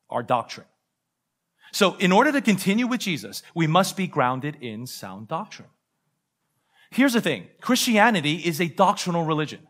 our 0.08 0.22
doctrine. 0.22 0.66
So 1.72 1.96
in 1.96 2.12
order 2.12 2.32
to 2.32 2.40
continue 2.40 2.86
with 2.86 3.00
Jesus, 3.00 3.42
we 3.54 3.66
must 3.66 3.96
be 3.96 4.06
grounded 4.06 4.56
in 4.60 4.86
sound 4.86 5.28
doctrine. 5.28 5.68
Here's 6.90 7.12
the 7.12 7.20
thing. 7.20 7.48
Christianity 7.60 8.36
is 8.36 8.60
a 8.60 8.68
doctrinal 8.68 9.24
religion. 9.24 9.60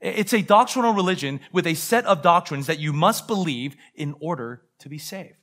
It's 0.00 0.34
a 0.34 0.42
doctrinal 0.42 0.92
religion 0.92 1.40
with 1.52 1.66
a 1.66 1.74
set 1.74 2.04
of 2.04 2.22
doctrines 2.22 2.66
that 2.66 2.78
you 2.78 2.92
must 2.92 3.26
believe 3.26 3.74
in 3.94 4.14
order 4.20 4.62
to 4.80 4.88
be 4.88 4.98
saved. 4.98 5.36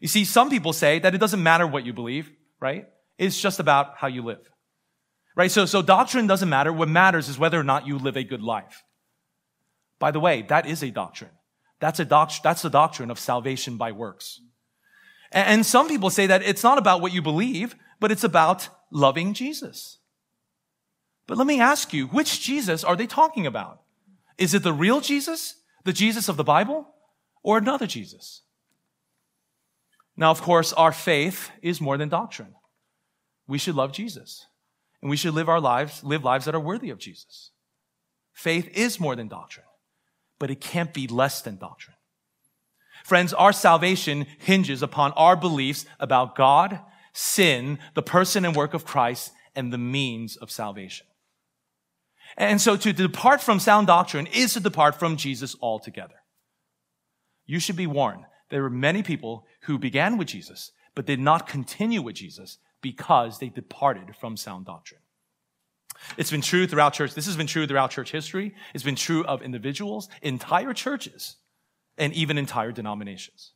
You 0.00 0.08
see, 0.08 0.24
some 0.24 0.50
people 0.50 0.72
say 0.72 0.98
that 0.98 1.14
it 1.14 1.18
doesn't 1.18 1.42
matter 1.42 1.66
what 1.66 1.84
you 1.84 1.92
believe 1.92 2.30
right? 2.60 2.88
It's 3.18 3.40
just 3.40 3.60
about 3.60 3.96
how 3.96 4.06
you 4.06 4.22
live. 4.22 4.50
Right? 5.36 5.50
So, 5.50 5.66
so 5.66 5.82
doctrine 5.82 6.26
doesn't 6.26 6.48
matter. 6.48 6.72
What 6.72 6.88
matters 6.88 7.28
is 7.28 7.38
whether 7.38 7.58
or 7.58 7.64
not 7.64 7.86
you 7.86 7.98
live 7.98 8.16
a 8.16 8.24
good 8.24 8.42
life. 8.42 8.84
By 9.98 10.10
the 10.10 10.20
way, 10.20 10.42
that 10.42 10.66
is 10.66 10.82
a 10.82 10.90
doctrine. 10.90 11.30
That's 11.78 12.00
a 12.00 12.04
doc- 12.04 12.42
that's 12.42 12.62
the 12.62 12.70
doctrine 12.70 13.10
of 13.10 13.18
salvation 13.18 13.76
by 13.76 13.92
works. 13.92 14.40
And 15.32 15.64
some 15.64 15.88
people 15.88 16.10
say 16.10 16.26
that 16.26 16.42
it's 16.42 16.64
not 16.64 16.78
about 16.78 17.00
what 17.00 17.12
you 17.12 17.22
believe, 17.22 17.76
but 18.00 18.10
it's 18.10 18.24
about 18.24 18.68
loving 18.90 19.32
Jesus. 19.32 19.98
But 21.26 21.38
let 21.38 21.46
me 21.46 21.60
ask 21.60 21.92
you, 21.92 22.08
which 22.08 22.40
Jesus 22.40 22.82
are 22.82 22.96
they 22.96 23.06
talking 23.06 23.46
about? 23.46 23.82
Is 24.36 24.54
it 24.54 24.64
the 24.64 24.72
real 24.72 25.00
Jesus, 25.00 25.54
the 25.84 25.92
Jesus 25.92 26.28
of 26.28 26.36
the 26.36 26.42
Bible, 26.44 26.88
or 27.42 27.58
another 27.58 27.86
Jesus? 27.86 28.42
Now, 30.20 30.30
of 30.30 30.42
course, 30.42 30.74
our 30.74 30.92
faith 30.92 31.50
is 31.62 31.80
more 31.80 31.96
than 31.96 32.10
doctrine. 32.10 32.54
We 33.48 33.56
should 33.56 33.74
love 33.74 33.90
Jesus 33.90 34.46
and 35.00 35.10
we 35.10 35.16
should 35.16 35.32
live 35.32 35.48
our 35.48 35.60
lives, 35.60 36.04
live 36.04 36.22
lives 36.22 36.44
that 36.44 36.54
are 36.54 36.60
worthy 36.60 36.90
of 36.90 36.98
Jesus. 36.98 37.52
Faith 38.34 38.68
is 38.74 39.00
more 39.00 39.16
than 39.16 39.28
doctrine, 39.28 39.64
but 40.38 40.50
it 40.50 40.60
can't 40.60 40.92
be 40.92 41.06
less 41.06 41.40
than 41.40 41.56
doctrine. 41.56 41.96
Friends, 43.02 43.32
our 43.32 43.52
salvation 43.52 44.26
hinges 44.38 44.82
upon 44.82 45.12
our 45.12 45.36
beliefs 45.36 45.86
about 45.98 46.36
God, 46.36 46.80
sin, 47.14 47.78
the 47.94 48.02
person 48.02 48.44
and 48.44 48.54
work 48.54 48.74
of 48.74 48.84
Christ, 48.84 49.32
and 49.56 49.72
the 49.72 49.78
means 49.78 50.36
of 50.36 50.50
salvation. 50.50 51.06
And 52.36 52.60
so 52.60 52.76
to 52.76 52.92
depart 52.92 53.40
from 53.40 53.58
sound 53.58 53.86
doctrine 53.86 54.26
is 54.26 54.52
to 54.52 54.60
depart 54.60 54.96
from 54.96 55.16
Jesus 55.16 55.56
altogether. 55.62 56.14
You 57.46 57.58
should 57.58 57.76
be 57.76 57.86
warned. 57.86 58.26
There 58.50 58.62
were 58.62 58.70
many 58.70 59.02
people 59.02 59.46
who 59.62 59.78
began 59.78 60.18
with 60.18 60.28
Jesus, 60.28 60.72
but 60.94 61.06
did 61.06 61.20
not 61.20 61.46
continue 61.46 62.02
with 62.02 62.16
Jesus 62.16 62.58
because 62.82 63.38
they 63.38 63.48
departed 63.48 64.16
from 64.16 64.36
sound 64.36 64.66
doctrine. 64.66 65.00
It's 66.16 66.30
been 66.30 66.40
true 66.40 66.66
throughout 66.66 66.94
church. 66.94 67.14
This 67.14 67.26
has 67.26 67.36
been 67.36 67.46
true 67.46 67.66
throughout 67.66 67.90
church 67.90 68.10
history. 68.10 68.54
It's 68.74 68.84
been 68.84 68.96
true 68.96 69.24
of 69.24 69.42
individuals, 69.42 70.08
entire 70.22 70.72
churches, 70.72 71.36
and 71.98 72.12
even 72.14 72.38
entire 72.38 72.72
denominations. 72.72 73.52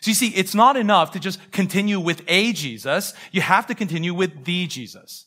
So 0.00 0.10
you 0.10 0.14
see, 0.14 0.28
it's 0.28 0.54
not 0.54 0.76
enough 0.76 1.10
to 1.12 1.20
just 1.20 1.38
continue 1.50 2.00
with 2.00 2.22
a 2.26 2.52
Jesus. 2.52 3.12
You 3.32 3.42
have 3.42 3.66
to 3.66 3.74
continue 3.74 4.14
with 4.14 4.44
the 4.44 4.66
Jesus, 4.66 5.26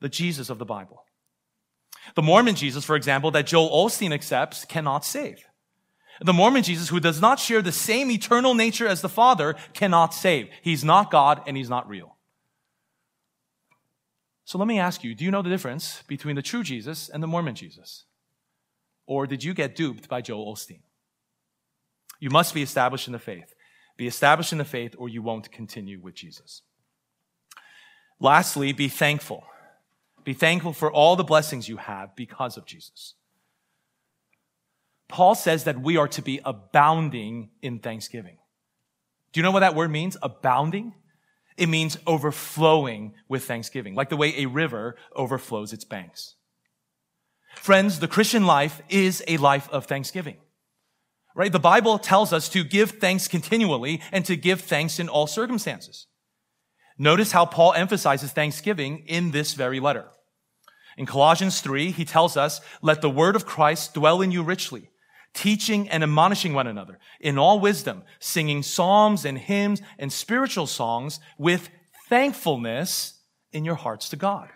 the 0.00 0.08
Jesus 0.08 0.50
of 0.50 0.58
the 0.58 0.64
Bible. 0.64 1.04
The 2.16 2.22
Mormon 2.22 2.56
Jesus, 2.56 2.84
for 2.84 2.96
example, 2.96 3.30
that 3.32 3.46
Joel 3.46 3.70
Osteen 3.70 4.12
accepts 4.12 4.64
cannot 4.64 5.04
save. 5.04 5.44
The 6.20 6.32
Mormon 6.32 6.62
Jesus, 6.62 6.88
who 6.88 7.00
does 7.00 7.20
not 7.20 7.40
share 7.40 7.62
the 7.62 7.72
same 7.72 8.10
eternal 8.10 8.54
nature 8.54 8.86
as 8.86 9.00
the 9.00 9.08
Father, 9.08 9.56
cannot 9.72 10.14
save. 10.14 10.48
He's 10.62 10.84
not 10.84 11.10
God 11.10 11.42
and 11.46 11.56
he's 11.56 11.68
not 11.68 11.88
real. 11.88 12.14
So 14.44 14.58
let 14.58 14.68
me 14.68 14.78
ask 14.78 15.02
you 15.02 15.14
do 15.14 15.24
you 15.24 15.30
know 15.30 15.42
the 15.42 15.50
difference 15.50 16.02
between 16.06 16.36
the 16.36 16.42
true 16.42 16.62
Jesus 16.62 17.08
and 17.08 17.22
the 17.22 17.26
Mormon 17.26 17.54
Jesus? 17.54 18.04
Or 19.06 19.26
did 19.26 19.42
you 19.42 19.54
get 19.54 19.74
duped 19.74 20.08
by 20.08 20.20
Joel 20.20 20.54
Osteen? 20.54 20.80
You 22.20 22.30
must 22.30 22.54
be 22.54 22.62
established 22.62 23.06
in 23.06 23.12
the 23.12 23.18
faith. 23.18 23.54
Be 23.96 24.06
established 24.06 24.52
in 24.52 24.58
the 24.58 24.64
faith, 24.64 24.94
or 24.98 25.08
you 25.08 25.22
won't 25.22 25.52
continue 25.52 26.00
with 26.00 26.14
Jesus. 26.14 26.62
Lastly, 28.18 28.72
be 28.72 28.88
thankful. 28.88 29.44
Be 30.24 30.32
thankful 30.32 30.72
for 30.72 30.90
all 30.90 31.16
the 31.16 31.24
blessings 31.24 31.68
you 31.68 31.76
have 31.76 32.16
because 32.16 32.56
of 32.56 32.64
Jesus. 32.64 33.14
Paul 35.14 35.36
says 35.36 35.62
that 35.62 35.80
we 35.80 35.96
are 35.96 36.08
to 36.08 36.22
be 36.22 36.40
abounding 36.44 37.50
in 37.62 37.78
thanksgiving. 37.78 38.36
Do 39.32 39.38
you 39.38 39.44
know 39.44 39.52
what 39.52 39.60
that 39.60 39.76
word 39.76 39.92
means? 39.92 40.16
Abounding? 40.20 40.92
It 41.56 41.68
means 41.68 41.96
overflowing 42.04 43.14
with 43.28 43.44
thanksgiving, 43.44 43.94
like 43.94 44.08
the 44.08 44.16
way 44.16 44.34
a 44.38 44.46
river 44.46 44.96
overflows 45.14 45.72
its 45.72 45.84
banks. 45.84 46.34
Friends, 47.54 48.00
the 48.00 48.08
Christian 48.08 48.44
life 48.44 48.82
is 48.88 49.22
a 49.28 49.36
life 49.36 49.68
of 49.70 49.86
thanksgiving. 49.86 50.38
Right? 51.36 51.52
The 51.52 51.60
Bible 51.60 52.00
tells 52.00 52.32
us 52.32 52.48
to 52.48 52.64
give 52.64 52.90
thanks 52.98 53.28
continually 53.28 54.00
and 54.10 54.24
to 54.24 54.34
give 54.34 54.62
thanks 54.62 54.98
in 54.98 55.08
all 55.08 55.28
circumstances. 55.28 56.08
Notice 56.98 57.30
how 57.30 57.46
Paul 57.46 57.72
emphasizes 57.74 58.32
thanksgiving 58.32 59.04
in 59.06 59.30
this 59.30 59.54
very 59.54 59.78
letter. 59.78 60.06
In 60.96 61.06
Colossians 61.06 61.60
3, 61.60 61.92
he 61.92 62.04
tells 62.04 62.36
us, 62.36 62.60
let 62.82 63.00
the 63.00 63.08
word 63.08 63.36
of 63.36 63.46
Christ 63.46 63.94
dwell 63.94 64.20
in 64.20 64.32
you 64.32 64.42
richly, 64.42 64.90
teaching 65.34 65.88
and 65.88 66.02
admonishing 66.02 66.54
one 66.54 66.66
another 66.66 66.98
in 67.20 67.38
all 67.38 67.60
wisdom, 67.60 68.02
singing 68.20 68.62
psalms 68.62 69.24
and 69.24 69.36
hymns 69.36 69.82
and 69.98 70.12
spiritual 70.12 70.66
songs 70.66 71.20
with 71.36 71.68
thankfulness 72.08 73.20
in 73.52 73.64
your 73.64 73.74
hearts 73.74 74.08
to 74.10 74.16
God. 74.16 74.48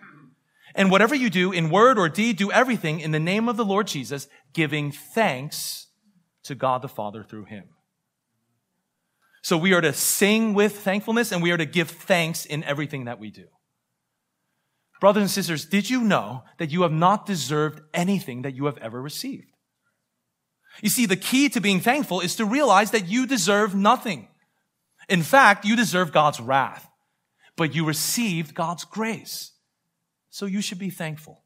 And 0.75 0.89
whatever 0.89 1.15
you 1.15 1.29
do 1.29 1.51
in 1.51 1.69
word 1.69 1.99
or 1.99 2.09
deed, 2.09 2.37
do 2.37 2.51
everything 2.51 2.99
in 2.99 3.11
the 3.11 3.19
name 3.19 3.49
of 3.49 3.57
the 3.57 3.65
Lord 3.65 3.87
Jesus, 3.87 4.27
giving 4.53 4.91
thanks 4.91 5.87
to 6.43 6.55
God 6.55 6.81
the 6.81 6.87
Father 6.87 7.23
through 7.23 7.45
him. 7.45 7.65
So 9.41 9.57
we 9.57 9.73
are 9.73 9.81
to 9.81 9.93
sing 9.93 10.53
with 10.53 10.79
thankfulness 10.79 11.31
and 11.31 11.41
we 11.41 11.51
are 11.51 11.57
to 11.57 11.65
give 11.65 11.89
thanks 11.89 12.45
in 12.45 12.63
everything 12.63 13.05
that 13.05 13.19
we 13.19 13.31
do. 13.31 13.45
Brothers 14.99 15.21
and 15.21 15.31
sisters, 15.31 15.65
did 15.65 15.89
you 15.89 16.01
know 16.01 16.43
that 16.57 16.71
you 16.71 16.81
have 16.81 16.91
not 16.91 17.25
deserved 17.25 17.81
anything 17.93 18.41
that 18.41 18.53
you 18.53 18.65
have 18.65 18.77
ever 18.79 19.01
received? 19.01 19.47
You 20.81 20.89
see, 20.89 21.05
the 21.05 21.15
key 21.15 21.49
to 21.49 21.61
being 21.61 21.79
thankful 21.79 22.21
is 22.21 22.35
to 22.37 22.45
realize 22.45 22.91
that 22.91 23.07
you 23.07 23.25
deserve 23.25 23.75
nothing. 23.75 24.27
In 25.07 25.23
fact, 25.23 25.65
you 25.65 25.75
deserve 25.75 26.11
God's 26.11 26.39
wrath, 26.39 26.89
but 27.55 27.75
you 27.75 27.85
received 27.85 28.53
God's 28.53 28.85
grace. 28.85 29.51
So 30.29 30.45
you 30.45 30.61
should 30.61 30.79
be 30.79 30.89
thankful. 30.89 31.43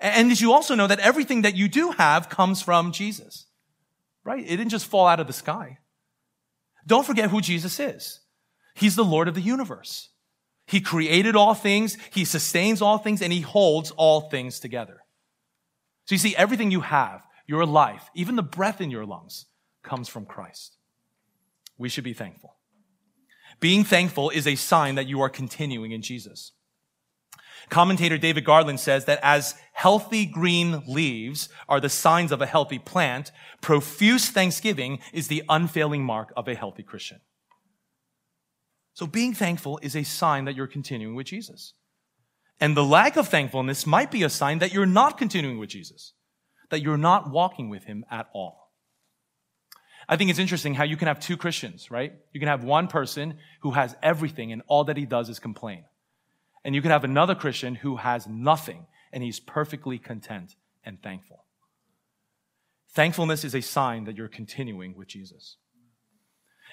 And 0.00 0.28
did 0.28 0.40
you 0.40 0.52
also 0.52 0.74
know 0.74 0.88
that 0.88 0.98
everything 0.98 1.42
that 1.42 1.54
you 1.54 1.68
do 1.68 1.92
have 1.92 2.28
comes 2.28 2.60
from 2.60 2.90
Jesus? 2.90 3.46
Right? 4.24 4.44
It 4.44 4.56
didn't 4.56 4.70
just 4.70 4.86
fall 4.86 5.06
out 5.06 5.20
of 5.20 5.26
the 5.26 5.32
sky. 5.32 5.78
Don't 6.86 7.06
forget 7.06 7.30
who 7.30 7.40
Jesus 7.40 7.78
is. 7.78 8.20
He's 8.74 8.96
the 8.96 9.04
Lord 9.04 9.28
of 9.28 9.34
the 9.34 9.40
universe. 9.40 10.08
He 10.66 10.80
created 10.80 11.36
all 11.36 11.54
things, 11.54 11.96
He 12.12 12.24
sustains 12.24 12.80
all 12.80 12.98
things, 12.98 13.20
and 13.20 13.32
He 13.32 13.40
holds 13.40 13.90
all 13.92 14.22
things 14.22 14.58
together. 14.58 15.00
So 16.06 16.14
you 16.14 16.18
see, 16.18 16.34
everything 16.36 16.70
you 16.70 16.80
have, 16.80 17.22
your 17.52 17.66
life, 17.66 18.08
even 18.14 18.36
the 18.36 18.42
breath 18.42 18.80
in 18.80 18.90
your 18.90 19.04
lungs, 19.04 19.44
comes 19.82 20.08
from 20.08 20.24
Christ. 20.24 20.78
We 21.76 21.90
should 21.90 22.02
be 22.02 22.14
thankful. 22.14 22.56
Being 23.60 23.84
thankful 23.84 24.30
is 24.30 24.46
a 24.46 24.54
sign 24.54 24.94
that 24.94 25.06
you 25.06 25.20
are 25.20 25.28
continuing 25.28 25.92
in 25.92 26.00
Jesus. 26.00 26.52
Commentator 27.68 28.16
David 28.16 28.46
Garland 28.46 28.80
says 28.80 29.04
that 29.04 29.20
as 29.22 29.54
healthy 29.74 30.24
green 30.24 30.82
leaves 30.88 31.50
are 31.68 31.78
the 31.78 31.90
signs 31.90 32.32
of 32.32 32.40
a 32.40 32.46
healthy 32.46 32.78
plant, 32.78 33.30
profuse 33.60 34.30
thanksgiving 34.30 34.98
is 35.12 35.28
the 35.28 35.42
unfailing 35.50 36.02
mark 36.02 36.32
of 36.34 36.48
a 36.48 36.54
healthy 36.54 36.82
Christian. 36.82 37.20
So 38.94 39.06
being 39.06 39.34
thankful 39.34 39.78
is 39.82 39.94
a 39.94 40.04
sign 40.04 40.46
that 40.46 40.56
you're 40.56 40.66
continuing 40.66 41.16
with 41.16 41.26
Jesus. 41.26 41.74
And 42.58 42.74
the 42.74 42.84
lack 42.98 43.18
of 43.18 43.28
thankfulness 43.28 43.86
might 43.86 44.10
be 44.10 44.22
a 44.22 44.30
sign 44.30 44.58
that 44.60 44.72
you're 44.72 44.86
not 44.86 45.18
continuing 45.18 45.58
with 45.58 45.68
Jesus 45.68 46.14
that 46.72 46.80
you're 46.80 46.96
not 46.96 47.30
walking 47.30 47.68
with 47.68 47.84
him 47.84 48.04
at 48.10 48.28
all. 48.32 48.72
I 50.08 50.16
think 50.16 50.30
it's 50.30 50.38
interesting 50.38 50.72
how 50.72 50.84
you 50.84 50.96
can 50.96 51.06
have 51.06 51.20
two 51.20 51.36
Christians, 51.36 51.90
right? 51.90 52.14
You 52.32 52.40
can 52.40 52.48
have 52.48 52.64
one 52.64 52.88
person 52.88 53.38
who 53.60 53.72
has 53.72 53.94
everything 54.02 54.52
and 54.52 54.62
all 54.66 54.84
that 54.84 54.96
he 54.96 55.04
does 55.04 55.28
is 55.28 55.38
complain. 55.38 55.84
And 56.64 56.74
you 56.74 56.80
can 56.80 56.90
have 56.90 57.04
another 57.04 57.34
Christian 57.34 57.74
who 57.74 57.96
has 57.96 58.26
nothing 58.26 58.86
and 59.12 59.22
he's 59.22 59.38
perfectly 59.38 59.98
content 59.98 60.56
and 60.82 61.00
thankful. 61.02 61.44
Thankfulness 62.94 63.44
is 63.44 63.54
a 63.54 63.60
sign 63.60 64.04
that 64.04 64.16
you're 64.16 64.28
continuing 64.28 64.96
with 64.96 65.08
Jesus. 65.08 65.58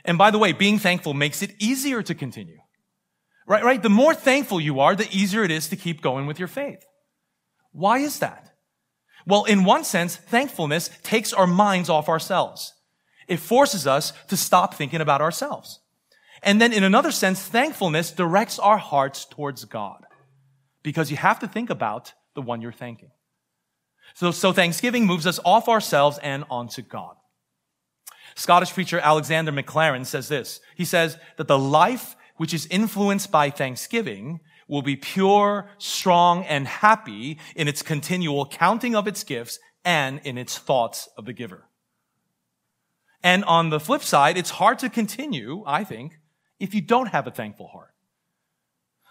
And 0.05 0.17
by 0.17 0.31
the 0.31 0.39
way, 0.39 0.53
being 0.53 0.79
thankful 0.79 1.13
makes 1.13 1.41
it 1.41 1.55
easier 1.59 2.01
to 2.03 2.15
continue. 2.15 2.59
Right, 3.45 3.65
right? 3.65 3.83
The 3.83 3.89
more 3.89 4.13
thankful 4.13 4.61
you 4.61 4.79
are, 4.79 4.95
the 4.95 5.09
easier 5.11 5.43
it 5.43 5.51
is 5.51 5.67
to 5.69 5.75
keep 5.75 6.01
going 6.01 6.25
with 6.25 6.39
your 6.39 6.47
faith. 6.47 6.85
Why 7.73 7.99
is 7.99 8.19
that? 8.19 8.48
Well, 9.29 9.43
in 9.43 9.63
one 9.63 9.83
sense, 9.83 10.15
thankfulness 10.15 10.89
takes 11.03 11.33
our 11.33 11.45
minds 11.45 11.87
off 11.87 12.09
ourselves. 12.09 12.73
It 13.27 13.37
forces 13.37 13.85
us 13.85 14.11
to 14.29 14.35
stop 14.35 14.73
thinking 14.73 15.01
about 15.01 15.21
ourselves. 15.21 15.79
And 16.41 16.59
then 16.59 16.73
in 16.73 16.83
another 16.83 17.11
sense, 17.11 17.39
thankfulness 17.39 18.09
directs 18.09 18.57
our 18.57 18.79
hearts 18.79 19.25
towards 19.25 19.65
God 19.65 20.03
because 20.81 21.11
you 21.11 21.17
have 21.17 21.37
to 21.39 21.47
think 21.47 21.69
about 21.69 22.13
the 22.33 22.41
one 22.41 22.59
you're 22.59 22.71
thanking. 22.71 23.11
So, 24.15 24.31
so 24.31 24.51
thanksgiving 24.51 25.05
moves 25.05 25.27
us 25.27 25.39
off 25.45 25.69
ourselves 25.69 26.17
and 26.23 26.43
onto 26.49 26.81
God. 26.81 27.15
Scottish 28.35 28.73
preacher 28.73 28.97
Alexander 28.97 29.51
Maclaren 29.51 30.07
says 30.07 30.27
this. 30.27 30.59
He 30.75 30.85
says 30.85 31.19
that 31.37 31.47
the 31.47 31.59
life 31.59 32.15
which 32.37 32.53
is 32.55 32.65
influenced 32.71 33.29
by 33.29 33.51
thanksgiving 33.51 34.39
will 34.69 34.81
be 34.81 34.95
pure, 34.95 35.67
strong, 35.77 36.45
and 36.45 36.65
happy 36.65 37.37
in 37.55 37.67
its 37.67 37.81
continual 37.81 38.45
counting 38.45 38.95
of 38.95 39.07
its 39.07 39.25
gifts 39.25 39.59
and 39.83 40.21
in 40.23 40.37
its 40.37 40.57
thoughts 40.57 41.09
of 41.17 41.25
the 41.25 41.33
giver. 41.33 41.65
And 43.21 43.43
on 43.43 43.69
the 43.69 43.79
flip 43.79 44.03
side, 44.03 44.37
it's 44.37 44.51
hard 44.51 44.79
to 44.79 44.89
continue, 44.89 45.63
I 45.67 45.83
think, 45.83 46.19
if 46.59 46.73
you 46.73 46.81
don't 46.81 47.07
have 47.07 47.27
a 47.27 47.31
thankful 47.31 47.67
heart. 47.67 47.93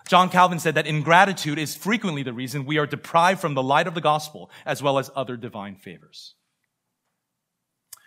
John 0.06 0.30
Calvin 0.30 0.58
said 0.58 0.74
that 0.76 0.86
ingratitude 0.86 1.58
is 1.58 1.76
frequently 1.76 2.22
the 2.22 2.32
reason 2.32 2.64
we 2.64 2.78
are 2.78 2.86
deprived 2.86 3.40
from 3.40 3.52
the 3.52 3.62
light 3.62 3.86
of 3.86 3.94
the 3.94 4.00
gospel 4.00 4.50
as 4.64 4.82
well 4.82 4.98
as 4.98 5.10
other 5.14 5.36
divine 5.36 5.76
favors. 5.76 6.34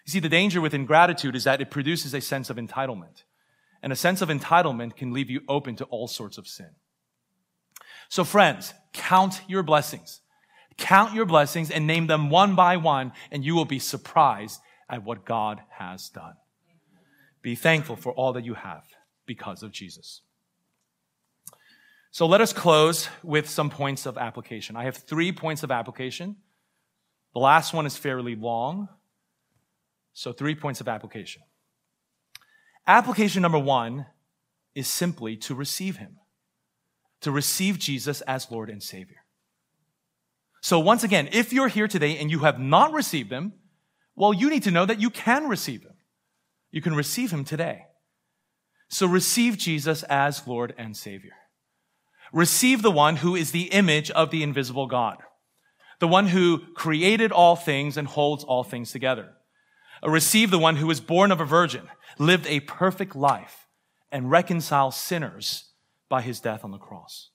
You 0.05 0.11
see, 0.11 0.19
the 0.19 0.29
danger 0.29 0.61
with 0.61 0.73
ingratitude 0.73 1.35
is 1.35 1.43
that 1.43 1.61
it 1.61 1.69
produces 1.69 2.15
a 2.15 2.21
sense 2.21 2.49
of 2.49 2.57
entitlement. 2.57 3.23
And 3.83 3.93
a 3.93 3.95
sense 3.95 4.21
of 4.21 4.29
entitlement 4.29 4.95
can 4.95 5.13
leave 5.13 5.29
you 5.29 5.41
open 5.47 5.75
to 5.75 5.85
all 5.85 6.07
sorts 6.07 6.39
of 6.39 6.47
sin. 6.47 6.71
So 8.11 8.25
friends, 8.25 8.73
count 8.91 9.39
your 9.47 9.63
blessings. 9.63 10.19
Count 10.77 11.13
your 11.13 11.25
blessings 11.25 11.71
and 11.71 11.87
name 11.87 12.07
them 12.07 12.29
one 12.29 12.55
by 12.55 12.75
one, 12.75 13.13
and 13.31 13.45
you 13.45 13.55
will 13.55 13.63
be 13.63 13.79
surprised 13.79 14.59
at 14.89 15.05
what 15.05 15.23
God 15.23 15.61
has 15.69 16.09
done. 16.09 16.33
Be 17.41 17.55
thankful 17.55 17.95
for 17.95 18.11
all 18.11 18.33
that 18.33 18.43
you 18.43 18.53
have 18.53 18.83
because 19.25 19.63
of 19.63 19.71
Jesus. 19.71 20.23
So 22.11 22.25
let 22.25 22.41
us 22.41 22.51
close 22.51 23.07
with 23.23 23.47
some 23.47 23.69
points 23.69 24.05
of 24.05 24.17
application. 24.17 24.75
I 24.75 24.83
have 24.83 24.97
three 24.97 25.31
points 25.31 25.63
of 25.63 25.71
application. 25.71 26.35
The 27.33 27.39
last 27.39 27.73
one 27.73 27.85
is 27.85 27.95
fairly 27.95 28.35
long. 28.35 28.89
So, 30.11 30.33
three 30.33 30.55
points 30.55 30.81
of 30.81 30.89
application. 30.89 31.43
Application 32.85 33.41
number 33.41 33.57
one 33.57 34.07
is 34.75 34.89
simply 34.89 35.37
to 35.37 35.55
receive 35.55 35.95
Him, 35.95 36.17
to 37.21 37.31
receive 37.31 37.79
Jesus 37.79 38.21
as 38.21 38.51
Lord 38.51 38.69
and 38.69 38.81
Savior. 38.81 39.23
So, 40.61 40.79
once 40.79 41.03
again, 41.03 41.29
if 41.31 41.51
you're 41.51 41.67
here 41.67 41.87
today 41.87 42.17
and 42.17 42.29
you 42.29 42.39
have 42.39 42.59
not 42.59 42.93
received 42.93 43.31
Him, 43.31 43.53
well, 44.15 44.33
you 44.33 44.49
need 44.49 44.63
to 44.63 44.71
know 44.71 44.85
that 44.85 44.99
you 44.99 45.09
can 45.09 45.47
receive 45.47 45.81
Him. 45.81 45.95
You 46.71 46.81
can 46.81 46.95
receive 46.95 47.31
Him 47.31 47.43
today. 47.43 47.85
So, 48.89 49.07
receive 49.07 49.57
Jesus 49.57 50.03
as 50.03 50.45
Lord 50.47 50.73
and 50.77 50.95
Savior. 50.95 51.33
Receive 52.31 52.81
the 52.81 52.91
one 52.91 53.17
who 53.17 53.35
is 53.35 53.51
the 53.51 53.71
image 53.71 54.11
of 54.11 54.29
the 54.29 54.43
invisible 54.43 54.87
God, 54.87 55.17
the 55.99 56.07
one 56.07 56.27
who 56.27 56.59
created 56.75 57.31
all 57.31 57.55
things 57.55 57.97
and 57.97 58.07
holds 58.07 58.43
all 58.43 58.63
things 58.63 58.91
together. 58.91 59.29
Receive 60.03 60.49
the 60.49 60.59
one 60.59 60.77
who 60.77 60.87
was 60.87 61.01
born 61.01 61.31
of 61.31 61.41
a 61.41 61.45
virgin, 61.45 61.89
lived 62.17 62.47
a 62.47 62.61
perfect 62.61 63.15
life, 63.15 63.67
and 64.11 64.31
reconciled 64.31 64.93
sinners 64.93 65.70
by 66.11 66.21
his 66.21 66.39
death 66.39 66.63
on 66.63 66.69
the 66.69 66.77
cross. 66.77 67.31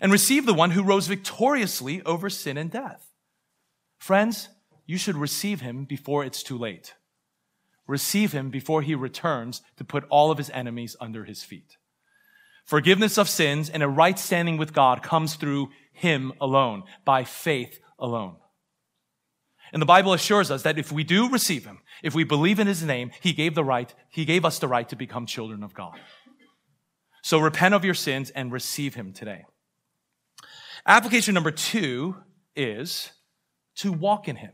And 0.00 0.12
receive 0.12 0.44
the 0.44 0.52
one 0.52 0.72
who 0.72 0.82
rose 0.82 1.06
victoriously 1.06 2.02
over 2.02 2.28
sin 2.28 2.58
and 2.58 2.70
death. 2.70 3.08
Friends, 3.96 4.50
you 4.84 4.98
should 4.98 5.16
receive 5.16 5.62
him 5.62 5.84
before 5.84 6.24
it's 6.24 6.42
too 6.42 6.58
late. 6.58 6.94
Receive 7.86 8.32
him 8.32 8.50
before 8.50 8.82
he 8.82 8.94
returns 8.94 9.62
to 9.76 9.84
put 9.84 10.04
all 10.10 10.30
of 10.30 10.38
his 10.38 10.50
enemies 10.50 10.96
under 11.00 11.24
his 11.24 11.42
feet. 11.42 11.76
Forgiveness 12.64 13.18
of 13.18 13.28
sins 13.28 13.68
and 13.68 13.82
a 13.82 13.88
right 13.88 14.18
standing 14.18 14.56
with 14.56 14.72
God 14.72 15.02
comes 15.02 15.34
through 15.34 15.70
Him 15.92 16.32
alone, 16.40 16.84
by 17.04 17.24
faith 17.24 17.80
alone. 17.98 18.36
And 19.72 19.80
the 19.80 19.86
Bible 19.86 20.12
assures 20.12 20.50
us 20.50 20.62
that 20.62 20.78
if 20.78 20.92
we 20.92 21.02
do 21.02 21.28
receive 21.28 21.64
Him, 21.64 21.80
if 22.02 22.14
we 22.14 22.24
believe 22.24 22.60
in 22.60 22.66
His 22.66 22.82
name, 22.82 23.10
He 23.20 23.32
gave 23.32 23.54
the 23.54 23.64
right, 23.64 23.92
He 24.10 24.24
gave 24.24 24.44
us 24.44 24.58
the 24.58 24.68
right 24.68 24.88
to 24.88 24.96
become 24.96 25.26
children 25.26 25.62
of 25.62 25.74
God. 25.74 25.98
So 27.22 27.38
repent 27.38 27.74
of 27.74 27.84
your 27.84 27.94
sins 27.94 28.30
and 28.30 28.52
receive 28.52 28.94
Him 28.94 29.12
today. 29.12 29.44
Application 30.86 31.34
number 31.34 31.52
two 31.52 32.16
is 32.56 33.12
to 33.76 33.92
walk 33.92 34.28
in 34.28 34.36
Him, 34.36 34.52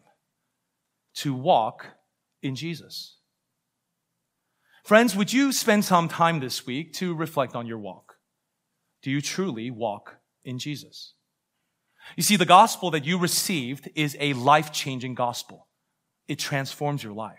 to 1.14 1.34
walk 1.34 1.86
in 2.42 2.54
Jesus. 2.54 3.16
Friends, 4.84 5.16
would 5.16 5.32
you 5.32 5.52
spend 5.52 5.84
some 5.84 6.08
time 6.08 6.40
this 6.40 6.66
week 6.66 6.92
to 6.94 7.14
reflect 7.14 7.54
on 7.54 7.66
your 7.66 7.78
walk? 7.78 8.14
Do 9.02 9.10
you 9.10 9.20
truly 9.20 9.70
walk 9.70 10.16
in 10.44 10.58
Jesus? 10.58 11.14
You 12.16 12.22
see, 12.22 12.36
the 12.36 12.46
gospel 12.46 12.90
that 12.92 13.04
you 13.04 13.18
received 13.18 13.90
is 13.94 14.16
a 14.18 14.32
life 14.32 14.72
changing 14.72 15.14
gospel. 15.14 15.68
It 16.26 16.38
transforms 16.38 17.02
your 17.02 17.12
life. 17.12 17.38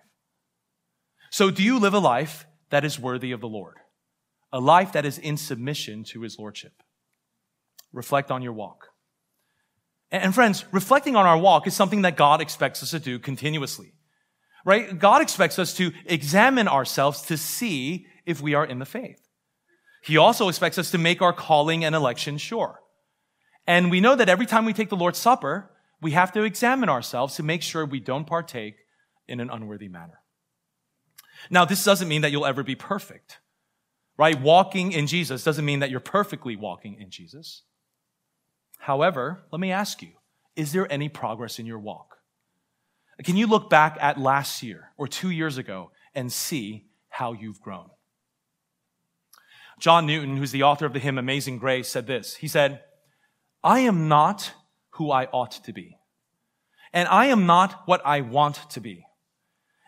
So 1.31 1.51
do 1.51 1.63
you 1.63 1.79
live 1.79 1.93
a 1.93 1.99
life 1.99 2.45
that 2.69 2.85
is 2.85 2.99
worthy 2.99 3.31
of 3.31 3.41
the 3.41 3.47
Lord? 3.47 3.77
A 4.51 4.59
life 4.59 4.93
that 4.93 5.05
is 5.05 5.17
in 5.17 5.37
submission 5.37 6.03
to 6.05 6.21
his 6.21 6.39
lordship? 6.39 6.73
Reflect 7.93 8.31
on 8.31 8.41
your 8.41 8.53
walk. 8.53 8.87
And 10.11 10.33
friends, 10.33 10.65
reflecting 10.71 11.15
on 11.15 11.25
our 11.25 11.37
walk 11.37 11.67
is 11.67 11.75
something 11.75 12.01
that 12.01 12.17
God 12.17 12.41
expects 12.41 12.81
us 12.81 12.91
to 12.91 12.99
do 12.99 13.19
continuously 13.19 13.93
right? 14.65 14.97
God 14.97 15.21
expects 15.21 15.59
us 15.59 15.73
to 15.75 15.91
examine 16.05 16.67
ourselves 16.67 17.23
to 17.23 17.37
see 17.37 18.05
if 18.25 18.41
we 18.41 18.53
are 18.53 18.65
in 18.65 18.79
the 18.79 18.85
faith. 18.85 19.21
He 20.03 20.17
also 20.17 20.47
expects 20.47 20.77
us 20.77 20.91
to 20.91 20.97
make 20.97 21.21
our 21.21 21.33
calling 21.33 21.83
and 21.83 21.95
election 21.95 22.37
sure. 22.37 22.79
And 23.67 23.91
we 23.91 24.01
know 24.01 24.15
that 24.15 24.29
every 24.29 24.45
time 24.45 24.65
we 24.65 24.73
take 24.73 24.89
the 24.89 24.95
Lord's 24.95 25.19
Supper, 25.19 25.71
we 26.01 26.11
have 26.11 26.31
to 26.33 26.43
examine 26.43 26.89
ourselves 26.89 27.35
to 27.35 27.43
make 27.43 27.61
sure 27.61 27.85
we 27.85 27.99
don't 27.99 28.25
partake 28.25 28.75
in 29.27 29.39
an 29.39 29.49
unworthy 29.49 29.87
manner. 29.87 30.21
Now, 31.49 31.65
this 31.65 31.83
doesn't 31.83 32.07
mean 32.07 32.21
that 32.21 32.31
you'll 32.31 32.45
ever 32.45 32.63
be 32.63 32.75
perfect, 32.75 33.39
right? 34.19 34.41
Walking 34.41 34.91
in 34.91 35.07
Jesus 35.07 35.45
doesn't 35.45 35.63
mean 35.63 35.79
that 35.79 35.89
you're 35.89 36.01
perfectly 36.01 36.57
walking 36.57 36.99
in 36.99 37.09
Jesus. 37.09 37.63
However, 38.77 39.45
let 39.49 39.61
me 39.61 39.71
ask 39.71 40.01
you, 40.01 40.09
is 40.57 40.73
there 40.73 40.91
any 40.91 41.07
progress 41.07 41.57
in 41.57 41.65
your 41.65 41.79
walk? 41.79 42.17
Can 43.23 43.37
you 43.37 43.47
look 43.47 43.69
back 43.69 43.97
at 44.01 44.19
last 44.19 44.61
year 44.61 44.89
or 44.97 45.07
two 45.07 45.29
years 45.29 45.57
ago 45.57 45.91
and 46.13 46.29
see 46.33 46.87
how 47.07 47.31
you've 47.31 47.61
grown? 47.61 47.89
John 49.79 50.05
Newton, 50.05 50.35
who's 50.35 50.51
the 50.51 50.63
author 50.63 50.85
of 50.85 50.91
the 50.91 50.99
hymn 50.99 51.17
Amazing 51.17 51.57
Grace, 51.57 51.87
said 51.87 52.05
this. 52.05 52.35
He 52.35 52.49
said, 52.49 52.81
I 53.63 53.79
am 53.79 54.09
not 54.09 54.51
who 54.95 55.11
I 55.11 55.27
ought 55.27 55.63
to 55.63 55.71
be. 55.71 55.97
And 56.91 57.07
I 57.07 57.27
am 57.27 57.45
not 57.45 57.83
what 57.85 58.01
I 58.05 58.19
want 58.19 58.69
to 58.71 58.81
be. 58.81 59.05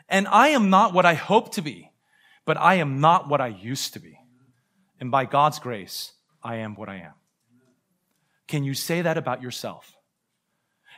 And 0.07 0.25
I 0.29 0.49
am 0.49 0.69
not 0.69 0.93
what 0.93 1.05
I 1.05 1.15
hope 1.15 1.51
to 1.55 1.61
be. 1.61 1.91
But 2.45 2.55
I 2.57 2.75
am 2.75 3.01
not 3.01 3.27
what 3.27 3.41
I 3.41 3.47
used 3.47 3.93
to 3.93 3.99
be. 3.99 4.17
And 5.01 5.11
by 5.11 5.25
God's 5.25 5.59
grace, 5.59 6.13
I 6.43 6.57
am 6.57 6.75
what 6.75 6.87
I 6.87 6.97
am. 6.97 7.13
Can 8.47 8.63
you 8.63 8.75
say 8.75 9.01
that 9.01 9.17
about 9.17 9.41
yourself? 9.41 9.95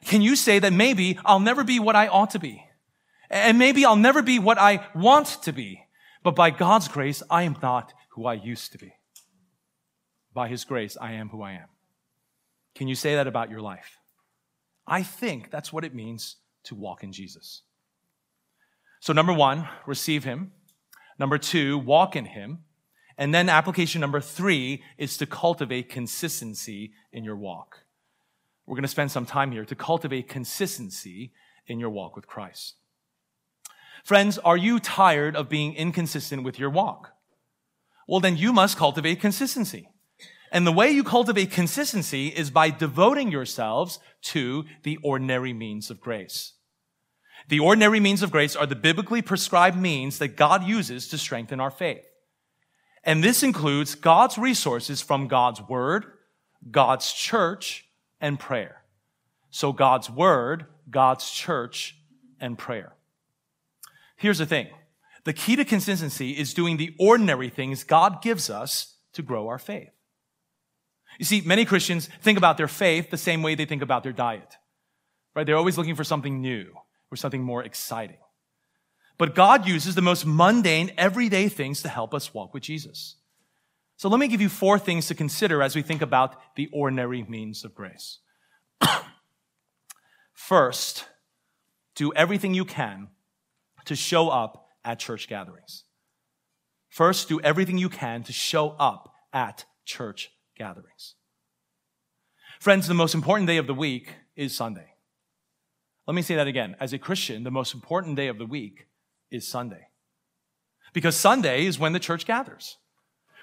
Can 0.05 0.21
you 0.21 0.35
say 0.35 0.59
that 0.59 0.73
maybe 0.73 1.17
I'll 1.23 1.39
never 1.39 1.63
be 1.63 1.79
what 1.79 1.95
I 1.95 2.07
ought 2.07 2.31
to 2.31 2.39
be? 2.39 2.65
And 3.29 3.57
maybe 3.57 3.85
I'll 3.85 3.95
never 3.95 4.21
be 4.21 4.39
what 4.39 4.57
I 4.57 4.85
want 4.93 5.27
to 5.43 5.53
be. 5.53 5.85
But 6.21 6.35
by 6.35 6.49
God's 6.49 6.89
grace, 6.89 7.23
I 7.29 7.43
am 7.43 7.57
not 7.61 7.93
who 8.11 8.25
I 8.25 8.33
used 8.33 8.73
to 8.73 8.77
be. 8.77 8.93
By 10.33 10.49
His 10.49 10.65
grace, 10.65 10.97
I 10.99 11.13
am 11.13 11.29
who 11.29 11.41
I 11.41 11.53
am. 11.53 11.67
Can 12.75 12.87
you 12.87 12.95
say 12.95 13.15
that 13.15 13.27
about 13.27 13.49
your 13.49 13.61
life? 13.61 13.97
I 14.85 15.03
think 15.03 15.49
that's 15.49 15.71
what 15.71 15.85
it 15.85 15.95
means 15.95 16.37
to 16.65 16.75
walk 16.75 17.03
in 17.03 17.13
Jesus. 17.13 17.61
So, 18.99 19.13
number 19.13 19.33
one, 19.33 19.67
receive 19.85 20.23
Him. 20.23 20.51
Number 21.17 21.37
two, 21.37 21.77
walk 21.77 22.15
in 22.15 22.25
Him. 22.25 22.65
And 23.17 23.33
then 23.33 23.49
application 23.49 24.01
number 24.01 24.21
three 24.21 24.81
is 24.97 25.17
to 25.17 25.25
cultivate 25.25 25.89
consistency 25.89 26.93
in 27.11 27.23
your 27.23 27.35
walk. 27.35 27.83
We're 28.65 28.75
going 28.75 28.83
to 28.83 28.87
spend 28.87 29.11
some 29.11 29.25
time 29.25 29.51
here 29.51 29.65
to 29.65 29.75
cultivate 29.75 30.27
consistency 30.27 31.31
in 31.67 31.79
your 31.79 31.89
walk 31.89 32.15
with 32.15 32.27
Christ. 32.27 32.75
Friends, 34.03 34.37
are 34.39 34.57
you 34.57 34.79
tired 34.79 35.35
of 35.35 35.49
being 35.49 35.75
inconsistent 35.75 36.43
with 36.43 36.59
your 36.59 36.69
walk? 36.69 37.11
Well, 38.07 38.19
then 38.19 38.35
you 38.35 38.51
must 38.51 38.77
cultivate 38.77 39.21
consistency. 39.21 39.89
And 40.51 40.67
the 40.67 40.71
way 40.71 40.91
you 40.91 41.03
cultivate 41.03 41.51
consistency 41.51 42.27
is 42.27 42.51
by 42.51 42.69
devoting 42.69 43.31
yourselves 43.31 43.99
to 44.23 44.65
the 44.83 44.97
ordinary 44.97 45.53
means 45.53 45.89
of 45.89 46.01
grace. 46.01 46.53
The 47.49 47.59
ordinary 47.59 47.99
means 47.99 48.21
of 48.21 48.31
grace 48.31 48.55
are 48.55 48.65
the 48.65 48.75
biblically 48.75 49.21
prescribed 49.21 49.77
means 49.77 50.19
that 50.19 50.35
God 50.35 50.63
uses 50.63 51.07
to 51.09 51.17
strengthen 51.17 51.59
our 51.59 51.71
faith. 51.71 52.05
And 53.03 53.23
this 53.23 53.43
includes 53.43 53.95
God's 53.95 54.37
resources 54.37 55.01
from 55.01 55.27
God's 55.27 55.61
word, 55.61 56.05
God's 56.71 57.11
church, 57.11 57.85
and 58.21 58.39
prayer. 58.39 58.83
So 59.49 59.73
God's 59.73 60.09
word, 60.09 60.65
God's 60.89 61.29
church, 61.29 61.97
and 62.39 62.57
prayer. 62.57 62.93
Here's 64.15 64.37
the 64.37 64.45
thing. 64.45 64.67
The 65.25 65.33
key 65.33 65.55
to 65.55 65.65
consistency 65.65 66.31
is 66.31 66.53
doing 66.53 66.77
the 66.77 66.95
ordinary 66.99 67.49
things 67.49 67.83
God 67.83 68.21
gives 68.21 68.49
us 68.49 68.97
to 69.13 69.21
grow 69.21 69.47
our 69.47 69.59
faith. 69.59 69.89
You 71.19 71.25
see, 71.25 71.41
many 71.41 71.65
Christians 71.65 72.09
think 72.21 72.37
about 72.37 72.57
their 72.57 72.67
faith 72.67 73.09
the 73.09 73.17
same 73.17 73.43
way 73.43 73.55
they 73.55 73.65
think 73.65 73.81
about 73.81 74.03
their 74.03 74.13
diet, 74.13 74.57
right? 75.35 75.45
They're 75.45 75.57
always 75.57 75.77
looking 75.77 75.95
for 75.95 76.03
something 76.03 76.41
new 76.41 76.73
or 77.11 77.15
something 77.15 77.43
more 77.43 77.63
exciting. 77.63 78.17
But 79.17 79.35
God 79.35 79.67
uses 79.67 79.95
the 79.95 80.01
most 80.01 80.25
mundane, 80.25 80.91
everyday 80.97 81.47
things 81.47 81.81
to 81.83 81.89
help 81.89 82.13
us 82.13 82.33
walk 82.33 82.53
with 82.53 82.63
Jesus. 82.63 83.15
So 83.97 84.09
let 84.09 84.19
me 84.19 84.27
give 84.27 84.41
you 84.41 84.49
four 84.49 84.79
things 84.79 85.07
to 85.07 85.15
consider 85.15 85.61
as 85.61 85.75
we 85.75 85.81
think 85.81 86.01
about 86.01 86.35
the 86.55 86.69
ordinary 86.73 87.23
means 87.23 87.63
of 87.63 87.75
grace. 87.75 88.19
First, 90.33 91.05
do 91.95 92.11
everything 92.13 92.53
you 92.53 92.65
can 92.65 93.09
to 93.85 93.95
show 93.95 94.29
up 94.29 94.67
at 94.83 94.99
church 94.99 95.29
gatherings. 95.29 95.83
First, 96.89 97.29
do 97.29 97.39
everything 97.41 97.77
you 97.77 97.89
can 97.89 98.23
to 98.23 98.33
show 98.33 98.71
up 98.71 99.13
at 99.31 99.65
church 99.85 100.31
gatherings. 100.57 101.15
Friends, 102.59 102.87
the 102.87 102.93
most 102.93 103.13
important 103.13 103.47
day 103.47 103.57
of 103.57 103.67
the 103.67 103.73
week 103.73 104.15
is 104.35 104.55
Sunday. 104.55 104.93
Let 106.07 106.15
me 106.15 106.21
say 106.21 106.35
that 106.35 106.47
again. 106.47 106.75
As 106.79 106.93
a 106.93 106.97
Christian, 106.97 107.43
the 107.43 107.51
most 107.51 107.73
important 107.73 108.15
day 108.15 108.27
of 108.27 108.37
the 108.37 108.45
week 108.45 108.87
is 109.33 109.47
Sunday. 109.47 109.87
Because 110.93 111.15
Sunday 111.15 111.65
is 111.65 111.79
when 111.79 111.93
the 111.93 111.99
church 111.99 112.25
gathers, 112.25 112.77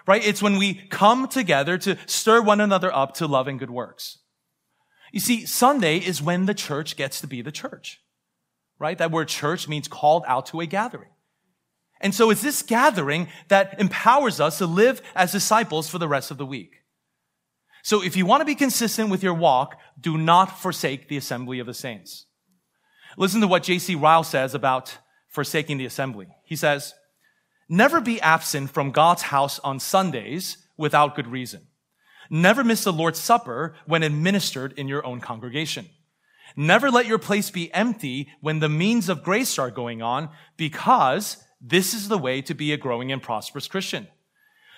right? 0.07 0.24
It's 0.24 0.41
when 0.41 0.57
we 0.57 0.74
come 0.74 1.28
together 1.28 1.76
to 1.78 1.99
stir 2.07 2.41
one 2.41 2.61
another 2.61 2.95
up 2.95 3.14
to 3.14 3.26
love 3.26 3.49
and 3.49 3.59
good 3.59 3.70
works. 3.70 4.18
You 5.12 5.20
see, 5.20 5.45
Sunday 5.45 5.99
is 5.99 6.22
when 6.22 6.47
the 6.47 6.55
church 6.55 6.97
gets 6.97 7.20
to 7.20 7.26
be 7.26 7.43
the 7.43 7.53
church, 7.53 8.01
right? 8.78 8.97
That 8.97 9.11
word 9.11 9.28
church 9.28 9.66
means 9.66 9.88
called 9.88 10.22
out 10.26 10.47
to 10.47 10.61
a 10.61 10.66
gathering. 10.66 11.11
And 12.01 12.14
so 12.14 12.30
it's 12.30 12.41
this 12.41 12.62
gathering 12.62 13.28
that 13.49 13.78
empowers 13.80 14.41
us 14.41 14.59
to 14.59 14.66
live 14.66 15.03
as 15.14 15.32
disciples 15.32 15.91
for 15.91 15.99
the 15.99 16.09
rest 16.09 16.30
of 16.30 16.38
the 16.38 16.47
week. 16.47 16.76
So 17.82 18.03
if 18.03 18.16
you 18.16 18.24
want 18.26 18.41
to 18.43 18.47
be 18.47 18.55
consistent 18.55 19.11
with 19.11 19.22
your 19.22 19.34
walk, 19.34 19.78
do 20.01 20.16
not 20.16 20.61
forsake 20.61 21.09
the 21.09 21.16
assembly 21.16 21.59
of 21.59 21.66
the 21.66 21.74
saints. 21.74 22.26
Listen 23.16 23.41
to 23.41 23.49
what 23.49 23.64
J.C. 23.64 23.97
Ryle 23.97 24.22
says 24.22 24.55
about 24.55 24.99
forsaking 25.31 25.78
the 25.78 25.87
assembly. 25.87 26.28
He 26.45 26.57
says, 26.57 26.95
Never 27.68 28.01
be 28.01 28.20
absent 28.20 28.70
from 28.70 28.91
God's 28.91 29.22
house 29.22 29.61
on 29.61 29.78
Sundays 29.78 30.59
without 30.76 31.14
good 31.14 31.28
reason. 31.28 31.68
Never 32.28 32.62
miss 32.62 32.85
the 32.85 32.93
Lord's 32.93 33.20
Supper 33.20 33.74
when 33.87 34.03
administered 34.03 34.72
in 34.72 34.89
your 34.89 35.07
own 35.07 35.20
congregation. 35.20 35.89
Never 36.57 36.91
let 36.91 37.07
your 37.07 37.18
place 37.18 37.51
be 37.51 37.72
empty 37.72 38.28
when 38.41 38.59
the 38.59 38.68
means 38.68 39.09
of 39.09 39.22
grace 39.22 39.59
are 39.59 39.70
going 39.70 40.03
on 40.03 40.31
because 40.57 41.37
this 41.61 41.95
is 41.95 42.09
the 42.09 42.18
way 42.18 42.43
to 42.43 42.55
be 42.55 42.72
a 42.72 42.76
growing 42.76 43.12
and 43.12 43.22
prosperous 43.22 43.68
Christian. 43.68 44.09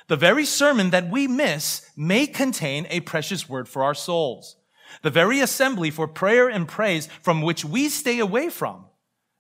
The 0.09 0.17
very 0.17 0.45
sermon 0.45 0.91
that 0.91 1.11
we 1.11 1.27
miss 1.27 1.91
may 1.97 2.27
contain 2.27 2.87
a 2.91 3.01
precious 3.01 3.49
word 3.49 3.69
for 3.69 3.85
our 3.85 3.95
souls. 3.95 4.57
The 5.01 5.11
very 5.11 5.41
assembly 5.41 5.91
for 5.91 6.07
prayer 6.07 6.49
and 6.49 6.69
praise 6.69 7.07
from 7.23 7.41
which 7.41 7.65
we 7.65 7.89
stay 7.89 8.19
away 8.19 8.51
from 8.51 8.85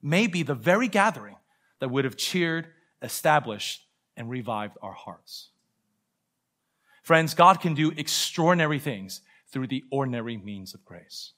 may 0.02 0.26
be 0.26 0.42
the 0.42 0.54
very 0.54 0.88
gathering 0.88 1.36
that 1.80 1.90
would 1.90 2.04
have 2.04 2.16
cheered, 2.16 2.66
established, 3.00 3.86
and 4.16 4.28
revived 4.28 4.76
our 4.82 4.92
hearts. 4.92 5.50
Friends, 7.02 7.34
God 7.34 7.60
can 7.60 7.74
do 7.74 7.92
extraordinary 7.96 8.78
things 8.78 9.22
through 9.48 9.66
the 9.66 9.84
ordinary 9.90 10.36
means 10.36 10.74
of 10.74 10.84
grace. 10.84 11.32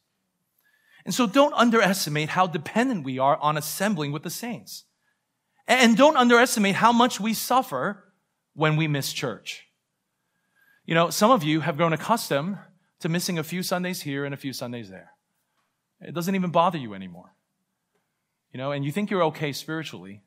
And 1.05 1.15
so 1.15 1.27
don't 1.27 1.55
underestimate 1.55 2.31
how 2.31 2.47
dependent 2.47 3.05
we 3.05 3.19
are 3.19 3.37
on 3.37 3.57
assembling 3.57 4.13
with 4.13 4.23
the 4.23 4.31
saints. 4.31 4.85
And 5.67 5.97
don't 5.97 6.17
underestimate 6.17 6.77
how 6.77 6.93
much 6.93 7.21
we 7.21 7.35
suffer 7.35 8.13
when 8.55 8.77
we 8.77 8.89
miss 8.89 9.13
church. 9.13 9.67
You 10.87 10.95
know, 10.95 11.11
some 11.11 11.31
of 11.31 11.43
you 11.43 11.61
have 11.61 11.77
grown 11.77 11.93
accustomed 11.93 12.59
to 13.01 13.09
missing 13.09 13.39
a 13.39 13.45
few 13.45 13.63
Sundays 13.63 14.03
here 14.03 14.25
and 14.25 14.35
a 14.35 14.39
few 14.39 14.53
Sundays 14.53 14.91
there. 14.91 15.13
It 16.01 16.15
doesn't 16.15 16.35
even 16.35 16.51
bother 16.51 16.79
you 16.79 16.95
anymore. 16.95 17.34
You 18.55 18.59
know, 18.59 18.71
and 18.71 18.85
you 18.85 18.93
think 18.93 19.11
you're 19.11 19.25
okay 19.25 19.51
spiritually, 19.53 20.23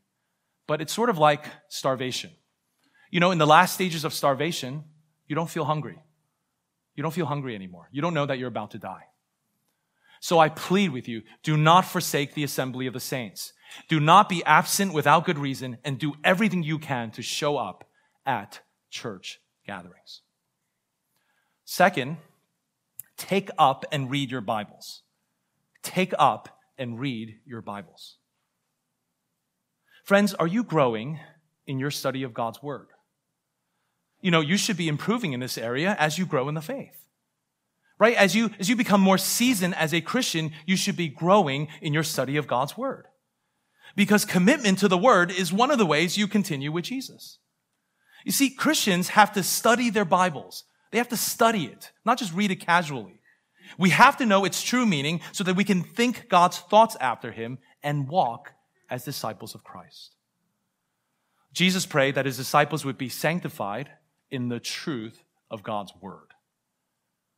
but 0.68 0.82
it's 0.82 0.92
sort 0.92 1.10
of 1.10 1.18
like 1.18 1.46
starvation. 1.70 2.30
You 3.10 3.22
know, 3.22 3.32
in 3.32 3.38
the 3.38 3.48
last 3.48 3.74
stages 3.74 4.04
of 4.04 4.14
starvation, 4.14 4.84
you 5.28 5.36
don't 5.36 5.50
feel 5.50 5.64
hungry. 5.64 5.98
You 6.94 7.04
don't 7.04 7.14
feel 7.14 7.26
hungry 7.26 7.56
anymore. 7.56 7.88
You 7.90 8.02
don't 8.02 8.14
know 8.14 8.26
that 8.26 8.38
you're 8.38 8.50
about 8.50 8.72
to 8.72 8.80
die. 8.80 9.06
So 10.20 10.40
I 10.40 10.50
plead 10.50 10.92
with 10.92 11.08
you, 11.08 11.22
do 11.42 11.56
not 11.56 11.86
forsake 11.86 12.34
the 12.34 12.44
assembly 12.44 12.86
of 12.86 12.94
the 12.94 13.00
saints. 13.00 13.54
Do 13.88 14.02
not 14.02 14.28
be 14.28 14.44
absent 14.44 14.94
without 14.94 15.24
good 15.24 15.40
reason 15.40 15.78
and 15.86 15.98
do 15.98 16.16
everything 16.22 16.64
you 16.64 16.80
can 16.80 17.12
to 17.12 17.22
show 17.22 17.56
up 17.56 17.86
at 18.26 18.60
church 18.90 19.40
gatherings. 19.66 20.22
Second, 21.64 22.18
take 23.16 23.52
up 23.58 23.86
and 23.90 24.12
read 24.12 24.32
your 24.32 24.42
Bibles. 24.42 25.04
Take 25.82 26.14
up 26.20 26.57
and 26.78 27.00
read 27.00 27.40
your 27.46 27.62
Bibles. 27.62 28.18
Friends, 30.04 30.34
are 30.34 30.48
you 30.48 30.64
growing 30.64 31.20
in 31.66 31.80
your 31.80 31.92
study 31.92 32.24
of 32.24 32.34
God's 32.34 32.64
Word? 32.64 32.88
You 34.22 34.32
know, 34.32 34.42
you 34.42 34.58
should 34.58 34.78
be 34.78 34.88
improving 34.88 35.34
in 35.34 35.40
this 35.40 35.58
area 35.58 35.96
as 36.00 36.18
you 36.18 36.26
grow 36.26 36.48
in 36.50 36.56
the 36.56 36.62
faith. 36.62 37.08
Right? 38.00 38.16
As 38.16 38.36
you, 38.36 38.52
as 38.60 38.70
you 38.70 38.76
become 38.76 39.02
more 39.02 39.18
seasoned 39.18 39.76
as 39.76 39.94
a 39.94 40.02
Christian, 40.02 40.52
you 40.66 40.78
should 40.78 40.96
be 40.96 41.08
growing 41.08 41.68
in 41.82 41.94
your 41.94 42.04
study 42.04 42.38
of 42.38 42.48
God's 42.48 42.78
Word. 42.78 43.06
Because 43.96 44.26
commitment 44.26 44.80
to 44.80 44.88
the 44.88 44.98
Word 44.98 45.32
is 45.32 45.52
one 45.52 45.72
of 45.72 45.78
the 45.78 45.86
ways 45.86 46.18
you 46.18 46.28
continue 46.28 46.72
with 46.72 46.86
Jesus. 46.86 47.40
You 48.24 48.32
see, 48.32 48.50
Christians 48.50 49.10
have 49.10 49.34
to 49.34 49.44
study 49.44 49.90
their 49.90 50.06
Bibles. 50.06 50.64
They 50.92 50.98
have 51.00 51.10
to 51.10 51.18
study 51.18 51.66
it, 51.66 51.92
not 52.06 52.20
just 52.20 52.34
read 52.34 52.52
it 52.52 52.58
casually. 52.58 53.17
We 53.78 53.90
have 53.92 54.18
to 54.18 54.26
know 54.26 54.46
its 54.46 54.62
true 54.62 54.86
meaning 54.86 55.22
so 55.32 55.44
that 55.44 55.56
we 55.56 55.64
can 55.64 55.84
think 55.84 56.30
God's 56.30 56.60
thoughts 56.60 56.96
after 57.00 57.32
Him 57.32 57.60
and 57.84 58.08
walk 58.08 58.54
as 58.90 59.04
disciples 59.04 59.56
of 59.56 59.64
Christ. 59.64 60.16
Jesus 61.54 61.86
prayed 61.86 62.16
that 62.16 62.26
His 62.26 62.38
disciples 62.38 62.86
would 62.86 62.98
be 62.98 63.10
sanctified 63.10 63.90
in 64.30 64.50
the 64.50 64.60
truth 64.60 65.24
of 65.50 65.64
God's 65.64 65.94
Word. 66.02 66.34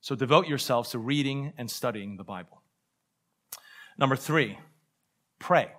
So 0.01 0.15
devote 0.15 0.47
yourselves 0.47 0.91
to 0.91 0.99
reading 0.99 1.53
and 1.57 1.69
studying 1.69 2.17
the 2.17 2.23
Bible. 2.23 2.61
Number 3.97 4.15
three, 4.15 4.57
pray. 5.39 5.71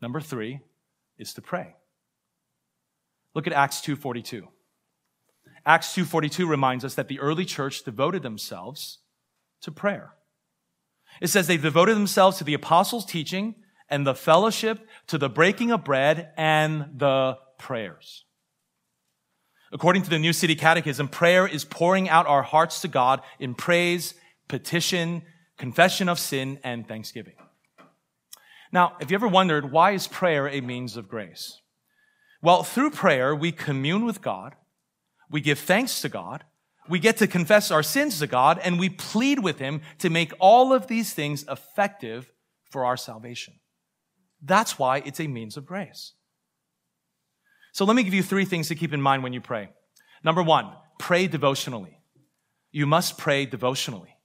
Number 0.00 0.20
three 0.20 0.60
is 1.18 1.34
to 1.34 1.42
pray. 1.42 1.74
Look 3.34 3.46
at 3.46 3.52
Acts 3.52 3.80
2.42. 3.80 4.44
Acts 5.66 5.94
2.42 5.94 6.48
reminds 6.48 6.84
us 6.84 6.94
that 6.94 7.08
the 7.08 7.20
early 7.20 7.44
church 7.44 7.82
devoted 7.82 8.22
themselves 8.22 8.98
to 9.62 9.72
prayer. 9.72 10.12
It 11.20 11.28
says 11.28 11.46
they 11.46 11.56
devoted 11.56 11.96
themselves 11.96 12.38
to 12.38 12.44
the 12.44 12.54
apostles' 12.54 13.04
teaching 13.04 13.56
and 13.90 14.06
the 14.06 14.14
fellowship, 14.14 14.86
to 15.06 15.18
the 15.18 15.30
breaking 15.30 15.70
of 15.70 15.84
bread 15.84 16.30
and 16.36 16.86
the 16.96 17.38
prayers. 17.58 18.24
According 19.72 20.02
to 20.02 20.10
the 20.10 20.18
New 20.18 20.32
City 20.32 20.54
Catechism, 20.54 21.08
prayer 21.08 21.46
is 21.46 21.64
pouring 21.64 22.08
out 22.08 22.26
our 22.26 22.42
hearts 22.42 22.80
to 22.82 22.88
God 22.88 23.22
in 23.38 23.54
praise, 23.54 24.14
petition, 24.46 25.22
confession 25.56 26.08
of 26.08 26.18
sin, 26.18 26.58
and 26.62 26.86
thanksgiving. 26.86 27.34
Now, 28.72 28.96
have 29.00 29.10
you 29.10 29.14
ever 29.14 29.28
wondered 29.28 29.72
why 29.72 29.92
is 29.92 30.06
prayer 30.06 30.48
a 30.48 30.60
means 30.60 30.96
of 30.96 31.08
grace? 31.08 31.60
Well, 32.42 32.62
through 32.62 32.90
prayer, 32.90 33.34
we 33.34 33.52
commune 33.52 34.04
with 34.04 34.22
God, 34.22 34.54
we 35.30 35.40
give 35.40 35.58
thanks 35.58 36.00
to 36.02 36.08
God, 36.08 36.44
we 36.88 36.98
get 36.98 37.18
to 37.18 37.26
confess 37.26 37.70
our 37.70 37.82
sins 37.82 38.18
to 38.18 38.26
God, 38.26 38.60
and 38.62 38.78
we 38.78 38.88
plead 38.88 39.38
with 39.40 39.58
Him 39.58 39.82
to 39.98 40.10
make 40.10 40.32
all 40.38 40.72
of 40.72 40.86
these 40.86 41.12
things 41.12 41.44
effective 41.48 42.32
for 42.70 42.84
our 42.84 42.96
salvation. 42.96 43.54
That's 44.42 44.78
why 44.78 44.98
it's 45.04 45.20
a 45.20 45.26
means 45.26 45.56
of 45.56 45.66
grace. 45.66 46.12
So 47.72 47.84
let 47.84 47.96
me 47.96 48.02
give 48.02 48.14
you 48.14 48.22
three 48.22 48.44
things 48.44 48.68
to 48.68 48.74
keep 48.74 48.92
in 48.92 49.02
mind 49.02 49.22
when 49.22 49.32
you 49.32 49.40
pray. 49.40 49.70
Number 50.24 50.42
one, 50.42 50.72
pray 50.98 51.26
devotionally. 51.26 52.00
You 52.70 52.86
must 52.86 53.18
pray 53.18 53.46
devotionally. 53.46 54.16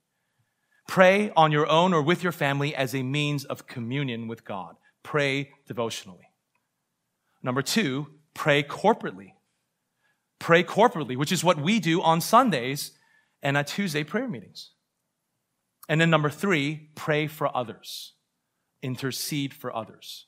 Pray 0.87 1.31
on 1.35 1.51
your 1.51 1.69
own 1.69 1.93
or 1.93 2.01
with 2.01 2.23
your 2.23 2.31
family 2.31 2.75
as 2.75 2.93
a 2.93 3.03
means 3.03 3.45
of 3.45 3.67
communion 3.67 4.27
with 4.27 4.43
God. 4.43 4.75
Pray 5.01 5.51
devotionally. 5.67 6.27
Number 7.41 7.61
two, 7.61 8.07
pray 8.33 8.63
corporately. 8.63 9.33
Pray 10.39 10.63
corporately, 10.63 11.15
which 11.15 11.31
is 11.31 11.43
what 11.43 11.59
we 11.59 11.79
do 11.79 12.01
on 12.01 12.21
Sundays 12.21 12.91
and 13.41 13.57
at 13.57 13.67
Tuesday 13.67 14.03
prayer 14.03 14.27
meetings. 14.27 14.71
And 15.89 15.99
then 15.99 16.09
number 16.09 16.29
three, 16.29 16.89
pray 16.95 17.27
for 17.27 17.55
others. 17.55 18.13
Intercede 18.81 19.53
for 19.53 19.75
others. 19.75 20.27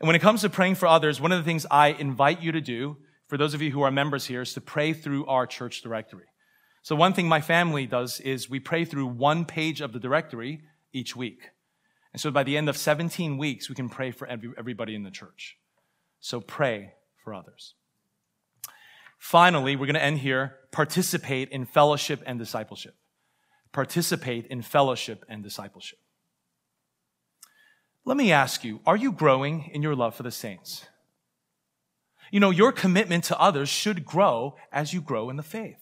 And 0.00 0.06
when 0.08 0.16
it 0.16 0.22
comes 0.22 0.40
to 0.40 0.50
praying 0.50 0.74
for 0.74 0.86
others, 0.86 1.20
one 1.20 1.32
of 1.32 1.38
the 1.38 1.44
things 1.44 1.64
I 1.70 1.88
invite 1.88 2.42
you 2.42 2.52
to 2.52 2.60
do, 2.60 2.96
for 3.28 3.38
those 3.38 3.54
of 3.54 3.62
you 3.62 3.70
who 3.70 3.82
are 3.82 3.90
members 3.90 4.26
here, 4.26 4.42
is 4.42 4.52
to 4.54 4.60
pray 4.60 4.92
through 4.92 5.26
our 5.26 5.46
church 5.46 5.80
directory. 5.82 6.26
So 6.82 6.96
one 6.96 7.12
thing 7.12 7.28
my 7.28 7.40
family 7.40 7.86
does 7.86 8.18
is 8.18 8.50
we 8.50 8.58
pray 8.58 8.84
through 8.84 9.06
one 9.06 9.44
page 9.44 9.80
of 9.80 9.92
the 9.92 10.00
directory 10.00 10.62
each 10.92 11.14
week. 11.14 11.50
And 12.12 12.20
so 12.20 12.32
by 12.32 12.42
the 12.42 12.56
end 12.56 12.68
of 12.68 12.76
17 12.76 13.38
weeks, 13.38 13.68
we 13.68 13.76
can 13.76 13.88
pray 13.88 14.10
for 14.10 14.26
everybody 14.26 14.96
in 14.96 15.04
the 15.04 15.10
church. 15.10 15.56
So 16.18 16.40
pray 16.40 16.94
for 17.22 17.32
others. 17.32 17.74
Finally, 19.22 19.76
we're 19.76 19.86
going 19.86 19.94
to 19.94 20.02
end 20.02 20.18
here. 20.18 20.56
Participate 20.72 21.48
in 21.50 21.64
fellowship 21.64 22.20
and 22.26 22.40
discipleship. 22.40 22.96
Participate 23.70 24.46
in 24.46 24.62
fellowship 24.62 25.24
and 25.28 25.44
discipleship. 25.44 26.00
Let 28.04 28.16
me 28.16 28.32
ask 28.32 28.64
you, 28.64 28.80
are 28.84 28.96
you 28.96 29.12
growing 29.12 29.70
in 29.72 29.80
your 29.80 29.94
love 29.94 30.16
for 30.16 30.24
the 30.24 30.32
saints? 30.32 30.86
You 32.32 32.40
know, 32.40 32.50
your 32.50 32.72
commitment 32.72 33.22
to 33.24 33.38
others 33.38 33.68
should 33.68 34.04
grow 34.04 34.56
as 34.72 34.92
you 34.92 35.00
grow 35.00 35.30
in 35.30 35.36
the 35.36 35.44
faith. 35.44 35.78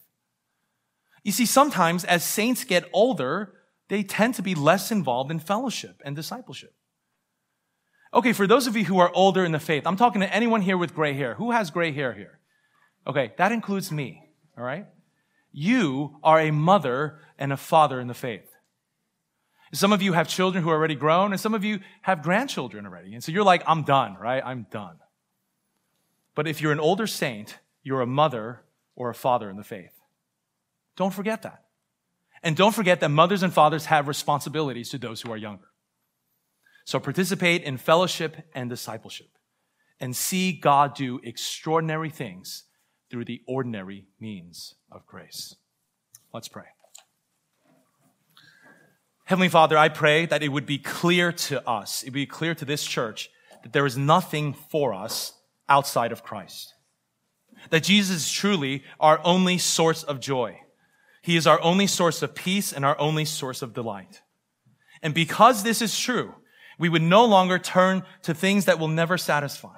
You 1.23 1.31
see, 1.31 1.47
sometimes 1.47 2.05
as 2.05 2.23
saints 2.23 2.63
get 2.63 2.87
older, 2.93 3.55
they 3.89 4.03
tend 4.03 4.35
to 4.35 4.43
be 4.43 4.53
less 4.53 4.91
involved 4.91 5.31
in 5.31 5.39
fellowship 5.39 5.99
and 6.05 6.15
discipleship. 6.15 6.75
Okay, 8.13 8.33
for 8.33 8.45
those 8.45 8.67
of 8.67 8.77
you 8.77 8.85
who 8.85 8.99
are 8.99 9.11
older 9.15 9.43
in 9.43 9.51
the 9.51 9.59
faith, 9.59 9.87
I'm 9.87 9.97
talking 9.97 10.21
to 10.21 10.31
anyone 10.31 10.61
here 10.61 10.77
with 10.77 10.93
gray 10.93 11.13
hair. 11.13 11.33
Who 11.33 11.49
has 11.49 11.71
gray 11.71 11.91
hair 11.91 12.13
here? 12.13 12.37
Okay, 13.07 13.33
that 13.37 13.51
includes 13.51 13.91
me, 13.91 14.29
all 14.57 14.63
right? 14.63 14.85
You 15.51 16.17
are 16.23 16.39
a 16.39 16.51
mother 16.51 17.19
and 17.37 17.51
a 17.51 17.57
father 17.57 17.99
in 17.99 18.07
the 18.07 18.13
faith. 18.13 18.47
Some 19.73 19.93
of 19.93 20.01
you 20.01 20.13
have 20.13 20.27
children 20.27 20.63
who 20.63 20.69
are 20.69 20.75
already 20.75 20.95
grown, 20.95 21.31
and 21.31 21.39
some 21.39 21.53
of 21.53 21.63
you 21.63 21.79
have 22.01 22.23
grandchildren 22.23 22.85
already. 22.85 23.13
And 23.13 23.23
so 23.23 23.31
you're 23.31 23.43
like, 23.43 23.63
I'm 23.65 23.83
done, 23.83 24.15
right? 24.19 24.43
I'm 24.45 24.67
done. 24.69 24.97
But 26.35 26.47
if 26.47 26.61
you're 26.61 26.71
an 26.71 26.79
older 26.79 27.07
saint, 27.07 27.57
you're 27.83 28.01
a 28.01 28.07
mother 28.07 28.61
or 28.95 29.09
a 29.09 29.15
father 29.15 29.49
in 29.49 29.57
the 29.57 29.63
faith. 29.63 29.93
Don't 30.95 31.13
forget 31.13 31.41
that. 31.43 31.63
And 32.43 32.55
don't 32.55 32.75
forget 32.75 32.99
that 32.99 33.09
mothers 33.09 33.43
and 33.43 33.53
fathers 33.53 33.85
have 33.85 34.07
responsibilities 34.07 34.89
to 34.89 34.97
those 34.97 35.21
who 35.21 35.31
are 35.31 35.37
younger. 35.37 35.67
So 36.85 36.99
participate 36.99 37.63
in 37.63 37.77
fellowship 37.77 38.37
and 38.53 38.69
discipleship 38.69 39.29
and 39.99 40.15
see 40.15 40.51
God 40.51 40.95
do 40.95 41.19
extraordinary 41.23 42.09
things 42.09 42.63
through 43.11 43.25
the 43.25 43.41
ordinary 43.45 44.05
means 44.19 44.75
of 44.89 45.05
grace. 45.05 45.55
Let's 46.33 46.47
pray. 46.47 46.63
Heavenly 49.25 49.49
Father, 49.49 49.77
I 49.77 49.89
pray 49.89 50.25
that 50.25 50.41
it 50.41 50.49
would 50.49 50.65
be 50.65 50.77
clear 50.77 51.31
to 51.31 51.67
us, 51.67 52.03
it 52.03 52.07
would 52.07 52.13
be 52.13 52.25
clear 52.25 52.55
to 52.55 52.65
this 52.65 52.83
church 52.83 53.29
that 53.63 53.73
there 53.73 53.85
is 53.85 53.97
nothing 53.97 54.53
for 54.53 54.93
us 54.93 55.33
outside 55.69 56.11
of 56.11 56.23
Christ. 56.23 56.73
That 57.69 57.83
Jesus 57.83 58.15
is 58.15 58.31
truly 58.31 58.83
our 58.99 59.19
only 59.23 59.57
source 59.57 60.03
of 60.03 60.19
joy. 60.19 60.59
He 61.21 61.35
is 61.35 61.45
our 61.45 61.61
only 61.61 61.87
source 61.87 62.21
of 62.23 62.33
peace 62.33 62.73
and 62.73 62.83
our 62.83 62.99
only 62.99 63.25
source 63.25 63.61
of 63.61 63.73
delight. 63.73 64.21
And 65.03 65.13
because 65.13 65.63
this 65.63 65.81
is 65.81 65.97
true, 65.97 66.33
we 66.79 66.89
would 66.89 67.03
no 67.03 67.25
longer 67.25 67.59
turn 67.59 68.03
to 68.23 68.33
things 68.33 68.65
that 68.65 68.79
will 68.79 68.87
never 68.87 69.17
satisfy. 69.17 69.75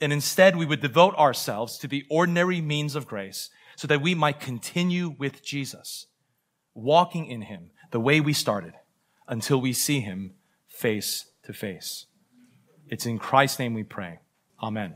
And 0.00 0.12
instead, 0.12 0.56
we 0.56 0.66
would 0.66 0.80
devote 0.80 1.14
ourselves 1.16 1.78
to 1.78 1.88
the 1.88 2.04
ordinary 2.08 2.60
means 2.60 2.94
of 2.94 3.06
grace 3.06 3.50
so 3.76 3.86
that 3.88 4.02
we 4.02 4.14
might 4.14 4.40
continue 4.40 5.14
with 5.18 5.42
Jesus, 5.42 6.06
walking 6.74 7.26
in 7.26 7.42
him 7.42 7.70
the 7.90 8.00
way 8.00 8.20
we 8.20 8.32
started 8.32 8.74
until 9.26 9.60
we 9.60 9.72
see 9.72 10.00
him 10.00 10.34
face 10.68 11.26
to 11.44 11.52
face. 11.52 12.06
It's 12.88 13.06
in 13.06 13.18
Christ's 13.18 13.58
name 13.58 13.74
we 13.74 13.84
pray. 13.84 14.20
Amen. 14.62 14.94